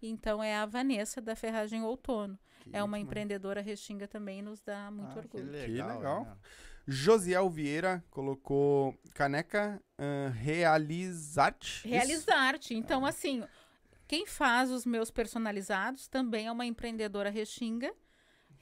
[0.08, 2.38] Então é a Vanessa da Ferragem Outono.
[2.60, 5.50] Que É uma empreendedora restinga também e nos dá muito Ah, que orgulho.
[5.50, 5.96] legal.
[5.98, 6.24] legal.
[6.24, 6.36] né?
[6.86, 11.86] Josiel Vieira colocou caneca uh, Realizarte.
[11.86, 12.74] Realizarte.
[12.74, 13.44] Então, assim,
[14.08, 17.92] quem faz os meus personalizados também é uma empreendedora restinga.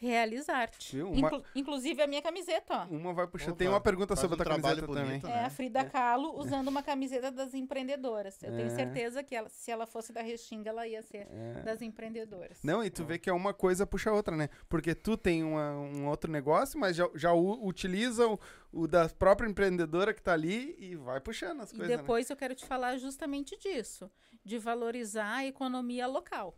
[0.01, 0.97] Realizarte.
[0.97, 1.09] Viu?
[1.11, 2.85] Uma- Inclu- inclusive a minha camiseta, ó.
[2.87, 3.49] Uma vai puxar.
[3.51, 5.35] Opa, Tem uma pergunta sobre um a tua trabalho camiseta bonito, também.
[5.37, 5.43] né?
[5.43, 8.43] É a Frida Kahlo usando uma camiseta das empreendedoras.
[8.43, 8.71] Eu tenho É.
[8.71, 11.63] certeza que ela- se ela fosse da Restinga, ela ia ser É.
[11.63, 12.63] das empreendedoras.
[12.63, 14.49] Não, e tu vê que é uma coisa puxa a outra, né?
[14.69, 18.39] Porque tu tem uma- um outro negócio, mas já, já utiliza o,
[18.73, 21.97] o da própria empreendedora que tá ali e vai puxando as E coisas, né?
[21.99, 24.11] depois eu quero te falar justamente disso,
[24.45, 26.57] de valorizar a economia local.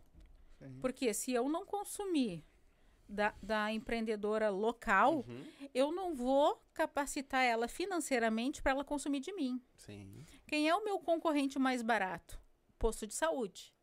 [0.59, 0.77] Sim.
[0.79, 2.41] Porque se eu não consumir
[3.07, 5.45] da, da empreendedora local, Uhum.
[5.73, 9.61] eu não vou capacitar ela financeiramente para ela consumir de mim.
[9.77, 12.39] Sim, Quem é o meu concorrente mais barato?
[12.79, 13.73] Posto de saúde,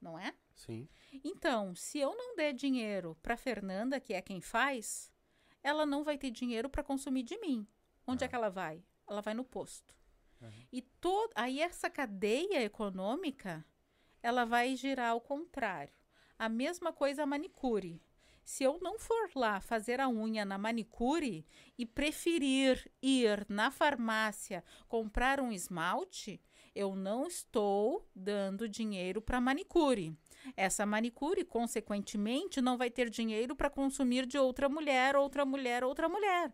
[0.00, 0.34] não é?
[0.54, 0.88] sim.
[1.24, 5.12] Então, se eu não der dinheiro para Fernanda, que é quem faz,
[5.62, 7.66] ela não vai ter dinheiro para consumir de mim.
[8.06, 8.84] Onde é que ela vai?
[9.08, 9.94] Ela vai no posto.
[10.70, 13.64] E to aí essa cadeia econômica,
[14.22, 15.94] ela vai girar ao contrário.
[16.38, 18.00] A mesma coisa a manicure.
[18.44, 21.46] Se eu não for lá fazer a unha na manicure
[21.78, 26.40] e preferir ir na farmácia comprar um esmalte,
[26.74, 30.16] eu não estou dando dinheiro para manicure.
[30.56, 36.08] Essa manicure, consequentemente, não vai ter dinheiro para consumir de outra mulher, outra mulher, outra
[36.08, 36.52] mulher.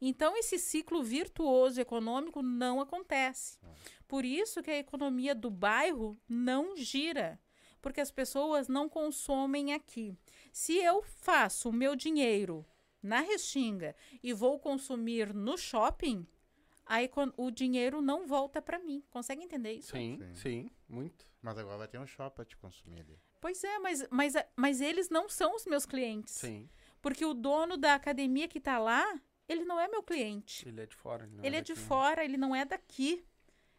[0.00, 3.58] Então, esse ciclo virtuoso econômico não acontece.
[4.06, 7.40] Por isso que a economia do bairro não gira,
[7.86, 10.12] porque as pessoas não consomem aqui.
[10.52, 12.66] Se eu faço o meu dinheiro
[13.00, 16.26] na Restinga e vou consumir no shopping,
[16.84, 19.04] aí o dinheiro não volta para mim.
[19.08, 19.92] Consegue entender isso?
[19.92, 20.34] Sim, Sim.
[20.34, 21.24] sim, muito.
[21.40, 23.20] Mas agora vai ter um shopping pra te consumir ali.
[23.40, 26.34] Pois é, mas, mas, mas eles não são os meus clientes.
[26.34, 26.68] Sim.
[27.00, 29.04] Porque o dono da academia que tá lá,
[29.48, 30.68] ele não é meu cliente.
[30.68, 31.24] Ele é de fora.
[31.28, 31.86] não Ele é de daqui.
[31.86, 33.24] fora, ele não é daqui.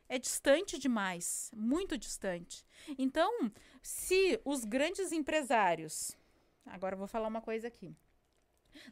[0.09, 2.65] É distante demais, muito distante.
[2.97, 3.51] Então,
[3.81, 6.15] se os grandes empresários.
[6.65, 7.93] Agora eu vou falar uma coisa aqui.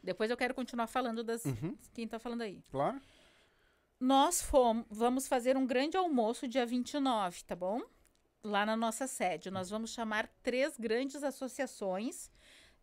[0.02, 1.44] Depois eu quero continuar falando das.
[1.44, 2.62] Uhum, Quem tá falando aí?
[2.70, 3.00] claro.
[3.98, 7.80] Nós fomos, vamos fazer um grande almoço dia 29, tá bom?
[8.44, 9.50] Lá na nossa sede.
[9.50, 12.30] Nós vamos chamar três grandes associações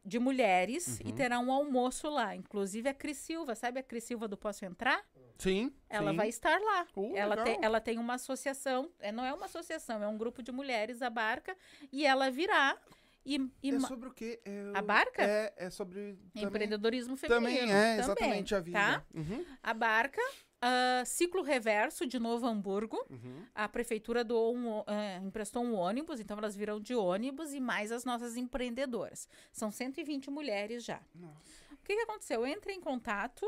[0.03, 1.11] de mulheres e Uhum.
[1.15, 2.35] terá um almoço lá.
[2.35, 5.05] Inclusive a Cris Silva, sabe a Cris Silva do Posso Entrar?
[5.37, 5.73] Sim.
[5.89, 6.17] Ela sim.
[6.17, 6.87] vai estar lá.
[6.95, 7.45] Uh, ela, legal.
[7.45, 11.01] tem, ela tem uma associação, é, não é uma associação, é um grupo de mulheres,
[11.01, 11.55] a Barca,
[11.91, 12.77] e ela virá
[13.25, 14.41] e, e É sobre o quê?
[14.43, 15.23] É A barca?
[15.23, 16.17] É, é sobre.
[16.33, 17.47] Também, empreendedorismo feminino.
[17.47, 18.77] também é, exatamente a vida.
[18.77, 19.05] Tá?
[19.13, 20.21] Uhum, A Barca,
[20.65, 23.45] ah, Ciclo Reverso de Novo Hamburgo, uhum.
[23.53, 27.91] a prefeitura doou um, eh, emprestou um ônibus, então elas virão de ônibus e mais
[27.91, 29.27] as nossas empreendedoras.
[29.51, 31.01] São 120 mulheres já.
[31.13, 31.51] Nossa.
[31.71, 32.45] O que, que aconteceu?
[32.45, 33.45] Eu entrei em contato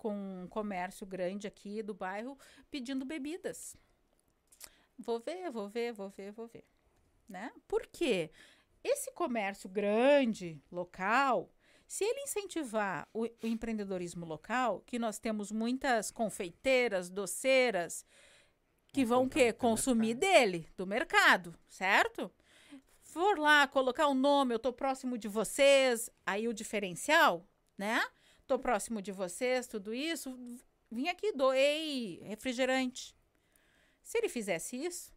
[0.00, 2.38] com um comércio grande aqui do bairro
[2.70, 3.76] pedindo bebidas.
[4.98, 6.64] Vou ver, vou ver, vou ver, vou ver.
[7.28, 7.52] Né?
[7.68, 8.30] Por quê?
[8.82, 11.52] Esse comércio grande, local,
[11.86, 18.06] se ele incentivar o, o empreendedorismo local, que nós temos muitas confeiteiras, doceiras,
[18.90, 22.32] que Vão do Consumir dele, do mercado, certo?
[23.02, 27.46] For lá, colocar o nome, eu tô próximo de vocês, aí o diferencial,
[27.76, 28.02] né?
[28.50, 30.36] Tô próximo de vocês, tudo isso,
[30.90, 33.16] vim aqui, doei refrigerante.
[34.02, 35.14] Se ele fizesse isso,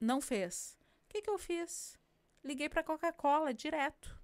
[0.00, 0.76] não fez.
[1.04, 1.96] O que, que eu fiz?
[2.42, 4.20] Liguei para Coca-Cola direto.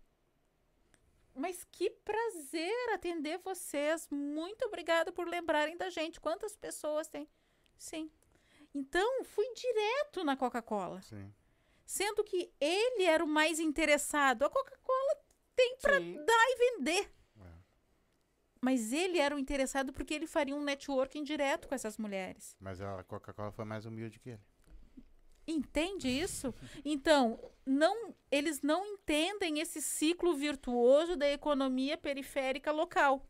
[1.33, 4.09] Mas que prazer atender vocês.
[4.11, 6.21] Muito obrigada por lembrarem da gente.
[6.21, 7.29] Quantas pessoas tem?
[7.79, 8.11] Sim.
[8.75, 11.01] Então, fui direto na Coca-Cola.
[11.03, 11.33] Sim.
[11.85, 14.45] Sendo que ele era o mais interessado.
[14.45, 15.17] A Coca-Cola
[15.55, 17.17] tem para dar e vender.
[18.57, 18.59] É.
[18.61, 22.57] Mas ele era o interessado porque ele faria um networking direto com essas mulheres.
[22.61, 24.41] Mas a Coca-Cola foi mais humilde que ele.
[25.47, 26.53] Entende isso?
[26.85, 33.25] Então, não, eles não entendem esse ciclo virtuoso da economia periférica local.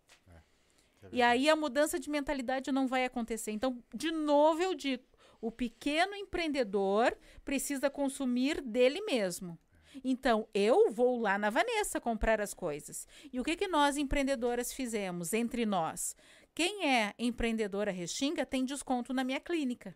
[0.95, 3.51] Isso é E aí a mudança de mentalidade não vai acontecer.
[3.51, 5.05] Então, de novo eu digo,
[5.41, 9.59] o pequeno empreendedor precisa consumir dele mesmo.
[10.05, 13.07] Então, eu vou lá na Vanessa comprar as coisas.
[13.33, 16.15] E o que, que nós empreendedoras fizemos entre nós?
[16.55, 19.95] Quem é empreendedora Restinga tem desconto na minha clínica.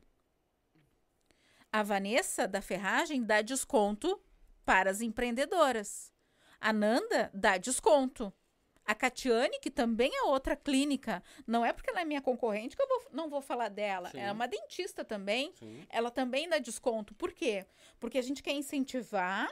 [1.72, 4.20] A Vanessa da Ferragem dá desconto
[4.64, 6.12] para as empreendedoras.
[6.60, 8.32] A Nanda dá desconto.
[8.84, 12.82] A Catiane, que também é outra clínica, não é porque ela é minha concorrente que
[12.82, 14.10] eu vou- não vou falar dela.
[14.10, 14.18] Sim.
[14.18, 15.52] É uma dentista também.
[15.60, 15.86] Sim.
[15.88, 17.14] Ela também dá desconto.
[17.14, 17.64] Por quê?
[18.00, 19.48] Porque a gente quer incentivar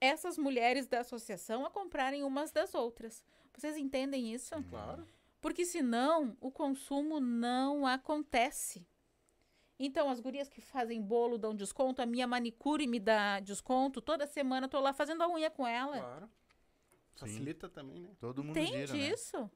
[0.00, 3.22] essas mulheres da associação a comprarem umas das outras.
[3.56, 4.54] Vocês entendem isso?
[4.70, 5.06] Claro.
[5.40, 8.86] Porque senão o consumo não acontece.
[9.78, 14.00] Então, as gurias que fazem bolo dão desconto, a minha manicure me dá desconto.
[14.02, 15.98] Toda semana eu tô lá fazendo a unha com ela.
[15.98, 16.30] Claro.
[17.14, 18.10] Facilita também, né?
[18.18, 19.46] Todo mundo Entende gira, né?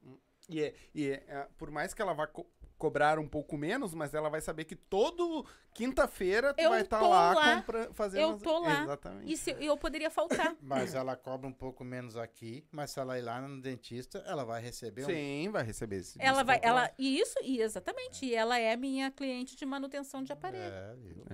[0.48, 2.46] E, é, e é, é, por mais que ela vá co-
[2.76, 6.98] cobrar um pouco menos, mas ela vai saber que todo quinta-feira tu Eu vai estar
[6.98, 7.56] tô lá, lá.
[7.56, 8.82] compra- fazendo Eu as- tô lá.
[8.82, 9.32] Exatamente.
[9.32, 10.54] E se, eu poderia faltar.
[10.60, 14.44] Mas ela cobra um pouco menos aqui, mas se ela ir lá no dentista, ela
[14.44, 18.26] vai receber um Sim, vai receber esse ela vai, ela, e isso, e exatamente.
[18.26, 20.72] E ela é minha cliente de manutenção de aparelho.
[20.74, 21.24] É, viu?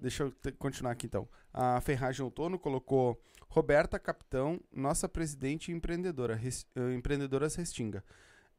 [0.00, 1.28] Deixa eu te- continuar aqui então.
[1.52, 8.04] A Ferragem Outono colocou Roberta Capitão, nossa presidente e empreendedora, res- eh, empreendedoras Restinga.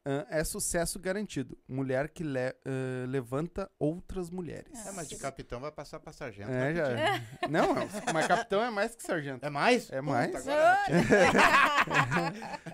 [0.03, 1.55] Ah, é sucesso garantido.
[1.67, 4.87] Mulher que le- eh, levanta outras mulheres.
[4.87, 6.49] É, mas de capitão vai passar pra sargento.
[6.49, 6.87] É, já.
[6.87, 7.27] rapidinho.
[7.51, 7.75] Não,
[8.11, 9.45] mas capitão é mais que sargento.
[9.45, 9.91] É mais?
[9.91, 10.31] É mais.
[10.31, 10.51] Puta,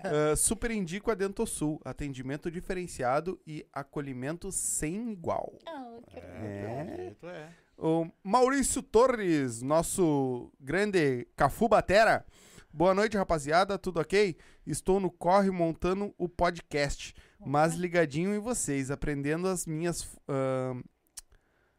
[0.04, 1.80] Ah, super indico a Dentosul.
[1.84, 5.52] Atendimento diferenciado e acolhimento sem igual.
[5.66, 7.48] Ah, que- É, jeito é.
[7.76, 12.24] O Maurício Torres, nosso grande Cafu Batera.
[12.72, 13.78] Boa noite, rapaziada.
[13.78, 14.36] Tudo ok?
[14.70, 20.06] Estou no corre montando o podcast, mas ligadinho em vocês, aprendendo as minhas.
[20.28, 20.82] ahn,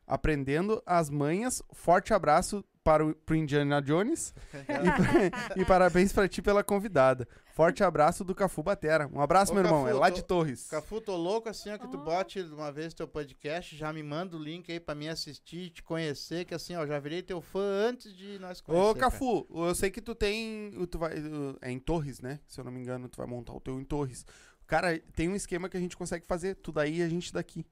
[0.08, 1.62] aprendendo as manhas.
[1.72, 4.34] Forte abraço para o pro Indiana Jones
[5.56, 7.28] e, e parabéns para ti pela convidada.
[7.54, 9.08] Forte abraço do Cafu Batera.
[9.14, 9.84] Um abraço, Ô, meu irmão.
[9.84, 10.68] Cafu, é lá tô- de Torres.
[10.70, 12.04] Cafu, tô louco assim, ó, que tu Ah.
[12.04, 15.84] bote uma vez teu podcast, já me manda o link aí pra mim assistir, te
[15.84, 18.84] conhecer, que assim, ó, já virei teu fã antes de nós conhecer.
[18.84, 19.12] Ô, cara.
[19.12, 20.72] Cafu, eu sei que tu tem.
[20.90, 21.14] Tu vai,
[21.62, 22.40] é em Torres, né?
[22.48, 24.26] Se eu não me engano, tu vai montar o teu em Torres.
[24.66, 26.56] Cara, tem um esquema que a gente consegue fazer.
[26.56, 27.64] Tu daí e a gente daqui.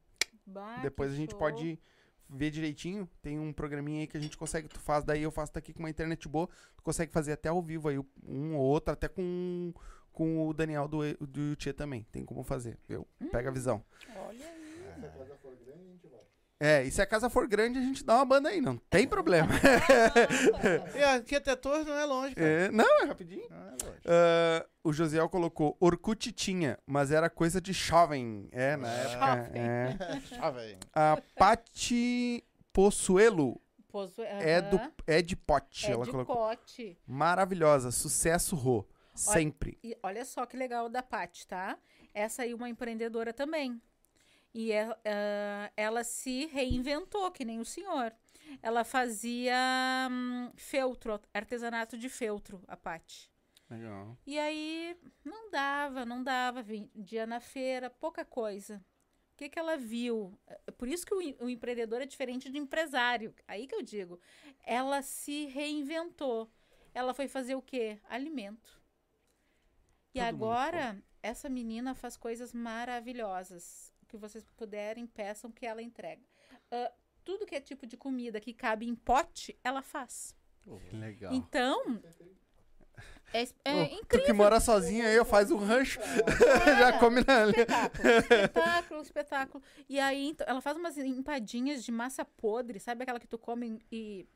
[0.46, 1.40] Bah, Depois a gente show.
[1.40, 1.80] pode
[2.30, 3.10] ver direitinho.
[3.22, 5.80] Tem um programinha aí que a gente consegue, tu faz, daí eu faço daqui com
[5.80, 6.48] uma internet boa.
[6.76, 9.74] Tu consegue fazer até ao vivo aí, um ou outro, até com,
[10.12, 12.06] com o Daniel do, do Yuchê também.
[12.12, 13.08] Tem como fazer, viu?
[13.32, 13.84] Pega a visão.
[14.28, 14.68] Olha aí.
[16.60, 19.08] É, e se a casa for grande, a gente dá uma banda aí, não tem
[19.08, 19.48] problema.
[20.96, 22.48] E aqui até Torres não é longe, cara.
[22.48, 23.48] É, não, é rapidinho.
[23.50, 24.00] Não é longe.
[24.06, 28.48] Ah, o Josiel colocou, Orkut tinha, mas era coisa de jovem.
[28.52, 29.28] É, na época.
[29.28, 29.62] Jovem.
[29.62, 29.98] É.
[30.52, 30.80] Velho.
[30.94, 32.44] A Pati
[32.74, 36.36] Possuelo Pozo- é, do, é de pote, É ela de colocou.
[36.36, 36.98] pote.
[37.06, 38.86] Maravilhosa, sucesso, Rô.
[39.14, 39.80] Sempre.
[39.84, 41.78] E olha só que legal da Paty, tá?
[42.14, 43.82] Essa aí é uma empreendedora também.
[44.58, 48.12] E é- é, ela se reinventou, que nem o senhor.
[48.60, 49.56] Ela fazia
[50.10, 53.32] hum, feltro, artesanato de feltro, a Paty.
[53.70, 54.18] Legal.
[54.26, 56.64] E aí não dava, não dava.
[56.64, 58.84] Vendia na feira, pouca coisa.
[59.34, 60.36] O que, que ela viu?
[60.48, 63.36] É Por isso que o, o empreendedor é diferente de empresário.
[63.48, 64.20] Aí que eu digo.
[64.66, 66.50] Ela se reinventou.
[66.96, 68.00] Ela foi fazer o quê?
[68.10, 68.82] Alimento.
[70.16, 73.96] E Todo agora, essa menina faz coisas maravilhosas.
[74.08, 76.22] Que vocês puderem, peçam que ela entrega.
[76.72, 76.92] Ah,
[77.24, 80.36] tudo que é tipo de comida que cabe em pote, ela faz.
[80.92, 81.34] Legal.
[81.34, 82.02] Então,
[83.34, 84.06] é, é Ô, incrível.
[84.08, 86.00] Tu que mora sozinho aí, faz um rancho.
[86.80, 87.62] Já come na linha.
[87.62, 89.64] Espetáculo, espetáculo, espetáculo.
[89.90, 93.82] E aí, então, ela faz umas empadinhas de massa podre, sabe aquela que tu come
[93.92, 94.28] e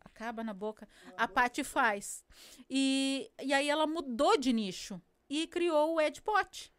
[0.00, 0.88] acaba na boca?
[1.16, 2.24] A Paty faz.
[2.68, 6.71] E, e aí ela mudou de nicho e criou o Ed Pot.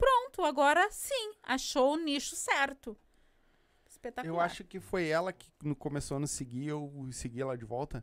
[0.00, 2.96] Pronto, agora sim, achou o nicho certo.
[3.88, 4.34] Espetacular.
[4.34, 7.64] Eu acho que foi ela que no- começou a nos seguir, eu segui ela de
[7.66, 8.02] volta.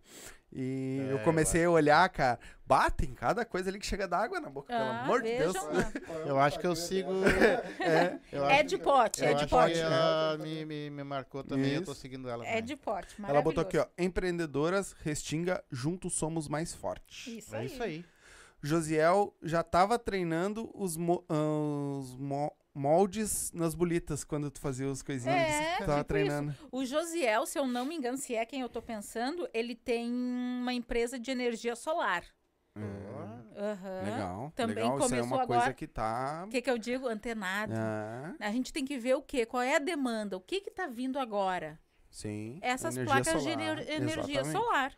[0.54, 2.40] E É, eu comecei a olhar, cara.
[2.66, 5.56] Batem cada coisa ali que chega d'água na boca, pelo Ah, amor de Deus.
[6.28, 7.10] Eu acho que eu sigo.
[7.80, 8.20] É.
[8.32, 9.72] Eu acho, Ed Pot, eu Ed acho Pot.
[9.74, 11.74] que ela me, me, me marcou também.
[11.76, 12.02] Eu tô Isso.
[12.02, 12.46] seguindo ela.
[12.48, 13.88] Ed Pot, Ela botou aqui, ó.
[13.98, 17.28] Empreendedoras, Restinga, juntos somos mais fortes.
[17.28, 17.66] Isso É aí.
[17.66, 18.06] isso aí.
[18.62, 24.90] Josiel já tava treinando os, mo- ah, os mo- moldes nas bolitas quando tu fazia
[24.92, 25.38] as coisinhas.
[25.38, 26.56] É, tava tipo treinando.
[26.72, 30.12] O Josiel, se eu não me engano, se é quem eu tô pensando, ele tem
[30.12, 32.24] uma empresa de energia solar.
[33.60, 34.02] Aham.
[34.04, 34.54] Legal.
[34.56, 34.98] Também legal.
[35.00, 36.44] Isso aí é começou uma coisa agora- que tá.
[36.46, 37.08] O que, que eu digo?
[37.08, 37.74] Antenado.
[37.76, 39.46] Ah, A gente tem que ver o quê?
[39.48, 40.38] Qual é a demanda?
[40.38, 41.80] O que que tá vindo agora?
[42.10, 42.58] sim.
[42.62, 43.52] Essas placas de solar.
[43.80, 44.52] ener- energia Exatamente.
[44.52, 44.94] solar.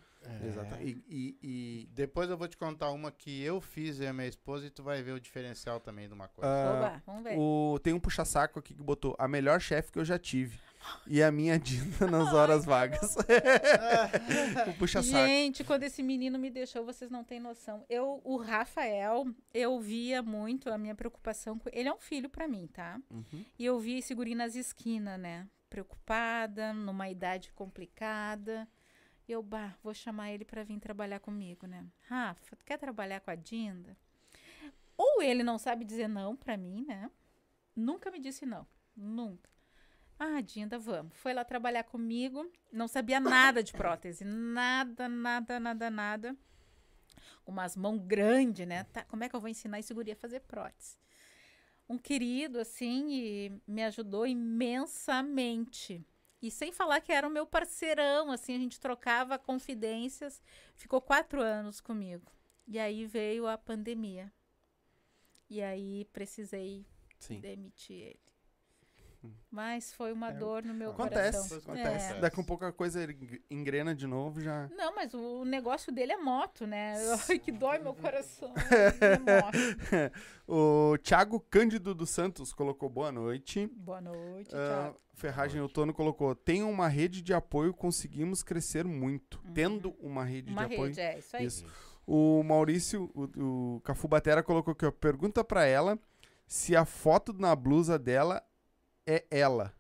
[0.45, 1.03] Exatamente.
[1.07, 1.37] E, e-
[1.83, 4.69] e, Depois eu vou te contar uma que eu fiz e a minha esposa e
[4.69, 6.49] tu vai ver o diferencial também de uma coisa.
[6.51, 7.35] ah, Oba, vamos ver.
[7.37, 10.59] o, tem um puxa-saco aqui que botou a melhor chefe que eu já tive.
[11.05, 13.15] E a minha Dina nas horas vagas.
[14.67, 15.27] o puxa-saco.
[15.27, 17.85] Gente, quando esse menino me deixou, vocês não têm noção.
[17.89, 21.89] Eu, o Rafael, eu via muito a minha preocupação com ele.
[21.89, 22.99] é um filho pra mim, tá?
[23.11, 23.43] Uhum.
[23.57, 25.47] E eu via esse guri nas esquinas, né?
[25.69, 28.67] Preocupada, numa idade complicada.
[29.30, 31.85] Eu, bah, vou chamar ele pra vir trabalhar comigo, né?
[32.07, 33.95] Rafa, tu quer trabalhar com a Dinda?
[34.97, 37.10] Ou ele não sabe dizer não pra mim, né?
[37.76, 38.65] Nunca me disse não.
[38.95, 39.49] Nunca.
[40.18, 41.15] Ah, Dinda, vamos.
[41.15, 42.51] Foi lá trabalhar comigo.
[42.72, 44.26] Não sabia nada de prótese.
[44.26, 46.35] Nada, nada, nada, nada.
[47.45, 48.84] Com umas mãos grandes, né?
[48.85, 50.97] Tá, como é que eu vou ensinar esse guri a fazer prótese?
[51.89, 56.06] um querido, assim, e me ajudou imensamente.
[56.41, 60.41] E sem falar que era o meu parceirão, assim, a gente trocava confidências.
[60.76, 62.32] Ficou quatro anos comigo.
[62.68, 64.32] E aí veio a pandemia.
[65.49, 66.86] E aí precisei
[67.18, 67.40] Sim.
[67.40, 68.20] demitir ele.
[69.51, 71.57] Mas foi uma É, dor no meu Acontece, coração.
[71.73, 72.13] acontece.
[72.13, 72.19] É.
[72.19, 74.69] Daqui um pouco a coisa eng- engrena de novo já.
[74.75, 76.93] Não, mas o negócio dele é moto, né?
[77.29, 78.53] Ai, que dói meu coração.
[79.01, 80.11] É moto.
[80.47, 83.67] o Thiago Cândido dos Santos colocou boa noite.
[83.75, 85.01] Boa noite, Ah, Thiago.
[85.15, 89.41] Ferragem Outono colocou: tem uma rede de apoio, conseguimos crescer muito.
[89.53, 90.53] Tendo uma rede Uhum.
[90.57, 90.87] Uma de apoio.
[90.89, 91.45] rede, é isso aí.
[91.45, 91.65] Isso.
[92.07, 94.91] O Maurício, o, o Cafu Batera colocou aqui, ó.
[94.91, 95.99] Pergunta pra ela
[96.47, 98.41] se a foto na blusa dela
[99.05, 99.73] é ela.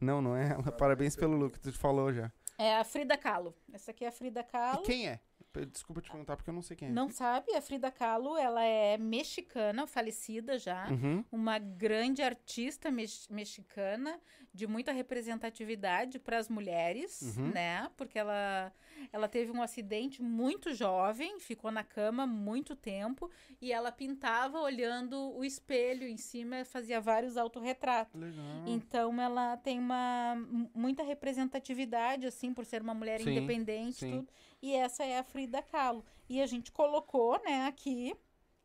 [0.00, 0.72] Não, não é ela.
[0.72, 2.30] Parabéns pelo look, tu falou já.
[2.58, 3.54] É a Frida Kahlo.
[3.72, 4.82] Essa aqui é a Frida E Kahlo.
[4.82, 5.20] quem é?
[5.60, 6.90] Desculpa te perguntar porque eu não sei quem é.
[6.90, 7.54] Não sabe?
[7.54, 10.88] A Frida Kahlo, ela é mexicana, falecida já.
[10.90, 11.22] Uhum.
[11.30, 14.18] Uma grande artista mex- mexicana
[14.54, 17.48] de muita representatividade para as mulheres, Uhum.
[17.52, 17.90] né?
[17.96, 18.72] Porque ela,
[19.12, 23.30] ela teve um acidente muito jovem, ficou na cama muito tempo
[23.60, 28.18] e ela pintava olhando o espelho em cima, fazia vários autorretratos.
[28.20, 28.44] Legal.
[28.66, 30.34] Então ela tem uma
[30.74, 34.10] muita representatividade assim por ser uma mulher Sim, independente sim.
[34.18, 34.32] tudo.
[34.62, 36.04] E essa é a Frida Kahlo.
[36.28, 38.14] E a gente colocou, né, aqui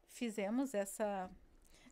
[0.08, 1.30] fizemos essa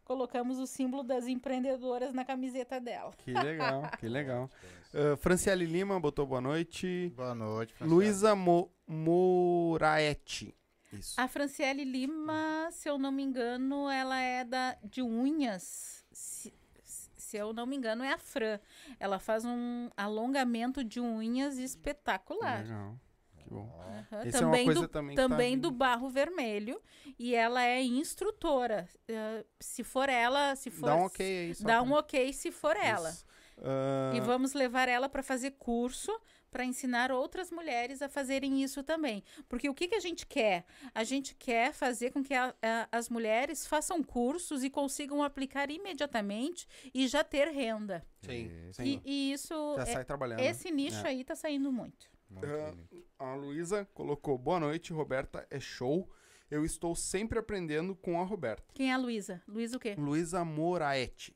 [0.06, 3.12] colocamos o símbolo das empreendedoras na camiseta dela.
[3.18, 4.50] Que legal, que legal.
[4.94, 7.12] Uh, Franciele Lima botou boa noite.
[7.16, 7.94] Boa noite, Franciele.
[7.94, 10.56] Luísa Mo Moraete.
[10.94, 11.20] Isso.
[11.20, 16.06] A Franciele Lima, se eu não me engano, ela é da de unhas.
[16.12, 16.54] Se,
[16.84, 18.60] se eu não me engano, é a Fran.
[19.00, 22.64] Ela faz um alongamento de unhas espetacular.
[22.64, 23.00] Legal.
[23.48, 23.70] Que bom.
[24.12, 25.62] Aham, Isso é uma também coisa do, também que tá também vindo.
[25.70, 26.82] do barro vermelho.
[27.18, 28.90] E ela é instrutora.
[29.08, 30.88] Eh, se for ela, se for.
[30.88, 31.56] Dá um ok aí.
[31.56, 33.10] só Dá um ok se for ela.
[33.10, 33.26] Isso.
[33.60, 36.12] Ah, E vamos levar ela para fazer curso
[36.52, 39.24] para ensinar outras mulheres a fazerem isso também.
[39.48, 40.66] Porque o que, que a gente quer?
[40.94, 45.70] A gente quer fazer com que a- a- as mulheres façam cursos e consigam aplicar
[45.70, 48.06] imediatamente e já ter renda.
[48.22, 48.84] Sim, E- sim.
[48.84, 50.40] E, e isso, Já é- sai trabalhando.
[50.40, 51.10] esse nicho É.
[51.10, 52.08] aí tá saindo muito.
[52.42, 53.06] Bonito.
[53.18, 56.10] A Luísa colocou boa noite, Roberta, é show.
[56.50, 58.64] Eu estou sempre aprendendo com a Roberta.
[58.74, 59.42] Quem é a Luísa?
[59.48, 59.96] Luísa o quê?
[59.98, 61.36] Luísa Moraete.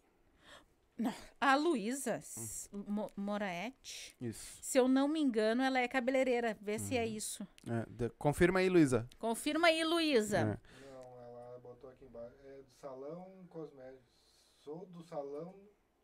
[1.40, 2.22] A Luísa
[2.74, 4.16] Mo- Moraete.
[4.20, 4.60] Isso.
[4.62, 6.58] Se eu não me engano, ela é cabeleireira.
[6.62, 7.48] Vê se é isso.
[7.66, 9.08] É, de- confirma aí, Luísa.
[9.18, 10.38] Confirma aí, Luísa.
[10.40, 10.44] É.
[10.86, 12.36] Não, ela botou aqui embaixo.
[12.46, 14.04] É do salão cosmético.
[14.62, 15.56] Sou do salão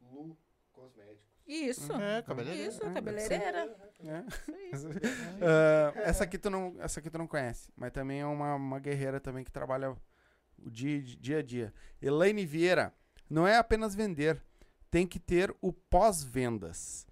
[0.02, 0.38] Lu
[0.72, 1.35] Cosméticos.
[1.48, 1.92] Isso.
[1.94, 2.70] É, cabeleireira.
[2.70, 3.78] Isso, É, cabeleireira.
[4.04, 4.24] É.
[4.74, 4.88] Isso.
[5.42, 8.80] Ah, essa aqui tu não, essa aqui tu não conhece, mas também é uma, uma
[8.80, 9.92] guerreira também que trabalha
[10.58, 11.74] o dia, dia a dia.
[12.02, 12.94] Elaine Vieira,
[13.30, 14.42] não é apenas vender,
[14.90, 17.06] tem que ter o pós-vendas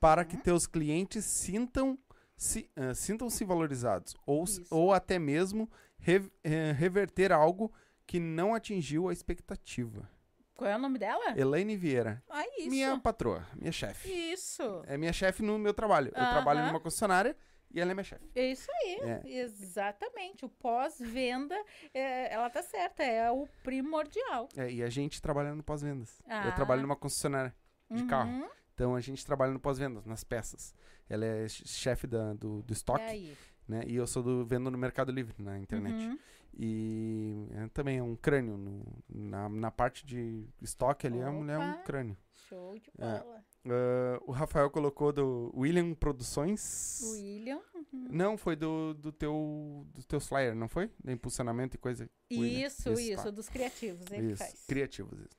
[0.00, 1.98] para que teus clientes sintam
[2.36, 4.64] se ah, sintam-se valorizados ou, Isso.
[4.70, 7.72] ou até mesmo re- eh, reverter algo
[8.06, 10.08] que não atingiu a expectativa.
[10.54, 11.36] Qual é o nome dela?
[11.38, 12.70] Elaine Vieira, Ah, isso.
[12.70, 14.08] minha patroa, minha chefe.
[14.08, 14.82] Isso.
[14.86, 16.08] É minha chefe no meu trabalho.
[16.08, 17.36] Eu trabalho numa concessionária
[17.72, 18.24] e ela é minha chefe.
[18.36, 18.98] É isso aí.
[19.02, 19.20] É.
[19.40, 20.44] Exatamente.
[20.44, 21.56] O pós-venda,
[21.92, 24.48] é, ela tá certa, é o primordial.
[24.56, 26.20] É, e a gente trabalha no pós-vendas.
[26.26, 26.52] Eu Ah.
[26.52, 27.54] trabalho numa concessionária
[27.90, 28.30] de carro.
[28.30, 28.48] Uhum.
[28.74, 30.72] Então a gente trabalha no pós-vendas, nas peças.
[31.08, 33.36] Ela é ch- chefe da- do, do E estoque, aí?
[33.68, 33.82] né?
[33.86, 35.94] E eu sou do vendo no Mercado Livre, na internet.
[35.94, 36.18] Uhum.
[36.58, 38.56] E é, também é um crânio.
[38.56, 41.82] no- na, na parte de estoque ali, a mulher é um Opa.
[41.82, 42.16] crânio.
[42.48, 43.18] Show de É.
[43.18, 43.44] bola.
[43.66, 47.00] Ah, o Rafael colocou do William Produções.
[47.14, 47.60] William.
[47.74, 48.08] uhum.
[48.10, 50.90] Não, foi do, do teu do teu flyer, não foi?
[51.02, 52.08] De impulsionamento e coisa.
[52.30, 53.30] Isso, Isso, isso, tá.
[53.30, 54.64] dos criativos, ele Isso, faz.
[54.66, 55.18] criativos.
[55.18, 55.38] Isso.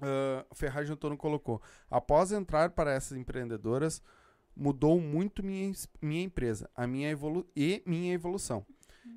[0.00, 1.62] Ah, Ferragem Antônio colocou.
[1.90, 4.02] Após entrar para essas empreendedoras,
[4.54, 5.72] mudou muito minha,
[6.02, 8.66] minha empresa a minha evolu e minha evolução.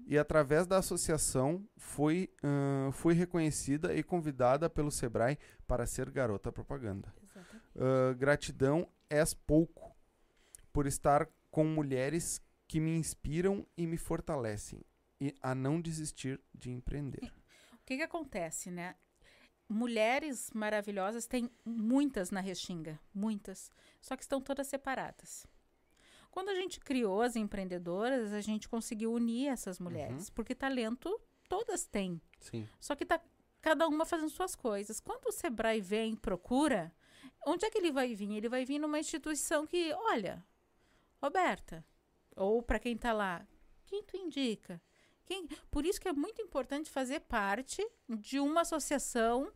[0.05, 2.29] E através da associação fui,
[2.93, 7.13] fui reconhecida e convidada pelo Sebrae para ser garota propaganda.
[7.77, 9.95] Ah, gratidão és pouco
[10.73, 14.83] por estar com mulheres que me inspiram e me fortalecem
[15.21, 17.21] e a não desistir de empreender.
[17.73, 18.95] O que que acontece, né?
[19.69, 25.47] Mulheres maravilhosas tem muitas na Restinga, muitas, só que estão todas separadas.
[26.37, 31.19] Quando a gente criou as empreendedoras, a gente conseguiu unir essas mulheres, porque talento
[31.49, 32.21] todas têm.
[32.39, 32.69] Sim.
[32.79, 33.19] Só que tá
[33.59, 34.99] cada uma fazendo suas coisas.
[34.99, 36.93] Quando o Sebrae vem e procura,
[37.43, 38.33] onde é que ele vai vir?
[38.33, 40.45] Ele vai vir numa instituição que, olha,
[41.19, 41.83] Roberta,
[42.35, 43.43] ou para quem tá lá,
[43.83, 44.79] quem tu indica?
[45.25, 45.47] Quem?
[45.71, 49.51] Por isso que é muito importante fazer parte de uma associação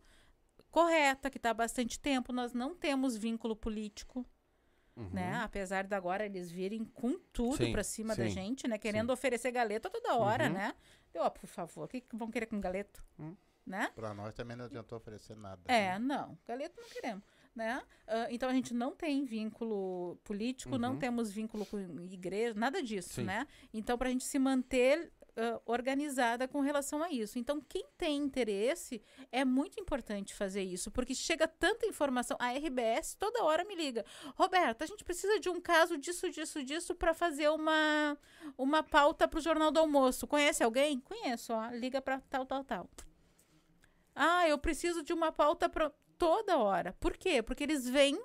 [0.68, 2.32] correta, que está há bastante tempo.
[2.32, 4.26] Nós não temos vínculo político,
[4.96, 5.36] né?
[5.42, 8.78] Apesar de agora eles virem com tudo Sim, para cima da sim, gente, né?
[8.78, 10.52] Querendo oferecer galeta toda hora, Uhum.
[10.52, 10.74] né?
[11.14, 13.04] Eu, ó, por favor, o que, que vão querer com galeto?
[13.18, 13.34] Hum.
[13.64, 13.90] Né?
[13.94, 15.60] Pra nós também não adiantou oferecer nada.
[15.72, 16.36] É, não.
[16.46, 17.22] Galeto não queremos.
[17.54, 17.80] Né?
[18.08, 20.98] Ah, então a gente não tem vínculo político, não Uhum.
[20.98, 23.24] temos vínculo com igreja, nada disso, Sim.
[23.24, 23.46] né?
[23.72, 27.38] Então, para a gente se manter ah, organizada com relação a isso.
[27.38, 32.36] Então, quem tem interesse, é muito importante fazer isso, porque chega tanta informação.
[32.40, 34.04] A RBS toda hora me liga.
[34.36, 38.16] Roberta, a gente precisa de um caso disso, disso, disso para fazer uma,
[38.58, 40.26] uma pauta para o Jornal do Almoço.
[40.26, 41.00] Conhece alguém?
[41.00, 41.68] Conheço, ó.
[41.70, 42.90] Liga para tal, tal, tal.
[44.14, 46.92] Ah, eu preciso de uma pauta pra toda hora.
[47.00, 47.42] Por quê?
[47.42, 48.22] Porque eles vêm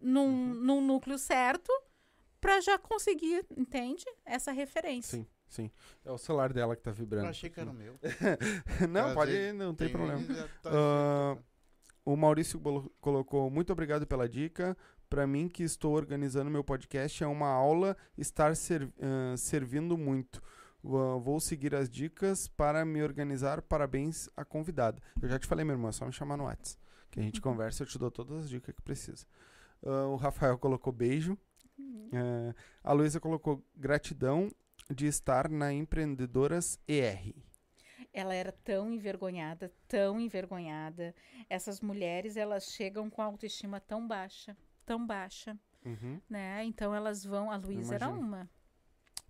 [0.00, 0.54] num, Uhum.
[0.54, 1.72] num núcleo certo
[2.40, 4.04] para já conseguir, entende?
[4.24, 5.18] Essa referência.
[5.18, 5.70] Sim, sim.
[6.04, 7.28] É o celular dela que tá Eu vibrando.
[7.28, 7.98] achei que era o meu.
[8.88, 10.20] não, pode, vezes não tem, problema.
[10.20, 11.44] e já tá certo.
[12.04, 12.58] O Maurício
[13.00, 14.76] colocou muito obrigado pela dica.
[15.08, 20.40] Para mim que estou organizando meu podcast é uma aula estar ser- ah, servindo muito.
[20.82, 23.60] Vou vou seguir as dicas para me organizar.
[23.60, 25.02] Parabéns à convidada.
[25.20, 26.80] Eu já te falei, meu irmão, é só me chamar no WhatsApp.
[27.10, 29.26] Que a gente conversa, eu te dou todas as dicas que precisa.
[29.84, 31.36] Ah, o Rafael colocou beijo.
[32.14, 32.54] Ah,
[32.84, 34.48] a Luísa colocou gratidão
[34.90, 37.34] de estar na Empreendedoras ER.
[38.12, 41.14] Ela era tão envergonhada, tão envergonhada.
[41.48, 46.62] Essas mulheres, elas chegam com a autoestima tão baixa, tão baixa, Uhum, né?
[46.64, 47.50] Então elas vão.
[47.50, 48.50] A Luísa era uma.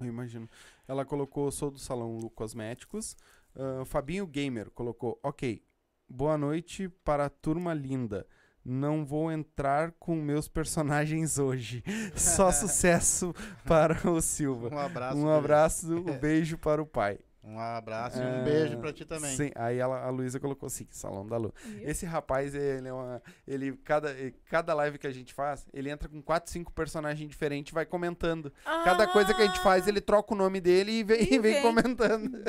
[0.01, 0.49] eu imagino.
[0.89, 3.17] Ela colocou, sou do salão Lu Cosméticos.
[3.55, 5.63] Ah, Fabinho Gamer colocou, ok,
[6.09, 8.27] boa noite para a turma linda.
[8.73, 11.83] Não vou entrar com meus personagens hoje.
[12.15, 13.35] Só sucesso
[13.65, 14.73] para o Silva.
[14.73, 15.19] Um abraço.
[15.19, 17.19] Um abraço, um beijo para o pai.
[17.43, 19.35] Um abraço e Ah, um beijo pra ti também.
[19.35, 21.55] Sim, aí ela, a Luísa colocou assim, Salão da Lu.
[21.65, 21.89] Viu?
[21.89, 23.23] Esse rapaz, ele é uma.
[23.47, 24.15] Ele, cada,
[24.51, 27.87] cada live que a gente faz, ele entra com 4, 5 personagens diferentes e vai
[27.87, 28.53] comentando.
[28.63, 31.23] Cada coisa que a gente faz, ele troca o nome dele e vem, Ah!
[31.25, 31.63] E vem vem.
[31.63, 32.43] comentando.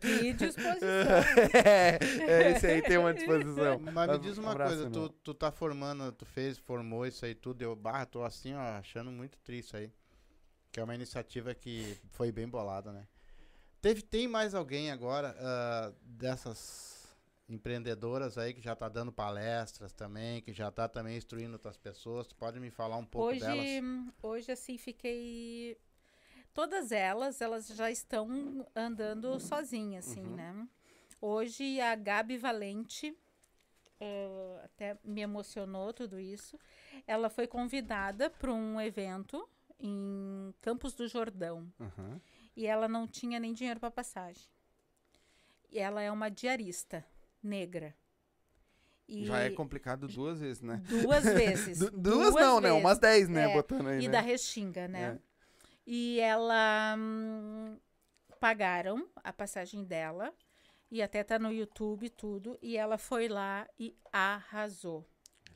[0.00, 0.88] Que disposição.
[1.64, 3.78] é, é, esse aí tem uma disposição.
[3.92, 7.24] Mas me diz Um uma abraço, coisa, tu, tu tá formando, tu fez, formou isso
[7.24, 9.92] aí tudo, eu barra, tô assim, ó, achando muito triste aí.
[10.72, 13.06] Que é uma iniciativa que foi bem bolada, né?
[13.80, 17.16] Teve, tem mais alguém agora ah, dessas
[17.48, 22.26] empreendedoras aí que já tá dando palestras também, que já tá também instruindo outras pessoas?
[22.26, 23.66] Tu pode me falar um pouco hoje, delas?
[24.22, 25.78] hoje, assim, fiquei.
[26.52, 30.36] Todas elas, elas já estão andando sozinhas, assim, Uhum.
[30.36, 30.68] né?
[31.20, 33.16] Hoje a Gabi Valente,
[34.00, 36.58] eh, até me emocionou tudo isso.
[37.06, 39.48] Ela foi convidada para um evento
[39.80, 42.20] em Campos do Jordão Aham.
[42.58, 44.42] E ela não tinha nem dinheiro para passagem.
[45.70, 47.06] E ela é uma diarista
[47.40, 47.94] negra.
[49.06, 50.82] E Já é complicado duas vezes, né?
[50.88, 51.78] duas vezes.
[51.78, 52.68] Du- duas, não, né?
[52.68, 52.84] vezes.
[52.84, 53.52] Umas 10, né?
[53.52, 54.12] É, Botando aí, E né?
[54.12, 55.02] da Restinga, né?
[55.14, 55.18] É.
[55.86, 57.78] E ela hum,
[58.40, 60.34] pagaram a passagem dela
[60.90, 65.08] e até tá no YouTube tudo e ela foi lá e arrasou,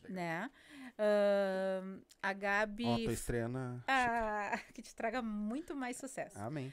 [0.08, 0.48] né?
[0.96, 3.82] Ahn, a Gabi Ó, tua estreia na...
[3.88, 6.38] ah, que te traga muito mais sucesso.
[6.38, 6.72] Amém.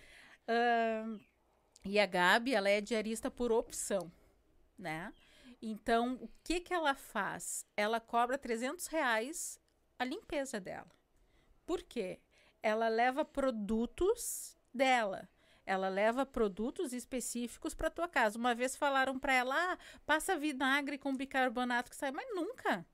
[0.49, 1.19] Ahn,
[1.85, 4.11] e a Gabi, ela é diarista por opção,
[4.77, 5.13] né?
[5.61, 7.65] Então, o que que ela faz?
[7.77, 9.59] Ela cobra 300 reais
[9.97, 10.89] a limpeza dela.
[11.65, 12.19] Por quê?
[12.63, 15.29] Ela leva produtos dela.
[15.65, 18.39] Ela leva produtos específicos para tua casa.
[18.39, 22.85] Uma vez falaram para ela, ah, passa vinagre com bicarbonato que sai, mas nunca.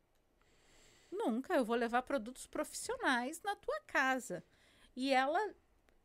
[1.09, 1.55] Nunca.
[1.55, 4.43] Eu vou levar produtos profissionais na tua casa.
[4.95, 5.39] E ela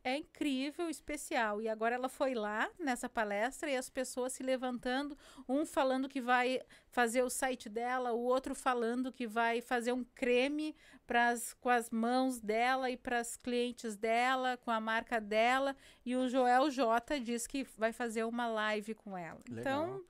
[0.02, 1.60] é incrível, especial.
[1.60, 5.16] E agora ela foi lá nessa palestra e as pessoas se levantando,
[5.48, 6.60] um falando que vai
[6.90, 10.74] fazer o site dela, o outro falando que vai fazer um creme
[11.06, 15.76] pras, com as mãos dela e para as clientes dela, com a marca dela.
[16.04, 19.40] E o Joel J diz que vai fazer uma live com ela.
[19.48, 19.60] Legal.
[19.60, 20.04] Então,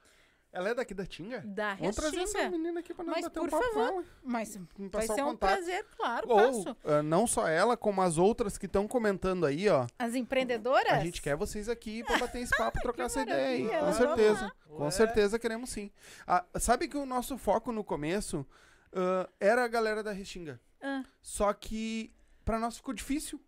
[0.53, 1.41] Ela é daqui da Tinga?
[1.47, 2.51] da Vamos trazer essa Restinga.
[2.59, 4.05] menina aqui pra nós Mas, bater por um papo favor, com ela.
[4.25, 4.59] Mas
[4.91, 5.39] vai ser um contato.
[5.39, 6.77] prazer, claro, Ou, passo.
[6.85, 9.87] ah, não só ela, como as outras que estão comentando aí, ó.
[9.99, 10.93] As empreendedoras?
[10.93, 13.63] A gente quer vocês aqui pra bater esse papo, trocar essa ideia aí.
[13.63, 14.53] maravilha, Com vamos certeza.
[14.69, 14.91] Com Ué.
[14.91, 15.91] certeza queremos sim.
[16.27, 18.45] Ah, sabe que o nosso foco no começo
[18.93, 20.61] ah, era a galera da Restinga.
[20.83, 22.13] Ah, Só que
[22.45, 23.41] pra nós ficou difícil.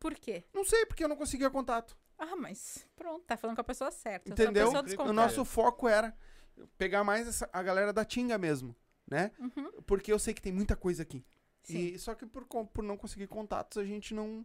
[0.00, 0.42] por quê?
[0.52, 1.96] Não sei, porque eu não conseguia contato.
[2.18, 4.28] Ah, mas pronto, tá falando com a pessoa certa.
[4.32, 4.82] Eu sou a Entendeu?
[4.82, 6.12] pessoa O nosso foco era
[6.76, 8.74] pegar mais essa- a galera da Tinga mesmo,
[9.06, 9.30] né?
[9.38, 11.24] Uhum, Porque eu sei que tem muita coisa aqui.
[11.62, 11.94] sim.
[11.94, 14.44] E, só que por, por não conseguir contatos, a gente não.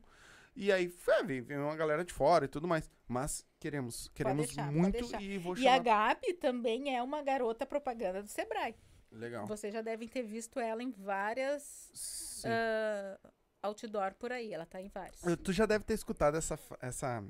[0.55, 2.89] E aí, foi, vem, vem uma galera de fora e tudo mais.
[3.07, 5.83] Mas queremos, queremos deixar, muito e vou E a chamar.
[5.83, 8.75] Gabi também é uma garota propaganda do Sebrae.
[9.11, 9.45] Legal.
[9.47, 13.19] Vocês já devem ter visto ela em várias ah,
[13.61, 14.53] outdoor por aí.
[14.53, 15.21] Ela tá em várias.
[15.23, 17.23] Uh, Tu já deve ter escutado essa, essa.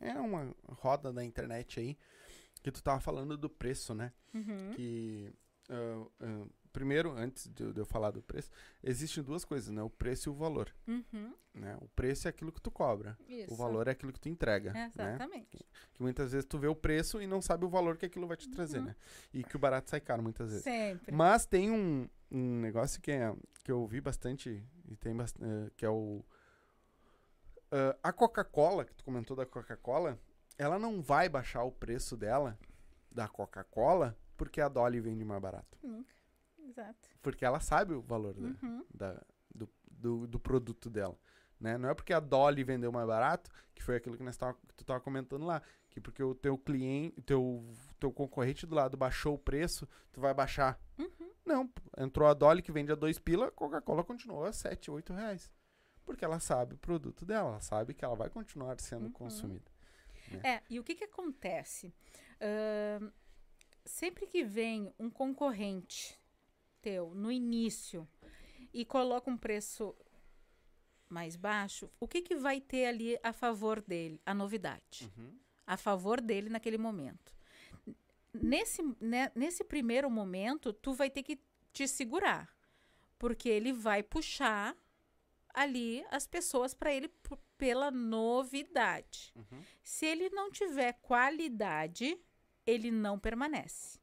[0.00, 1.98] É uma roda da internet aí.
[2.62, 4.12] Que tu tava falando do preço, né?
[4.34, 4.72] Uhum.
[4.74, 5.32] Que.
[5.68, 8.50] ah, ah, primeiro, antes de eu, de eu falar do preço,
[8.84, 9.82] existem duas coisas, né?
[9.82, 10.72] O preço e o valor.
[10.86, 11.34] Uhum.
[11.54, 11.76] Né?
[11.80, 13.18] O preço é aquilo que tu cobra.
[13.28, 13.52] Isso.
[13.52, 14.72] O valor é aquilo que tu entrega.
[14.72, 14.90] né?
[14.94, 15.58] Exatamente.
[15.94, 18.36] Que muitas vezes tu vê o preço e não sabe o valor que aquilo vai
[18.36, 18.84] te trazer, Uhum.
[18.84, 18.96] né?
[19.32, 20.62] E que o barato sai caro muitas vezes.
[20.62, 21.12] Sempre.
[21.12, 25.70] Mas tem um, um negócio que, é, que eu vi bastante, e tem bast- eh,
[25.76, 26.24] que é o.
[27.72, 30.18] ah, a Coca-Cola, que tu comentou da Coca-Cola,
[30.58, 32.58] ela não vai baixar o preço dela,
[33.10, 35.78] da Coca-Cola, porque a Dolly vende mais barato.
[35.82, 36.12] Nunca.
[36.58, 37.08] Exato.
[37.22, 38.84] Porque ela sabe o valor da- Uhum.
[38.92, 39.22] da-
[39.54, 41.16] do, do, do produto dela.
[41.58, 41.76] Né?
[41.78, 44.74] Não é porque a Dolly vendeu mais barato, que foi aquilo que, nós tava, que
[44.76, 45.60] tu tava comentando lá,
[45.90, 47.64] que porque o teu cliente, teu,
[47.98, 50.78] teu concorrente do lado baixou o preço, tu vai baixar.
[50.98, 51.30] Uhum.
[51.44, 55.12] Não, entrou a Dolly que vende a dois pila, a Coca-Cola continuou a 7, 8
[55.14, 55.50] reais.
[56.04, 59.12] Porque ela sabe o produto dela, ela sabe que ela vai continuar sendo Uhum.
[59.12, 59.67] consumida.
[60.42, 61.92] É, e o que que acontece?
[62.40, 63.10] Ahn,
[63.84, 66.18] sempre que vem um concorrente
[66.80, 68.06] teu no início
[68.72, 69.94] e coloca um preço
[71.08, 74.20] mais baixo, o que que vai ter ali a favor dele?
[74.26, 75.10] A novidade.
[75.16, 75.38] Uhum.
[75.66, 77.34] A favor dele naquele momento.
[78.32, 81.40] nesse, né, nesse primeiro momento, tu vai ter que
[81.72, 82.54] te segurar.
[83.18, 84.76] Porque ele vai puxar
[85.54, 87.10] ali as pessoas para ele
[87.56, 89.32] pela novidade.
[89.34, 89.62] Uhum.
[89.82, 92.18] Se ele não tiver qualidade,
[92.66, 93.98] ele não permanece.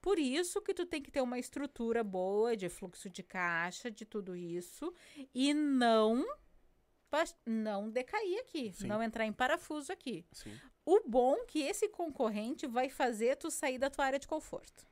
[0.00, 4.04] Por isso que tu tem que ter uma estrutura boa de fluxo de caixa, de
[4.04, 4.92] tudo isso,
[5.34, 6.24] e não
[7.46, 8.86] não decair aqui, Sim.
[8.86, 10.26] não entrar em parafuso aqui.
[10.30, 10.54] Sim.
[10.84, 14.86] O bom é que esse concorrente vai fazer tu sair da tua área de conforto.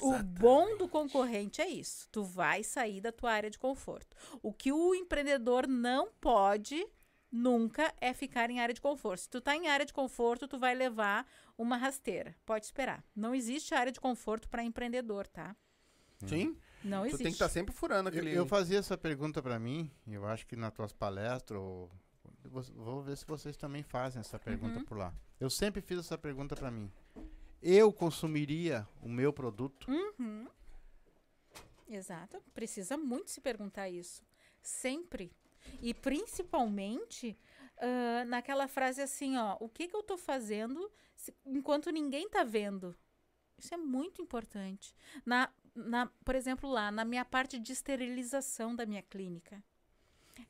[0.00, 2.08] O bom do concorrente é isso.
[2.10, 4.16] Tu vai sair da tua área de conforto.
[4.42, 6.84] O que o empreendedor não pode
[7.30, 9.20] nunca é ficar em área de conforto.
[9.20, 11.24] Se tu tá em área de conforto, tu vai levar
[11.56, 12.34] uma rasteira.
[12.44, 13.04] Pode esperar.
[13.14, 15.54] Não existe área de conforto para empreendedor, tá?
[16.26, 16.56] Sim.
[16.82, 17.22] Não Tu existe.
[17.22, 18.34] tem que estar sempre furando Eu, aquele.
[18.36, 21.90] eu fazia essa pergunta pra mim, e eu acho que nas tuas palestras, ou,
[22.74, 24.84] vou- ver se vocês também fazem essa pergunta Uhum.
[24.84, 25.14] por lá.
[25.38, 26.90] Eu sempre fiz essa pergunta pra mim.
[27.62, 29.90] Eu consumiria o meu produto?
[29.90, 30.46] Uhum.
[31.88, 32.40] Exato.
[32.54, 34.22] Precisa muito se perguntar isso.
[34.62, 35.32] Sempre.
[35.82, 37.36] E principalmente
[37.76, 42.44] ah, naquela frase assim, ó, o que, que eu tô fazendo se- enquanto ninguém tá
[42.44, 42.96] vendo?
[43.58, 44.94] Isso é muito importante.
[45.26, 49.62] Na, na, por exemplo, lá, na minha parte de esterilização da minha clínica.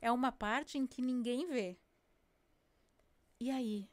[0.01, 1.77] É uma parte em que ninguém vê.
[3.39, 3.89] E aí?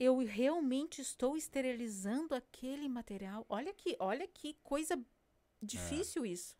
[0.00, 3.44] Eu realmente estou esterilizando aquele material?
[3.50, 4.98] Olha que, olha que coisa
[5.60, 6.56] difícil isso.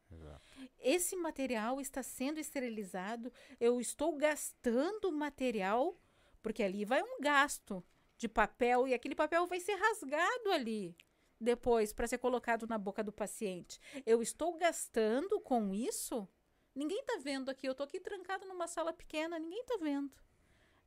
[0.79, 5.99] Esse material está sendo esterilizado, eu estou gastando material,
[6.43, 7.83] porque ali vai um gasto
[8.19, 10.95] de papel e aquele papel vai ser rasgado ali
[11.41, 13.81] depois para ser colocado na boca do paciente.
[14.05, 16.29] Eu estou gastando com isso?
[16.75, 20.13] Ninguém está vendo aqui, eu estou aqui trancado numa sala pequena, ninguém está vendo.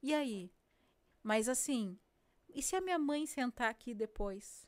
[0.03, 0.51] E aí?
[1.23, 1.97] Mas assim,
[2.53, 4.67] e se a minha mãe sentar aqui depois?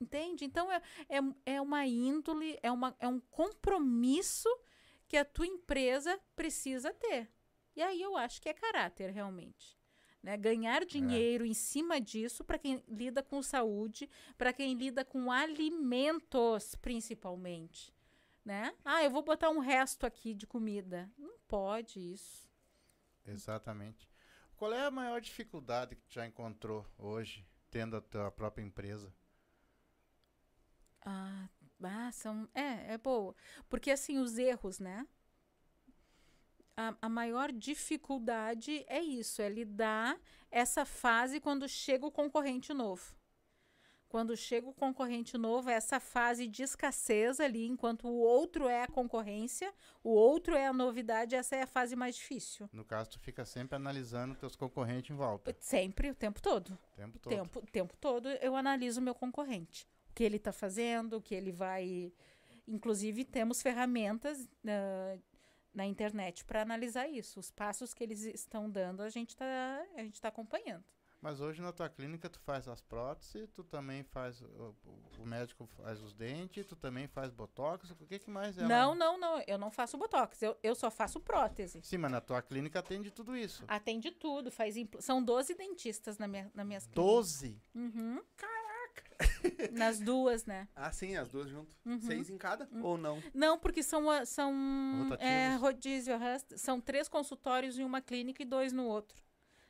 [0.00, 0.44] Entende?
[0.44, 4.48] Então é, é, é uma índole, é, uma, é um compromisso
[5.06, 7.30] que a tua empresa precisa ter.
[7.76, 9.78] E aí eu acho que é caráter, realmente.
[10.22, 10.36] Né?
[10.36, 16.74] Ganhar dinheiro em cima disso para quem lida com saúde, para quem lida com alimentos,
[16.74, 17.92] principalmente.
[18.44, 18.74] Né?
[18.84, 21.10] Ah, eu vou botar um resto aqui de comida.
[21.16, 22.50] Não pode isso.
[23.26, 24.09] Exatamente.
[24.60, 29.10] Qual é a maior dificuldade que já encontrou hoje, tendo a tua própria empresa?
[31.00, 31.48] Ah,
[31.82, 32.46] ah, são.
[32.54, 33.34] É, é boa.
[33.70, 35.06] Porque assim, os erros, né?
[36.76, 40.20] A, a maior dificuldade é isso, é lidar
[40.50, 43.16] essa fase quando chega o concorrente novo.
[44.10, 48.82] Quando chega o concorrente novo, é essa fase de escassez ali, enquanto o outro é
[48.82, 49.72] a concorrência,
[50.02, 52.68] o outro é a novidade, essa é a fase mais difícil.
[52.72, 56.70] No caso, tu fica sempre analisando teus concorrentes em volta, Sempre, o tempo todo.
[56.72, 57.32] o tempo todo.
[57.32, 59.86] tempo, o tempo todo eu analiso o meu concorrente.
[60.10, 62.12] O que ele está fazendo, o que ele vai.
[62.66, 65.16] Inclusive, temos ferramentas ah,
[65.72, 67.38] na internet para analisar isso.
[67.38, 69.86] Os passos que eles estão dando, a gente está
[70.20, 70.84] tá acompanhando.
[71.22, 74.74] Mas hoje na tua clínica tu faz as próteses, tu também faz, o,
[75.18, 78.62] o médico faz os dentes, tu também faz botox, o que que mais é?
[78.66, 78.94] não, lá?
[78.94, 79.42] não, não.
[79.46, 80.40] Eu não faço botox.
[80.40, 81.80] Eu, eu só faço prótese.
[81.82, 83.64] Sim, mas na tua clínica atende tudo isso.
[83.68, 84.50] Atende tudo.
[84.50, 87.04] Faz impl- São 12 dentistas na minha, nas minhas clínicas.
[87.14, 87.62] Doze?
[87.74, 88.22] Uhum.
[89.72, 90.68] Nas duas, né?
[90.74, 91.74] Ah, sim, as duas juntas.
[91.84, 92.00] Uhum.
[92.00, 92.68] Seis em cada?
[92.82, 93.22] Ou não?
[93.34, 94.52] Não, porque são, a- são
[95.18, 96.14] é, rodízio,
[96.56, 99.22] são três consultórios em uma clínica e dois no outro,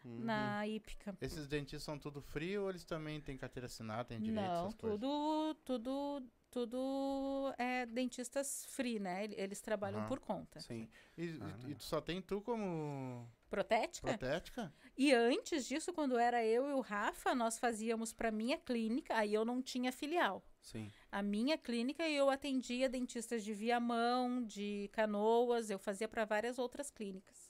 [0.04, 0.24] Uhum.
[0.24, 1.16] na hípica.
[1.20, 4.74] Esses dentistas são tudo frio ou eles também têm carteira assinada, têm direito, Não, essas
[4.74, 4.98] coisas?
[5.00, 9.24] tudo, tudo, tudo é dentistas free, né?
[9.24, 10.08] Ele- Eles trabalham Aham.
[10.08, 10.58] por conta.
[10.60, 10.88] Sim.
[11.16, 14.06] E, e- Ah, e tu só tem tu como Protética?
[14.16, 14.72] protética?
[14.96, 19.34] E antes disso, quando era eu e o Rafa, nós fazíamos para minha clínica, aí
[19.34, 20.42] eu não tinha filial.
[20.62, 20.90] Sim.
[21.10, 26.90] A minha clínica eu atendia dentistas de Viamão, de Canoas, eu fazia para várias outras
[26.90, 27.49] clínicas.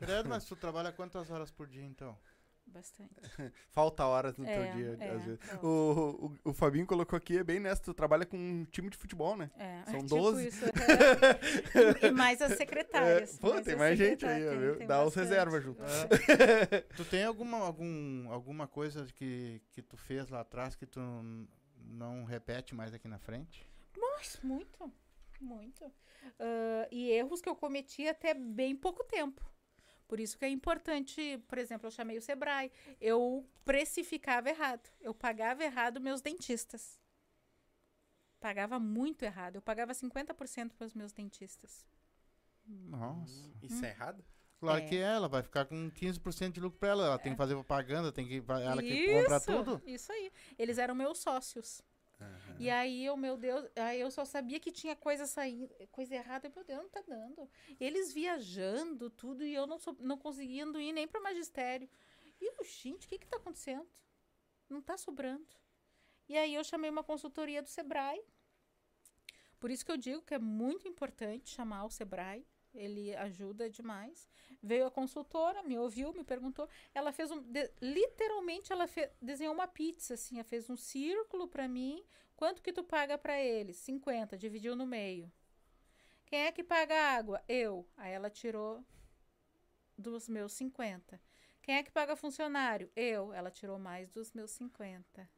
[0.00, 2.16] Credo, mas tu trabalha quantas horas por dia então?
[2.66, 3.10] Bastante.
[3.70, 5.40] Falta horas no É, teu dia, é, às vezes.
[5.60, 8.96] O, o, o Fabinho colocou aqui, é bem nessa, tu trabalha com um time de
[8.96, 9.50] futebol, né?
[9.56, 10.46] É, São tipo 12?
[10.48, 10.64] isso,
[12.04, 12.06] é.
[12.06, 13.34] e mais as secretárias.
[13.36, 14.76] É, pô, mais tem mais gente aí, secretárias, tem- viu?
[14.76, 15.24] tem Dá os bastante.
[15.28, 15.82] reservas junto.
[15.82, 16.80] É.
[16.96, 21.00] tu tem alguma, algum, alguma coisa que, que tu fez lá atrás que tu
[21.76, 23.66] não repete mais aqui na frente?
[23.96, 24.92] Nossa, muito,
[25.40, 25.90] muito.
[26.38, 29.42] Ah, e erros que eu cometi até bem pouco tempo.
[30.10, 35.14] Por isso que é importante, por exemplo, eu chamei o Sebrae, eu precificava errado, eu
[35.14, 36.98] pagava errado meus dentistas.
[38.40, 41.86] Pagava muito errado, eu pagava 50% para os meus dentistas.
[42.66, 43.52] Nossa.
[43.62, 44.24] Isso é errado?
[44.58, 44.88] Claro É.
[44.88, 47.06] que é, ela vai ficar com 15% de lucro pra ela.
[47.06, 48.42] Ela tem que fazer propaganda, tem que.
[48.48, 49.82] Ela que compra Isso, tudo.
[49.86, 50.32] Isso aí.
[50.58, 51.82] Eles eram meus sócios.
[52.20, 52.56] Aham.
[52.58, 56.50] E aí, eu, meu Deus, aí eu só sabia que tinha coisa saindo, coisa errada.
[56.54, 57.48] Meu Deus, não tá dando.
[57.80, 61.88] Eles viajando, tudo, e eu não, sou, não conseguindo ir nem pro magistério.
[62.40, 63.88] E eu, gente, o que que tá acontecendo?
[64.68, 65.46] Não tá sobrando.
[66.28, 68.22] E aí eu chamei uma consultoria do Sebrae.
[69.58, 72.46] Por isso que eu digo que é muito importante chamar o Sebrae.
[72.72, 74.28] Ele ajuda demais.
[74.62, 76.68] Veio a consultora, me ouviu, me perguntou.
[76.94, 77.40] Ela fez um.
[77.42, 78.86] de- literalmente, ela
[79.20, 80.36] desenhou uma pizza, assim.
[80.36, 82.04] Ela fez um círculo pra mim.
[82.36, 83.76] Quanto que tu paga pra eles?
[83.78, 85.30] 50, dividiu no meio.
[86.26, 87.42] Quem é que paga a água?
[87.48, 87.88] Eu.
[87.96, 88.84] Aí ela tirou
[89.98, 91.20] dos meus 50.
[91.62, 92.90] Quem é que paga funcionário?
[92.94, 93.32] Eu.
[93.32, 95.28] Ela tirou mais dos meus 50.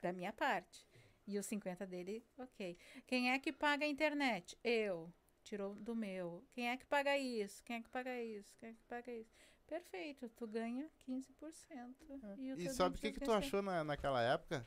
[0.00, 0.86] Da minha parte.
[1.26, 2.76] E os 50 dele, ok.
[3.06, 4.58] Quem é que paga a internet?
[4.64, 5.12] Eu.
[5.48, 6.44] Tirou do meu.
[6.52, 7.64] Quem é que paga isso?
[7.64, 8.54] Quem é que paga isso?
[8.60, 9.34] Quem é que paga isso?
[9.66, 11.94] Perfeito, tu ganha 15%.
[12.36, 14.66] E, o E teu sabe o 25% que, que tu achou na, naquela época?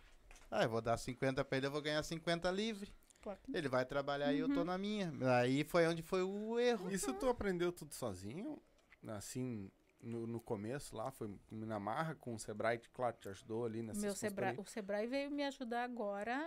[0.49, 2.91] Ah, eu vou dar 50 pra ele, eu vou ganhar 50 livre.
[3.21, 3.39] Claro.
[3.53, 4.55] Ele vai trabalhar e eu Uhum.
[4.55, 5.13] tô na minha.
[5.39, 6.89] Aí foi onde foi o erro.
[6.89, 8.59] Isso tu aprendeu tudo sozinho?
[9.07, 9.69] Assim,
[10.01, 13.83] no, no começo lá, foi na marra com o Sebrae, que, claro, te ajudou ali
[13.83, 16.39] nessa Meu Sebrae, o Sebrae veio me ajudar agora.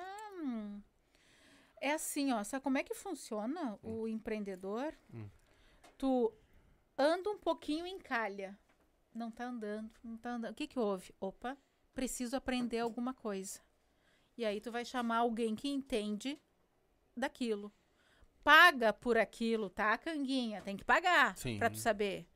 [0.43, 0.83] hum.
[1.85, 4.95] É assim, ó, sabe como é que funciona o empreendedor?
[5.13, 5.29] Hum.
[5.99, 6.35] Tu
[6.97, 8.59] anda um pouquinho e encalha.
[9.15, 10.53] Não tá andando, não tá andando.
[10.53, 11.15] O que que houve?
[11.21, 11.59] Opa,
[11.95, 13.61] preciso aprender alguma coisa.
[14.35, 16.41] E aí tu vai chamar alguém que entende
[17.15, 17.71] daquilo.
[18.43, 20.63] Paga por aquilo, tá, Canguinha?
[20.63, 22.27] Tem que pagar pra tu saber.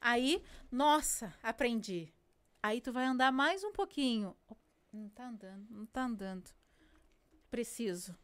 [0.00, 0.42] Aí,
[0.72, 2.12] nossa, aprendi.
[2.60, 4.36] Aí tu vai andar mais um pouquinho.
[4.92, 6.50] Não tá andando, não tá andando.
[7.48, 8.18] Preciso.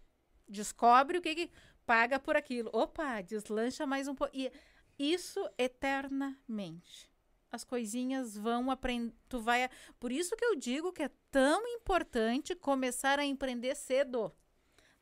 [0.48, 1.50] Descobre o que que
[1.86, 2.70] paga por aquilo.
[2.72, 4.34] Opa, deslancha mais um pouco.
[4.36, 4.50] E
[4.98, 7.10] isso eternamente.
[7.50, 11.66] As coisinhas vão aprender, tu vai, a- por isso que eu digo que é tão
[11.68, 14.32] importante começar a empreender cedo.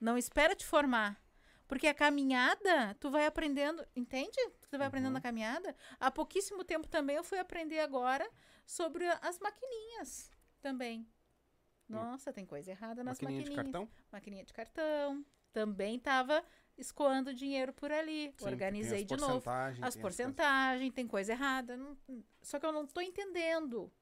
[0.01, 1.21] Não espera te formar.
[1.67, 4.37] Porque a caminhada, tu vai aprendendo, entende?
[4.71, 5.15] Tu vai aprendendo Uhum.
[5.15, 5.75] na caminhada.
[5.99, 8.29] Há pouquíssimo tempo também eu fui aprender agora
[8.67, 11.09] sobre a- as maquininhas também.
[11.93, 13.73] Nossa, tem coisa errada nas Maquininha de maquininhas.
[13.73, 13.89] cartão?
[14.11, 15.25] Maquininha de cartão.
[15.53, 16.43] Também tava
[16.79, 18.33] escoando dinheiro por ali.
[18.39, 19.33] Sim, Organizei de as novo.
[19.35, 21.77] porcentagens, As tem porcentagens, tem coisa errada.
[21.77, 21.97] não-
[22.41, 23.93] só que eu não tô entendendo.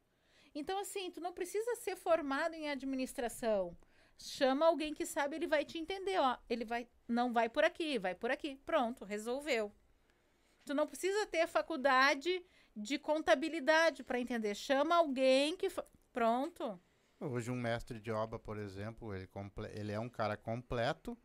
[0.55, 3.77] Então, assim, tu não precisa ser formado em administração.
[4.19, 6.37] Chama alguém que sabe, ele vai te entender, ó.
[6.49, 8.57] Ele vai, não vai por aqui, vai por aqui.
[8.67, 9.73] Pronto, resolveu.
[10.65, 12.45] Tu não precisa ter faculdade
[12.77, 14.55] de contabilidade para entender.
[14.55, 15.69] Chama alguém que
[16.13, 16.79] pronto.
[17.21, 19.29] Hoje um mestre de obra, por exemplo, ele,
[19.75, 21.17] ele é um cara completo.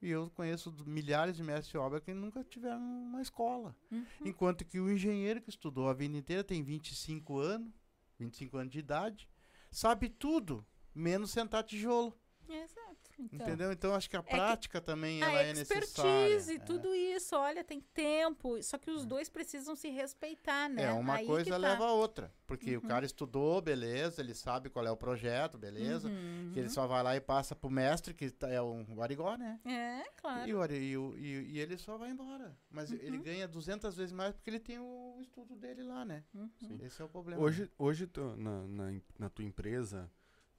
[0.00, 3.74] E eu conheço milhares de mestres de obra que nunca tiveram uma escola.
[3.90, 4.06] Uhum.
[4.24, 7.72] Enquanto que o engenheiro que estudou a vida inteira tem 25 anos,
[8.16, 9.28] 25 anos de idade,
[9.72, 10.64] sabe tudo,
[10.94, 12.16] menos sentar tijolo.
[12.48, 12.96] Exato.
[13.18, 13.72] Então, Entendeu?
[13.72, 15.84] Então acho que a que prática também a ela é necessária.
[15.84, 16.58] expertise, é.
[16.60, 18.62] tudo isso, olha, tem tempo.
[18.62, 20.84] Só que os dois precisam se respeitar, né?
[20.84, 21.56] É, uma Aí que coisa tá.
[21.56, 22.32] leva a outra.
[22.46, 22.88] Porque o Uhum.
[22.88, 26.08] cara estudou, beleza, ele sabe qual é o projeto, beleza.
[26.08, 26.50] Uhum.
[26.54, 29.36] Que ele só vai lá e passa pro mestre, que tá- é um o Arigó,
[29.36, 29.60] né?
[29.66, 30.48] É, claro.
[30.48, 32.56] E, o e, o- e- e ele só vai embora.
[32.70, 32.98] Mas Uhum.
[33.02, 36.24] ele ganha 200 vezes mais porque ele tem o estudo dele lá, né?
[36.34, 36.78] Uhum.
[36.82, 37.42] Esse é o problema.
[37.42, 40.10] Hoje, hoje tu, na, na, na tua empresa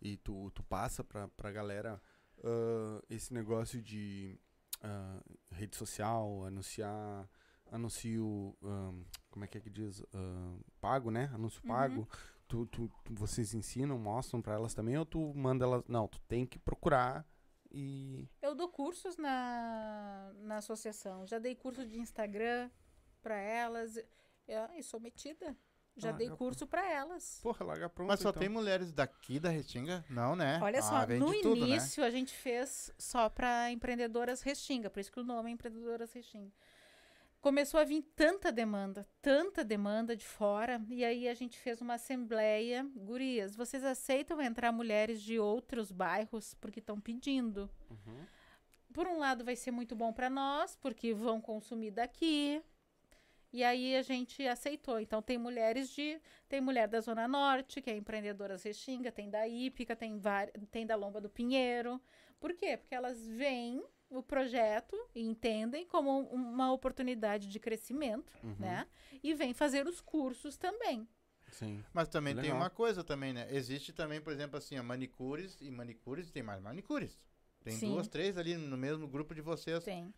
[0.01, 2.01] e tu, tu passa pra, pra galera
[2.43, 4.39] ah, esse negócio de
[4.81, 5.21] ah,
[5.51, 7.29] rede social, anunciar,
[7.71, 8.93] anuncio, ah,
[9.29, 10.03] como é que é que diz?
[10.13, 11.29] Ah, pago, né?
[11.33, 11.69] Anúncio Uhum.
[11.69, 12.07] pago.
[12.47, 15.83] Tu, tu, tu- vocês ensinam, mostram pra elas também ou tu manda elas...
[15.87, 17.23] Não, tu tem que procurar
[17.69, 18.27] e...
[18.41, 21.27] Eu dou cursos na, na associação.
[21.27, 22.71] Já dei curso de Instagram
[23.21, 23.97] para elas.
[24.47, 25.55] Eu, e sou metida.
[25.99, 27.39] Já Ah, dei curso para elas.
[27.43, 28.39] Porra, larga pronto Mas só então.
[28.39, 30.03] tem mulheres daqui da Restinga?
[30.09, 30.59] Não, né?
[30.61, 31.67] Olha Ah, só, vende no tudo, né?
[31.75, 36.11] início a gente fez só para empreendedoras Restinga, por isso que o nome é Empreendedoras
[36.13, 36.51] Restinga.
[37.41, 41.93] Começou a vir tanta demanda, tanta demanda de fora, e aí a gente fez uma
[41.93, 42.85] assembleia.
[42.93, 47.69] Gurias, vocês aceitam entrar mulheres de outros bairros porque estão pedindo?
[47.89, 48.25] Uhum.
[48.91, 52.61] por um lado vai ser muito bom para nós, porque vão consumir daqui.
[53.51, 54.99] E aí a gente aceitou.
[54.99, 59.47] Então tem mulheres de, tem mulher da Zona Norte, que é empreendedoras Restinga, tem da
[59.47, 61.99] Ípica, tem vari- tem da Lomba do Pinheiro.
[62.39, 62.77] Por quê?
[62.77, 68.55] Porque elas veem o projeto e entendem como um- uma oportunidade de crescimento, Uhum.
[68.59, 68.87] né?
[69.23, 71.07] E vêm fazer os cursos também.
[71.51, 71.83] Sim.
[71.91, 72.57] Mas também tem Legal.
[72.57, 73.47] uma coisa também, né?
[73.51, 77.19] Existe também, por exemplo, assim, manicures e manicures, tem mais manicures.
[77.63, 77.89] Tem Sim.
[77.93, 79.83] duas, três ali no mesmo grupo de vocês.
[79.83, 80.13] Tem.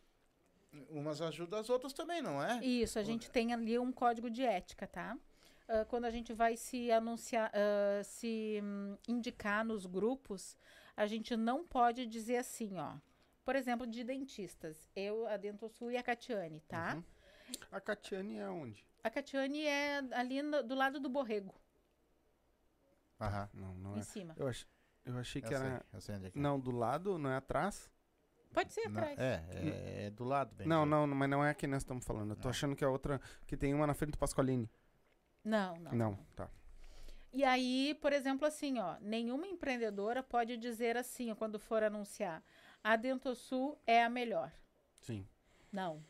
[0.90, 2.64] Umas ajudam as outras também, não é?
[2.64, 5.18] Isso, a gente tem ali um código de ética, tá?
[5.68, 10.56] Ah, quando a gente vai se anunciar, ah, se hum, indicar nos grupos,
[10.96, 12.96] a gente não pode dizer assim, ó.
[13.44, 14.90] Por exemplo, de dentistas.
[14.96, 16.96] Eu, a Dentosul e a Catiane, tá?
[16.96, 17.04] Uhum.
[17.72, 18.86] A Catiane é onde?
[19.04, 21.54] A Catiane é ali no- do lado do borrego,
[23.20, 23.50] Aham.
[23.54, 24.04] Não, não em é.
[24.04, 24.34] cima.
[24.38, 24.66] Eu, ach...
[25.06, 25.86] eu achei Eu que sei, era.
[25.94, 26.42] eu sei onde é que é.
[26.42, 27.90] Não, do lado, não é atrás?
[28.54, 29.18] Pode ser Não, atrás.
[29.20, 30.54] é, é, é do lado.
[30.56, 30.90] Bem Não, dizer.
[30.92, 32.32] não, mas não é a que nós estamos falando.
[32.32, 32.50] Eu tô Não.
[32.50, 33.20] achando que é outra.
[33.48, 34.70] Que tem uma na frente do Pasqualini.
[35.44, 35.92] Não, não.
[35.94, 36.50] Não, tá.
[37.34, 42.44] E aí, por exemplo, assim, ó, nenhuma empreendedora pode dizer assim, ó, quando for anunciar,
[42.84, 44.52] a Dentosul é a melhor.
[44.96, 45.26] Sim.
[45.72, 46.04] Não.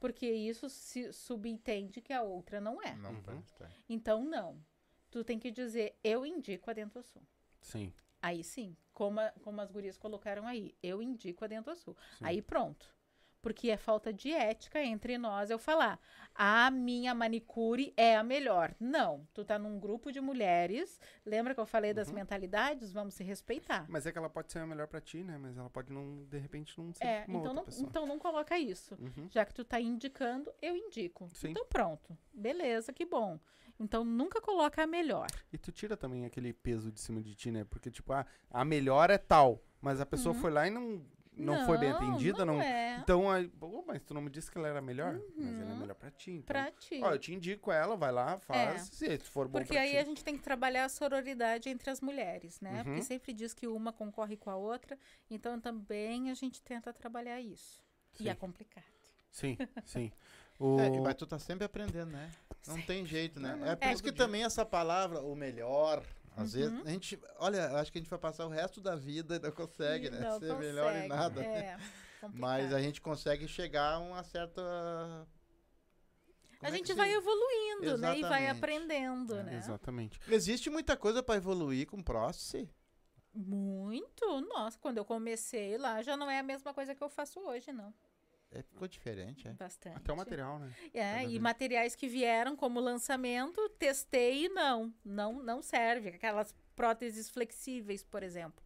[0.00, 2.94] Porque isso se subentende que a outra não é.
[2.96, 3.42] Não, Uhum.
[3.58, 3.68] tá.
[3.88, 4.58] Então, não.
[5.10, 7.22] Tu tem que dizer, eu indico a Dentosul.
[7.60, 7.92] Sim.
[8.22, 11.96] Aí sim, como, a- como as gurias colocaram aí, eu indico a Dentosul.
[12.22, 12.93] Aí pronto.
[13.44, 16.00] Porque é falta de ética entre nós eu falar,
[16.34, 18.74] a minha manicure é a melhor.
[18.80, 22.14] Não, tu tá num grupo de mulheres, lembra que eu falei das Uhum.
[22.14, 22.90] mentalidades?
[22.90, 23.84] Vamos se respeitar.
[23.86, 25.36] Mas é que ela pode ser a melhor pra ti, né?
[25.36, 27.86] Mas ela pode não, de repente, não ser É, então não, pessoa.
[27.86, 28.94] então não coloca isso.
[28.98, 29.28] Uhum.
[29.30, 31.28] Já que tu tá indicando, eu indico.
[31.34, 31.50] Sim.
[31.50, 32.16] Então pronto.
[32.32, 33.38] Beleza, que bom.
[33.78, 35.26] Então nunca coloca a melhor.
[35.52, 37.64] E tu tira também aquele peso de cima de ti, né?
[37.64, 41.04] Porque, tipo, ah, a melhor é tal, mas a pessoa foi lá e não,
[41.36, 42.54] não, foi bem atendida, não.
[42.54, 42.58] Uhum.
[42.60, 42.98] Não é.
[43.02, 45.20] Então, aí, pô, mas tu não me disse que ela era melhor?
[45.36, 46.30] Mas ela é melhor pra ti.
[46.32, 47.00] Então, Pra ti.
[47.02, 49.96] ó, eu te indico ela, vai lá, faz, se for bom Porque pra aí ti.
[49.96, 52.78] a gente tem que trabalhar a sororidade entre as mulheres, né?
[52.78, 52.84] Uhum.
[52.84, 54.98] Porque sempre diz que uma concorre com a outra,
[55.30, 57.82] então também a gente tenta trabalhar isso.
[58.12, 58.24] Sim.
[58.24, 58.84] E é complicado.
[59.30, 60.12] Sim, sim.
[60.58, 60.78] O...
[60.78, 62.30] É, mas tu tá sempre aprendendo, né?
[62.68, 63.56] Não tem jeito, né?
[63.56, 63.92] Não, É por É.
[63.92, 66.02] isso que também essa palavra, o melhor,
[66.36, 66.60] às Uhum.
[66.60, 69.36] vezes, a gente, olha, eu acho que a gente vai passar o resto da vida
[69.36, 70.20] e não consegue, E né?
[70.20, 71.42] não Ser melhor em consegue, nada.
[71.42, 71.76] É,
[72.32, 74.60] Mas a gente consegue chegar a uma certa.
[74.62, 75.26] A
[76.58, 78.18] Como é que gente se- vai evoluindo, né?
[78.18, 78.50] E vai Exatamente.
[78.58, 79.56] aprendendo, É, né?
[79.58, 80.20] Exatamente.
[80.28, 82.68] Existe muita coisa pra evoluir com próstase.
[83.34, 84.40] Muito.
[84.42, 87.72] Nossa, quando eu comecei lá, já não é a mesma coisa que eu faço hoje,
[87.72, 87.92] não.
[88.54, 89.52] É, ficou diferente, é.
[89.52, 89.96] Bastante.
[89.96, 90.72] Até o material, né?
[90.92, 91.38] É, Cada e vez.
[91.40, 96.10] materiais que vieram como lançamento, testei e não, não, não serve.
[96.10, 98.64] Aquelas próteses flexíveis, por exemplo.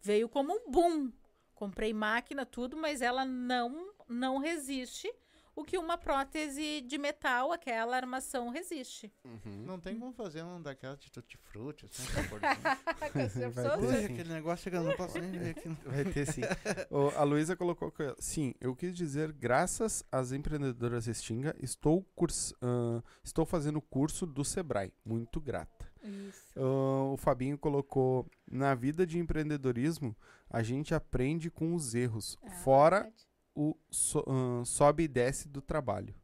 [0.00, 1.12] Veio como um boom.
[1.54, 5.12] Comprei máquina, tudo, mas ela não, não resiste
[5.56, 9.10] o que uma prótese de metal, aquela armação, resiste.
[9.24, 9.64] Uhum.
[9.64, 12.02] Não tem como fazer um daquela de tutti-frutti, assim.
[12.02, 14.04] Ui, sim.
[14.04, 15.68] aquele negócio chega, eu não posso nem ver aqui.
[15.86, 16.42] Vai ter sim.
[16.90, 18.14] Ô, a Luísa colocou que.
[18.18, 24.26] Sim, eu quis dizer, graças às empreendedoras Restinga, estou, curs, ah, estou fazendo o curso
[24.26, 24.92] do Sebrae.
[25.04, 25.90] Muito grata.
[26.02, 26.52] Isso.
[26.54, 30.14] Ah, o Fabinho colocou: na vida de empreendedorismo,
[30.50, 32.36] a gente aprende com os erros.
[32.42, 33.25] Ah, fora verdade.
[33.56, 36.14] O so- ah, sobe e desce do trabalho.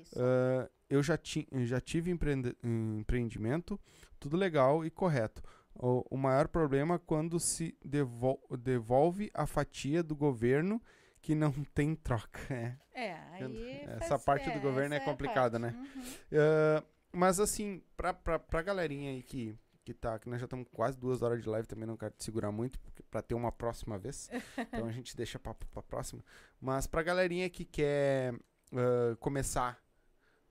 [0.00, 0.14] Isso.
[0.18, 3.80] Ah, eu já, ti, já tive empreende- empreendimento,
[4.20, 5.42] tudo legal e correto.
[5.74, 10.80] O, o maior problema é quando se devol- devolve a fatia do governo
[11.20, 12.38] que não tem troca.
[12.52, 12.76] É.
[12.94, 13.80] É, aí.
[13.86, 15.76] Essa faz- parte do governo é a complicada, parte.
[15.76, 15.88] né?
[15.96, 16.02] Uhum.
[16.32, 20.66] Ah, mas assim, pra, pra, pra galerinha aí que, que tá, que nós já estamos
[20.72, 22.78] quase duas horas de live, também não quero te segurar muito,
[23.10, 24.30] pra ter uma próxima vez.
[24.58, 26.24] então a gente deixa pra, pra próxima.
[26.60, 28.34] Mas pra galerinha que quer
[28.72, 29.78] ah, começar.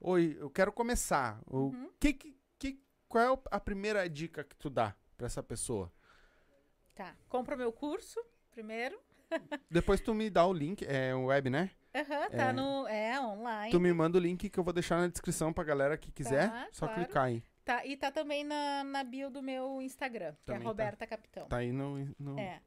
[0.00, 1.40] Oi, eu quero começar.
[1.46, 1.90] O Uhum.
[1.98, 5.90] que, que, que, qual é a primeira dica que tu dá pra essa pessoa?
[6.94, 7.14] Tá.
[7.28, 8.20] Compra o meu curso
[8.52, 8.98] primeiro.
[9.70, 11.70] Depois tu me dá o link, é o web, né?
[11.94, 12.52] Aham, tá É.
[12.52, 12.86] no.
[12.86, 13.70] É, online.
[13.70, 16.50] Tu me manda o link que eu vou deixar na descrição pra galera que quiser.
[16.50, 17.02] Tá, só claro.
[17.04, 17.42] clicar aí.
[17.64, 20.68] Tá, e tá também na, na bio do meu Instagram, que Também é tá.
[20.68, 21.48] Roberta Capitão.
[21.48, 22.14] Tá aí no.
[22.18, 22.38] no...
[22.38, 22.60] É.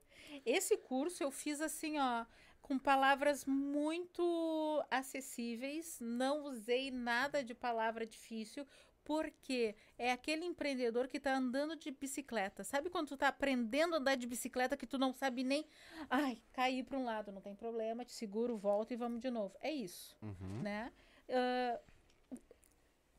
[0.45, 2.25] Esse curso eu fiz assim, ó,
[2.61, 8.65] com palavras muito acessíveis, não usei nada de palavra difícil,
[9.03, 12.63] porque é aquele empreendedor que tá andando de bicicleta.
[12.63, 15.65] Sabe quando tu tá aprendendo a andar de bicicleta que tu não sabe nem,
[16.09, 19.55] ai, cair para um lado, não tem problema, te seguro, volta e vamos de novo.
[19.61, 20.61] É isso Uhum.
[20.61, 20.91] né?
[21.29, 21.79] Ah,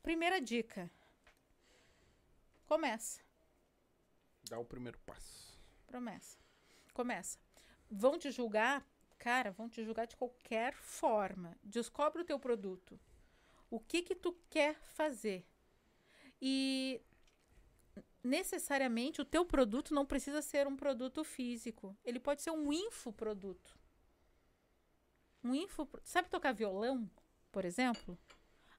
[0.03, 0.91] primeira dica.
[2.69, 3.23] Começa.
[4.51, 5.59] Dá o primeiro passo.
[5.87, 6.37] Promessa.
[6.93, 7.39] Começa.
[7.91, 8.87] Vão te julgar?
[9.19, 11.57] Cara, vão te julgar de qualquer forma.
[11.65, 13.01] Descobre o teu produto.
[13.71, 15.47] O que que tu quer fazer?
[16.43, 17.01] E
[18.23, 21.97] necessariamente o teu produto não precisa ser um produto físico.
[22.05, 23.79] Ele pode ser um infoproduto.
[25.43, 27.11] Um info, sabe tocar violão,
[27.51, 28.19] por exemplo?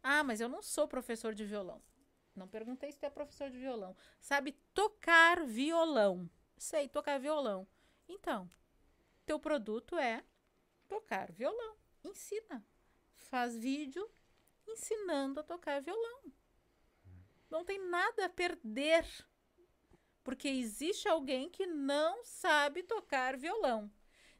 [0.03, 1.81] Ah, mas eu não sou professor de violão.
[2.35, 3.95] Não perguntei se tu é professor de violão.
[4.19, 6.29] Sabe tocar violão?
[6.57, 7.67] Sei tocar violão.
[8.07, 8.49] Então,
[9.25, 10.23] teu produto é
[10.87, 11.77] tocar violão.
[12.03, 12.65] ensina.
[13.15, 14.09] Faz vídeo
[14.67, 16.33] ensinando a tocar violão.
[17.49, 19.05] Não tem nada a perder.
[20.23, 23.91] Porque existe alguém que não sabe tocar violão.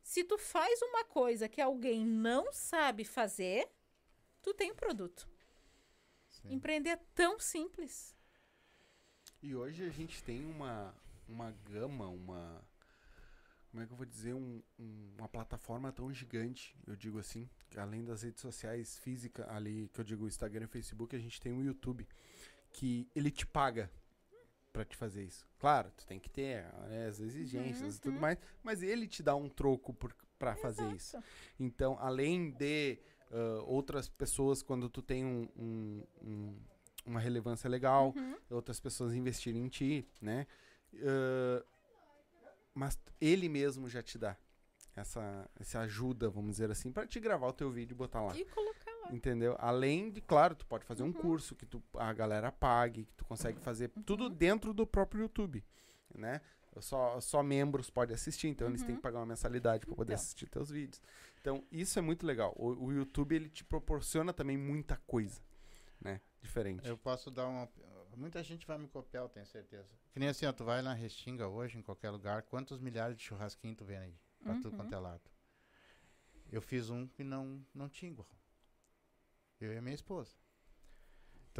[0.03, 3.69] Se tu faz uma coisa que alguém não sabe fazer,
[4.41, 5.29] tu tem um produto.
[6.41, 6.53] Sim.
[6.53, 8.15] Empreender é tão simples.
[9.41, 10.93] E hoje a gente tem uma,
[11.27, 12.61] uma gama, uma.
[13.71, 14.33] Como é que eu vou dizer?
[14.33, 19.47] Um, um- uma plataforma tão gigante, eu digo assim, que além das redes sociais físicas,
[19.49, 22.07] ali que eu digo Instagram e Facebook, a gente tem o YouTube,
[22.73, 23.91] que ele te paga
[24.73, 25.47] pra te fazer isso.
[25.59, 28.21] Claro, tu tem que ter né, as exigências e tudo Uhum.
[28.21, 31.17] mais, mas ele te dá um troco por, pra fazer isso.
[31.59, 32.97] Então, além de
[33.31, 36.55] ah, outras pessoas, quando tu tem um- um- um-
[37.05, 38.35] uma relevância legal, Uhum.
[38.51, 40.45] outras pessoas investirem em ti, né?
[41.03, 41.63] Ah,
[42.73, 44.37] mas ele mesmo já te dá
[44.95, 48.35] essa, essa ajuda, vamos dizer assim, pra te gravar o teu vídeo e botar lá.
[48.37, 49.13] E colocar lá.
[49.13, 49.55] Entendeu?
[49.59, 51.13] Além de, claro, tu pode fazer um Uhum.
[51.13, 55.63] curso que tu, a galera pague, que tu consegue fazer tudo dentro do próprio YouTube,
[56.13, 56.41] né?
[56.81, 58.95] Só, só membros podem assistir, então eles têm Uhum.
[58.97, 60.21] que pagar uma mensalidade para poder Então.
[60.21, 61.01] assistir teus vídeos.
[61.41, 62.53] Então, isso é muito legal.
[62.57, 65.41] O, o YouTube, ele te proporciona também muita coisa,
[66.01, 66.21] né?
[66.41, 66.87] Diferente.
[66.87, 67.69] Eu posso dar uma.
[68.17, 69.87] Muita gente vai me copiar, eu tenho certeza.
[70.11, 73.23] Que nem assim, ó, tu vai na Restinga hoje, em qualquer lugar, quantos milhares de
[73.23, 74.13] churrasquinhos tu vê aí?
[74.43, 74.77] Pra tudo Uhum.
[74.77, 75.21] quanto é lado.
[76.51, 78.27] Eu fiz um que não, não tinha igual.
[79.61, 80.31] Eu e a minha esposa.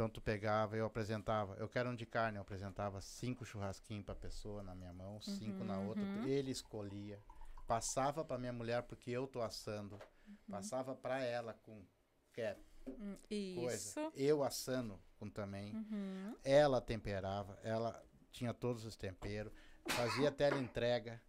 [0.00, 4.14] Então tu pegava, eu apresentava, eu quero um de carne, eu apresentava cinco churrasquinhos pra
[4.14, 6.24] pessoa na minha mão, cinco na outra, Uhum.
[6.26, 7.22] ele escolhia.
[7.66, 10.00] Passava pra minha mulher porque eu tô assando.
[10.26, 10.36] Uhum.
[10.48, 11.84] Passava pra ela com
[12.88, 13.14] Hum,
[13.54, 13.74] coisa.
[13.90, 14.12] Isso.
[14.14, 15.74] Eu assando com também.
[15.74, 16.34] Uhum.
[16.42, 18.02] Ela temperava, ela
[18.32, 19.52] tinha todos os temperos,
[19.86, 21.20] fazia teleentrega,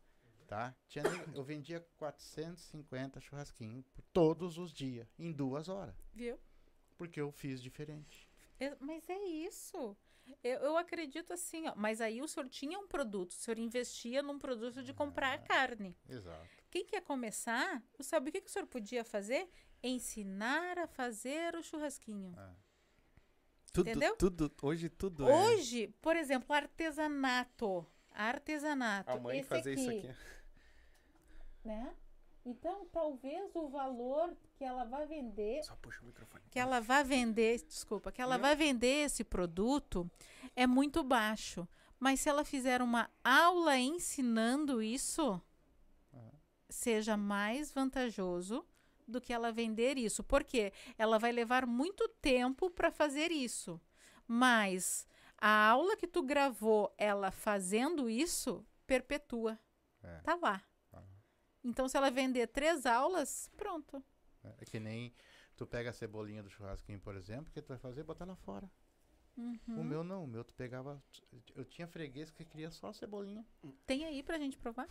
[0.48, 0.74] tá?
[0.88, 1.04] Tinha,
[1.36, 3.84] eu vendia 450 churrasquinhos
[4.14, 6.40] todos os dias, em duas horas, Viu?
[6.98, 8.31] porque eu fiz diferente.
[8.62, 9.98] É, mas é isso.
[10.44, 11.74] Eu, eu acredito assim, ó.
[11.76, 15.38] Mas aí o senhor tinha um produto, o senhor investia num produto de comprar Ah.
[15.40, 15.98] carne.
[16.08, 16.48] Exato.
[16.70, 19.50] Quem quer começar, sabe o que, que o senhor podia fazer?
[19.84, 22.34] Ensinar a fazer o churrasquinho.
[23.74, 24.16] tudo, entendeu?
[24.16, 25.34] tudo, hoje tudo é.
[25.34, 27.86] Hoje, por exemplo, artesanato.
[28.12, 29.10] Artesanato.
[29.10, 30.18] A mãe Esse fazer isso aqui, aqui.
[31.66, 31.96] Né?
[32.46, 36.44] Então, talvez o valor que ela vai vender Só puxa o microfone.
[36.50, 40.10] que ela vai vender, desculpa, que ela vai vender esse produto
[40.56, 41.68] é muito baixo.
[42.00, 45.40] Mas se ela fizer uma aula ensinando isso,
[46.14, 46.32] Aham.
[46.68, 48.66] seja mais vantajoso
[49.08, 50.24] do que ela vender isso.
[50.24, 53.80] Porque ela vai levar muito tempo para fazer isso.
[54.28, 55.06] Mas
[55.38, 59.60] a aula que tu gravou, ela fazendo isso, perpetua.
[60.02, 60.20] É.
[60.22, 60.64] Tá lá.
[61.64, 64.04] Então, se ela vender três aulas, pronto.
[64.60, 65.14] É que nem
[65.56, 68.04] tu pega a cebolinha do churrasquinho, por exemplo, o que tu vai fazer?
[68.04, 68.70] Botar lá fora.
[69.38, 69.58] Uhum.
[69.80, 71.02] O meu não, o meu tu pegava.
[71.56, 73.46] Eu tinha freguês que queria só a cebolinha.
[73.88, 74.88] Tem aí pra gente provar?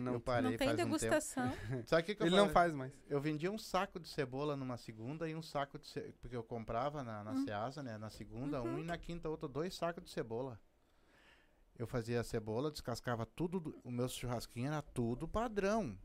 [0.00, 0.98] não, eu parei não tem faz um tempo.
[0.98, 1.52] degustação.
[1.86, 2.52] Sabe o que, que eu ele não falei?
[2.54, 2.92] faz mais.
[3.08, 6.00] Eu vendia um saco de cebola numa segunda e um saco de ce...
[6.20, 7.44] porque eu comprava na, na Hum.
[7.44, 7.98] Ceasa, né?
[7.98, 8.78] Na segunda um Uhum.
[8.78, 10.58] e na quinta outro, dois sacos de cebola.
[11.82, 15.98] Eu fazia a cebola, descascava tudo, do- o meu churrasquinho era tudo padrão.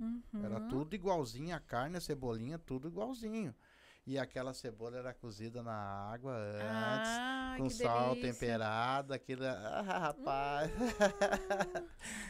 [0.44, 0.68] Era Uhum.
[0.70, 3.54] tudo igualzinho, a carne, a cebolinha, tudo igualzinho.
[4.04, 6.64] E aquela cebola era cozida na água antes,
[7.12, 8.34] Ah, com sal delícia.
[8.34, 9.46] temperado, aquilo.
[9.46, 10.72] Ah, rapaz.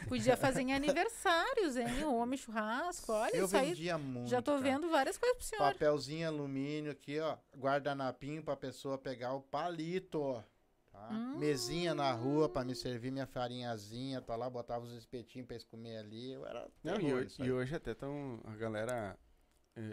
[0.08, 2.04] Podia fazer em aniversários, hein?
[2.04, 3.68] O homem churrasco, olha eu isso aí.
[3.70, 4.28] vendia muito.
[4.28, 5.72] Já tô vendo várias coisas pro senhor.
[5.72, 7.38] Papelzinho alumínio aqui, ó.
[7.56, 10.42] Guardanapinho pra pessoa pegar o palito, ó.
[10.98, 11.08] Tá?
[11.12, 11.38] Hum.
[11.38, 14.20] Mesinha na rua pra me servir minha farinhazinha.
[14.20, 16.32] Tá lá, botava os espetinhos pra eles comer ali.
[16.32, 19.16] Eu era Não, e, hoje, e hoje até tão, a galera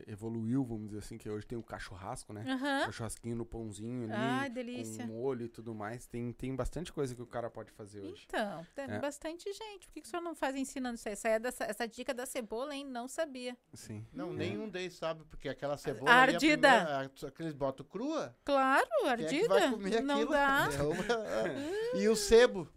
[0.08, 2.44] evoluiu, vamos dizer assim, que hoje tem o cachorrasco, né?
[2.48, 2.88] Aham.
[2.90, 5.06] O churrasquinho no pãozinho ali, Ai, delícia.
[5.06, 6.06] com molho e tudo mais.
[6.08, 8.24] Tem, tem bastante coisa que o cara pode fazer hoje.
[8.28, 9.00] Então, tem É.
[9.00, 9.88] bastante gente.
[9.88, 11.14] Por que, que o senhor não faz ensinando isso aí?
[11.14, 12.86] Essa, é dessa, essa dica da cebola, hein?
[12.86, 13.58] Não sabia.
[13.74, 14.06] Sim.
[14.14, 14.34] Não, É.
[14.36, 16.10] nenhum deles sabe, porque aquela cebola.
[16.12, 16.68] ali, a Ardida.
[16.70, 18.36] primeira- a- que eles botam crua.
[18.44, 19.48] Claro, é que ardida.
[19.48, 20.32] vai comer não aquilo?
[20.32, 20.68] dá.
[21.96, 22.68] É, e o sebo.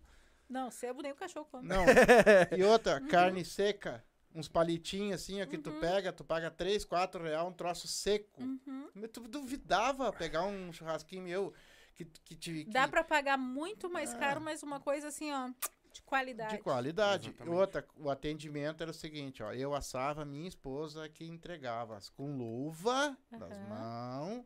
[0.49, 1.69] Não, sebo nem o cachorro come.
[1.69, 1.85] Não.
[2.57, 4.03] E outra, carne seca.
[4.35, 8.43] Uns palitinhos assim, ó, que tu pega, tu paga 3, 4 real, um troço seco.
[8.43, 8.89] Uhum.
[8.95, 11.53] Mas Tu duvidava pegar um churrasquinho meu
[11.95, 14.19] que, que, te, que Dá pra pagar muito mais Ah.
[14.19, 15.51] caro, mas uma coisa assim, ó,
[15.93, 16.57] de qualidade.
[16.57, 17.29] de qualidade.
[17.31, 17.57] Exatamente.
[17.57, 23.17] Outra, o atendimento era o seguinte, ó, eu assava, minha esposa que entregava com luva
[23.31, 23.69] nas Aham.
[23.69, 24.45] mãos.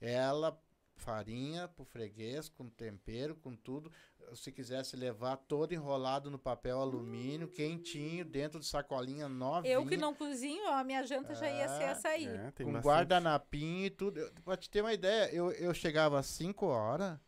[0.00, 0.60] Ela
[0.96, 3.90] farinha pro freguês, com tempero, com tudo.
[4.34, 9.74] Se quisesse levar todo enrolado no papel alumínio, quentinho, dentro de sacolinha novinha.
[9.74, 12.26] Eu que não cozinho, ó, a minha janta já ia ser É, essa aí.
[12.26, 12.84] É, com bastante.
[12.84, 14.18] guardanapinho e tudo.
[14.20, 17.18] Eu, pra te ter uma ideia, eu, eu chegava às 5 horas,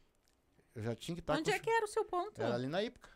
[0.74, 2.40] eu já tinha que estar Onde é que era o seu ponto?
[2.40, 3.10] Era ali na Ípica.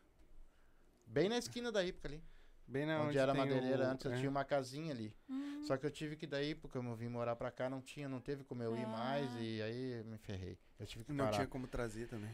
[1.06, 2.22] Bem na esquina da Ípica ali.
[2.70, 4.16] Bem na onde, era tem madeireira o- antes, eu é.
[4.16, 5.12] tinha uma casinha ali.
[5.28, 8.08] Hum, Só que eu tive que daí, porque eu vim morar pra cá, não tinha,
[8.08, 8.88] não teve como eu ir Ah.
[8.88, 10.56] mais e aí me ferrei.
[10.78, 11.36] Eu tive que Não parar.
[11.36, 12.30] tinha como trazer também.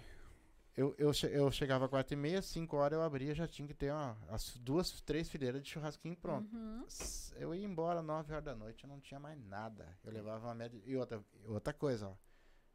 [0.77, 3.67] Eu, eu, che- eu chegava às quatro e meia, cinco horas eu abria, já tinha
[3.67, 6.55] que ter ó, as duas, três fileiras de churrasquinho pronto.
[6.55, 6.85] uhum.
[7.37, 9.89] Eu ia embora nove horas da noite, eu não tinha mais nada.
[10.05, 10.79] Eu levava uma média.
[10.85, 12.15] E outra, outra coisa, ó.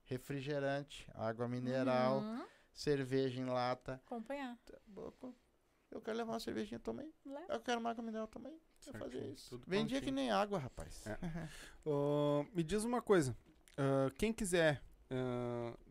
[0.06, 2.44] Refrigerante, água mineral, Uhum.
[2.74, 3.94] cerveja em lata.
[4.06, 4.58] Acompanhar.
[5.92, 7.12] Eu quero levar uma cervejinha, tomei.
[7.26, 7.54] Leva.
[7.54, 8.58] Eu quero uma água mineral, tomei.
[8.88, 9.50] Eu fazia isso.
[9.50, 10.16] tudo Vendia que prontinho.
[10.16, 11.06] nem água, rapaz.
[11.06, 11.18] É.
[11.86, 13.36] Ô, me diz uma coisa.
[13.78, 14.82] ah, quem quiser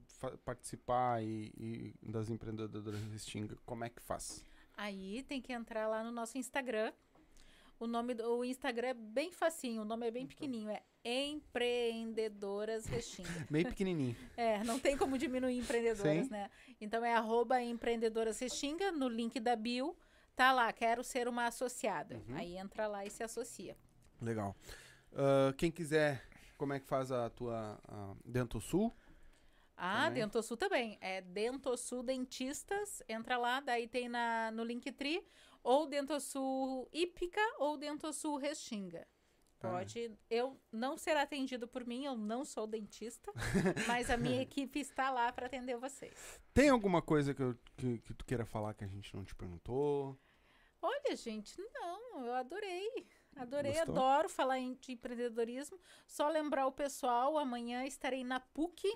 [0.07, 4.45] fa- participar e, e das empreendedoras Restinga, como é que faz?
[4.77, 6.93] Aí tem que entrar lá no nosso Instagram.
[7.81, 12.85] O nome do o Instagram é bem facinho, o nome é bem pequenininho, é Empreendedoras
[12.85, 13.31] Restinga.
[13.51, 14.15] Bem pequenininho.
[14.37, 16.31] É, não tem como diminuir empreendedoras, Sim.
[16.31, 16.51] né?
[16.79, 19.97] Então é arroba empreendedoras Restinga, no link da bio,
[20.37, 22.17] tá lá, quero ser uma associada.
[22.29, 22.37] Uhum.
[22.37, 23.75] Aí entra lá e se associa.
[24.21, 24.55] Legal.
[25.15, 26.23] Ah, quem quiser,
[26.59, 28.95] como é que faz a tua a Dento Sul?
[29.83, 30.23] Ah, Também.
[30.25, 30.99] Dentosul também.
[31.01, 33.03] É Dentosul Dentistas.
[33.09, 35.25] Entra lá, daí tem na, no Linktree.
[35.63, 39.07] Ou Dentosul Hípica ou Dentosul Restinga.
[39.59, 39.71] Tá.
[39.71, 40.11] Pode.
[40.31, 43.31] Eu não será atendido por mim, eu não sou dentista,
[43.87, 46.41] mas a minha equipe está lá para atender vocês.
[46.55, 49.35] Tem alguma coisa que, eu- que, que tu queira falar que a gente não te
[49.35, 50.19] perguntou?
[50.81, 53.07] Olha, gente, não, eu adorei.
[53.37, 53.95] Adorei, Gostou?
[53.97, 55.79] adoro falar em, de empreendedorismo.
[56.07, 58.91] Só lembrar o pessoal, amanhã estarei na PUC.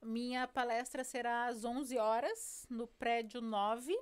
[0.00, 3.92] Minha palestra será às 11 horas, no prédio 9.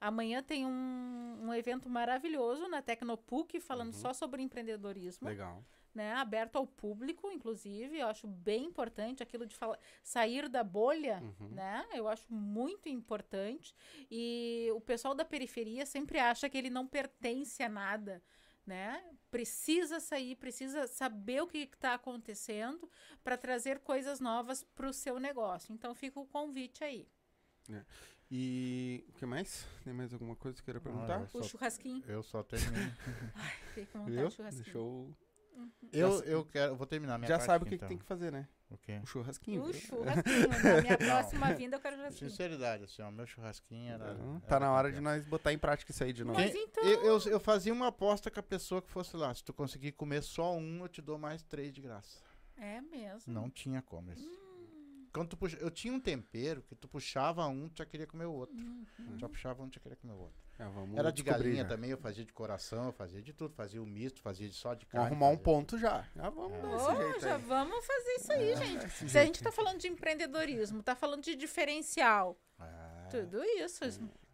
[0.00, 5.62] Amanhã tem um, um evento maravilhoso na Tecnopuc, falando só sobre empreendedorismo Legal.
[5.94, 11.20] né, aberto ao público, inclusive, eu acho bem importante aquilo de falar, sair da bolha,
[11.22, 11.48] Uhum.
[11.48, 11.86] né?
[11.92, 13.74] Eu acho muito importante.
[14.10, 18.22] E o pessoal da periferia sempre acha que ele não pertence a nada,
[18.64, 19.04] né?
[19.30, 22.88] Precisa sair, precisa saber o que está acontecendo
[23.22, 25.72] para trazer coisas novas para o seu negócio.
[25.74, 27.06] Então fica o convite aí.
[28.30, 29.66] E o que mais?
[29.82, 31.18] Tem mais alguma coisa que queira perguntar?
[31.20, 32.02] eu O só- churrasquinho.
[32.06, 32.92] Eu só termino.
[33.68, 34.28] Fiquei com vontade Viu?
[34.28, 34.64] de churrasquinho.
[34.64, 35.16] Deixou...
[35.92, 36.76] eu, eu quero.
[36.76, 37.88] Vou terminar minha Já parte sabe o que, que então.
[37.88, 38.48] tem que fazer, né?
[38.70, 39.00] O quê?
[39.02, 39.62] O churrasquinho.
[39.64, 40.48] O churrasquinho.
[40.48, 42.30] Na minha próxima vinda eu quero churrasquinho.
[42.30, 44.12] Sinceridade, assim, ó, meu churrasquinho era.
[44.12, 46.38] Então, era Tá na hora de nós botar em prática isso aí de novo.
[46.38, 49.34] Mas então- eu, eu, eu fazia uma aposta com a pessoa que fosse lá.
[49.34, 52.20] Se tu conseguir comer só um, eu te dou mais três de graça.
[52.56, 53.32] É mesmo.
[53.32, 54.24] Não tinha como isso.
[54.28, 54.49] Hum.
[55.12, 58.26] Quando tu puxa, eu tinha um tempero que tu puxava um, tu já queria comer
[58.26, 58.56] o outro.
[58.56, 59.18] Uhum.
[59.18, 60.40] Já puxava um, tu já queria comer o outro.
[60.58, 61.68] É, vamos Era de galinha já.
[61.68, 63.54] também, eu fazia de coração, eu fazia de tudo.
[63.54, 65.06] Fazia o misto, fazia de só de carne.
[65.06, 66.06] arrumar um ponto já.
[66.14, 66.62] Já vamos É.
[66.62, 67.42] dar esse Ô, jeito já aí.
[67.42, 68.86] vamos fazer isso aí, gente.
[68.86, 73.80] Esse Se a gente tá falando de empreendedorismo, tá falando de diferencial, Ah, tudo isso.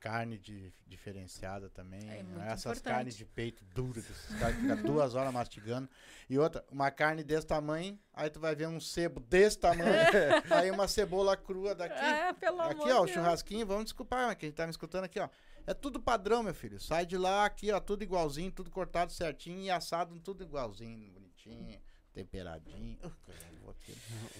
[0.00, 2.00] Carne de, diferenciada também.
[2.08, 2.82] É não muito Essas importante.
[2.94, 5.88] carnes de peito duras, esses caras que ficam duas horas mastigando.
[6.28, 9.84] E outra, uma carne desse tamanho, aí tu vai ver um sebo desse tamanho,
[10.50, 11.94] aí uma cebola crua daqui.
[11.98, 15.18] Ah, pelo Aqui, amor ó, o churrasquinho, vamos desculpar, mas quem tá me escutando aqui,
[15.18, 15.28] ó.
[15.66, 16.78] É tudo padrão, meu filho.
[16.78, 21.80] Sai de lá, aqui, ó, tudo igualzinho, tudo cortado certinho e assado tudo igualzinho, bonitinho,
[22.12, 22.98] temperadinho.
[23.02, 23.12] Eu
[23.62, 23.92] vou aqui.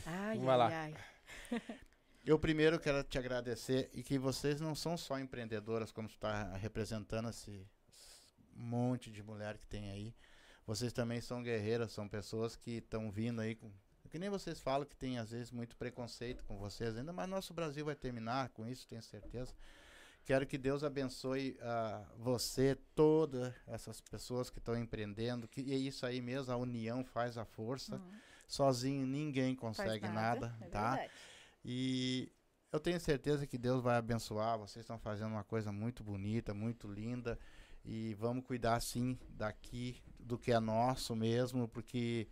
[0.07, 0.67] Ai, Vai lá.
[0.69, 0.95] ai,
[1.53, 1.63] ai.
[2.27, 6.57] Eu primeiro quero te agradecer e que vocês não são só empreendedoras, como tu tá
[6.57, 7.65] representando esse
[8.53, 10.13] monte de mulher que tem aí.
[10.67, 13.71] Vocês também são guerreiras, são pessoas que estão vindo aí com.
[14.11, 17.55] Que nem vocês falam que tem às vezes muito preconceito com vocês ainda, mas nosso
[17.55, 19.55] Brasil vai terminar com isso, tenho certeza.
[20.25, 26.05] Quero que Deus abençoe ah, você, todas essas pessoas que estão empreendendo, que é isso
[26.05, 27.99] aí mesmo, a união faz a força.
[27.99, 30.97] Hum, Sozinho ninguém faz consegue nada, é tá?
[30.97, 31.13] verdade.
[31.69, 32.31] E
[32.71, 34.57] eu tenho certeza que Deus vai abençoar.
[34.57, 37.37] Vocês estão fazendo uma coisa muito bonita, muito linda.
[37.85, 42.29] E vamos cuidar sim daqui do que é nosso mesmo, porque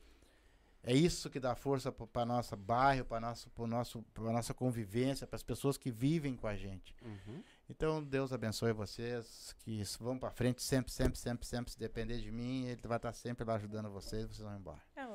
[0.85, 5.27] é isso que dá força para nosso bairro, para nosso, pro nosso, pra nossa convivência,
[5.27, 6.95] para as pessoas que vivem com a gente.
[7.03, 7.43] Uhum.
[7.69, 11.73] Então Deus abençoe vocês, que vão para frente sempre, sempre, sempre, sempre.
[11.73, 14.27] Se depender de mim, Ele vai estar sempre lá ajudando vocês.
[14.27, 14.83] Vocês vão embora.
[14.95, 15.09] Ah,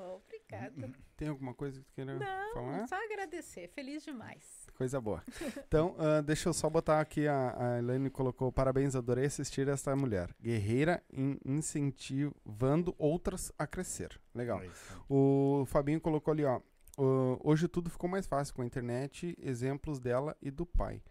[0.58, 0.92] obrigada.
[1.18, 2.88] Tem alguma coisa que tu queira Não, falar?
[2.88, 3.68] só agradecer.
[3.76, 4.68] Feliz demais.
[4.78, 5.22] Coisa boa.
[5.68, 9.94] Então, ah, deixa eu só botar aqui, a, a Elaine colocou, parabéns, adorei assistir essa
[9.96, 10.34] mulher.
[10.42, 14.20] Guerreira in- incentivando outras a crescer.
[14.34, 14.62] Legal.
[14.62, 14.70] É.
[15.10, 16.60] O Fabinho colocou ali, ó,
[17.02, 21.02] Uh, hoje tudo ficou mais fácil com a internet, exemplos dela e do pai.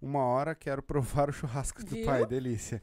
[0.00, 2.06] Uma hora quero provar o churrasco do Viu?
[2.06, 2.80] pai, delícia.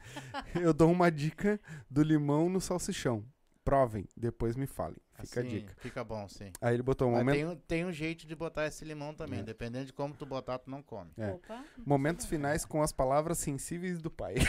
[0.54, 1.60] Eu dou uma dica
[1.90, 3.24] do limão no salsichão.
[3.64, 4.96] Provem, depois me falem.
[5.22, 5.74] Fica a Assim, dica.
[5.78, 6.50] Fica bom, sim.
[6.60, 9.38] Aí ele botou um momento, tem, um- tem um jeito de botar esse limão também.
[9.38, 9.42] É.
[9.44, 11.12] Dependendo de como tu botar, tu não come.
[11.16, 11.30] É.
[11.30, 11.64] Opa.
[11.86, 14.34] momentos finais com as palavras sensíveis do pai.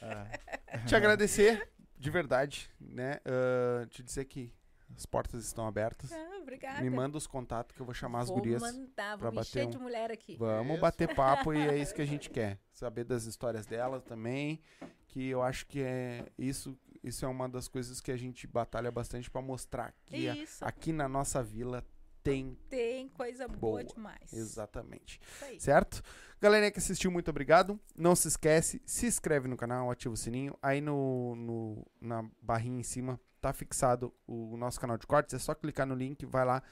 [0.00, 0.78] É.
[0.86, 1.68] Te agradecer,
[1.98, 3.18] de verdade, né?
[3.24, 4.52] Ah, te dizer que
[4.96, 6.12] as portas estão abertas.
[6.12, 6.80] Ah, obrigada.
[6.80, 8.62] Me manda os contatos que eu vou chamar as vou gurias.
[8.62, 10.36] mandar, vou bater encher um- de mulher aqui.
[10.36, 10.80] Vamos Isso.
[10.80, 12.58] bater papo e é isso que a gente quer.
[12.72, 14.60] Saber das histórias delas também,
[15.18, 18.90] que eu acho que é isso, isso é uma das coisas que a gente batalha
[18.90, 21.84] bastante pra mostrar que a- aqui na nossa vila
[22.22, 23.84] tem tem coisa boa, Boa.
[23.84, 24.32] demais.
[24.32, 25.20] exatamente.
[25.58, 26.02] Certo?
[26.40, 27.80] Galerinha que assistiu, muito obrigado.
[27.96, 30.56] Não se esquece, se inscreve no canal, ativa o sininho.
[30.62, 35.34] Aí no, no- na barrinha em cima tá fixado o nosso canal de cortes.
[35.34, 36.62] É só clicar no link, vai lá.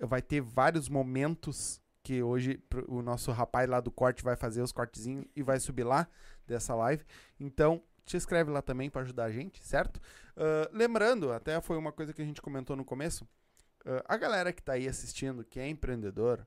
[0.00, 4.72] Vai ter vários momentos que hoje o nosso rapaz lá do corte vai fazer os
[4.72, 6.08] cortezinhos e vai subir lá
[6.48, 7.04] dessa live.
[7.38, 10.00] Então, te inscreve lá também para ajudar a gente, certo?
[10.36, 13.28] Ah, lembrando, até foi uma coisa que a gente comentou no começo.
[13.86, 16.46] ah, a galera que tá aí assistindo, que é empreendedor,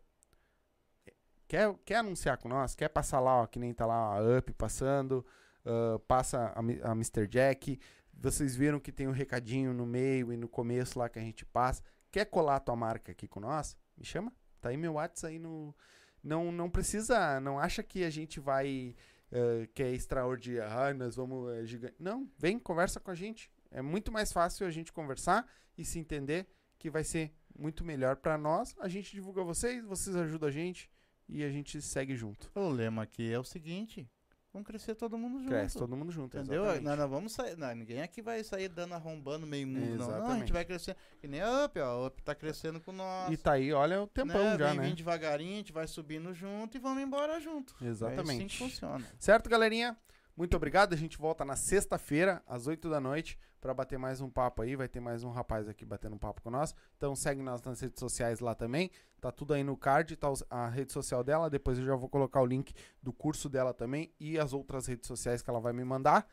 [1.48, 4.52] quer, quer anunciar com nós, quer passar lá, ó, que nem tá lá a Up
[4.54, 5.26] passando,
[5.66, 7.28] ah, passa a, a Mr.
[7.28, 7.80] Jack.
[8.14, 11.46] Vocês viram que tem um recadinho no meio e no começo lá que a gente
[11.46, 11.84] passa.
[12.12, 13.76] Quer colar a tua marca aqui com nós?
[13.98, 14.34] Me chama.
[14.60, 15.76] Tá aí meu WhatsApp aí no.
[16.24, 17.40] Não, não precisa.
[17.40, 18.96] Não acha que a gente vai.
[19.32, 20.98] Eh, que é extraordinário.
[20.98, 21.52] Nós vamos.
[21.54, 21.96] É, gigante.
[22.00, 23.50] Não, vem, conversa com a gente.
[23.70, 25.48] É muito mais fácil a gente conversar
[25.78, 26.48] e se entender
[26.78, 28.76] que vai ser muito melhor pra nós.
[28.80, 30.90] A gente divulga vocês, vocês ajudam a gente
[31.30, 32.52] e a gente segue junto.
[32.54, 34.10] O lema aqui é o seguinte:
[34.54, 35.50] vamos crescer todo mundo junto.
[35.50, 36.64] Cresce todo mundo junto, Entendeu?
[36.64, 36.84] exatamente.
[36.86, 37.58] Nós não vamos sair.
[37.58, 39.98] Não, ninguém aqui vai sair dando arrombando meio mundo.
[39.98, 40.20] Não.
[40.20, 40.96] não, a gente vai crescer.
[41.20, 41.86] Que nem a Up, ó.
[41.86, 43.32] A Up tá crescendo com nós.
[43.32, 44.58] E tá aí, olha o tempão né?
[44.58, 44.84] já, vem, né?
[44.84, 47.74] vem devagarinho, a gente vai subindo junto e vamos embora junto.
[47.74, 48.46] É assim Exatamente.
[48.46, 49.06] que funciona.
[49.20, 49.98] Certo, galerinha?
[50.36, 50.94] Muito obrigado.
[50.94, 54.76] A gente volta na sexta-feira, às 8 da noite, pra bater mais um papo aí.
[54.76, 56.76] Vai ter mais um rapaz aqui batendo um papo com nós.
[56.98, 58.90] Então segue nós nas redes sociais lá também.
[59.22, 61.50] Tá tudo aí no card, tá a rede social dela.
[61.50, 65.08] Depois eu já vou colocar o link do curso dela também e as outras redes
[65.08, 66.28] sociais que ela vai me mandar.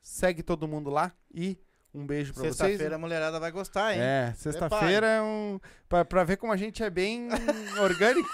[0.00, 1.56] Segue todo mundo lá e
[1.94, 2.56] um beijo pra vocês.
[2.56, 4.00] Sexta-feira a mulherada vai gostar, hein?
[4.00, 5.58] É, sexta-feira é um.
[5.88, 7.28] Pra, pra ver como a gente é bem
[7.80, 8.28] orgânico,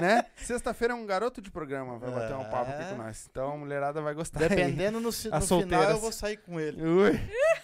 [0.00, 0.24] né?
[0.36, 2.86] Sexta-feira é um garoto de programa, vai bater um papo aqui É.
[2.90, 3.26] com nós.
[3.30, 4.40] Então a mulherada vai gostar.
[4.42, 4.48] aí.
[4.48, 5.90] Dependendo no, ci- no As final, solteiras.
[5.90, 6.80] eu vou sair com ele.
[6.80, 7.20] Ui,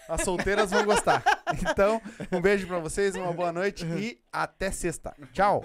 [0.09, 1.23] as solteiras vão gostar.
[1.71, 2.03] Então,
[2.33, 5.15] um beijo pra vocês, uma boa noite e até sexta.
[5.33, 5.65] Tchau.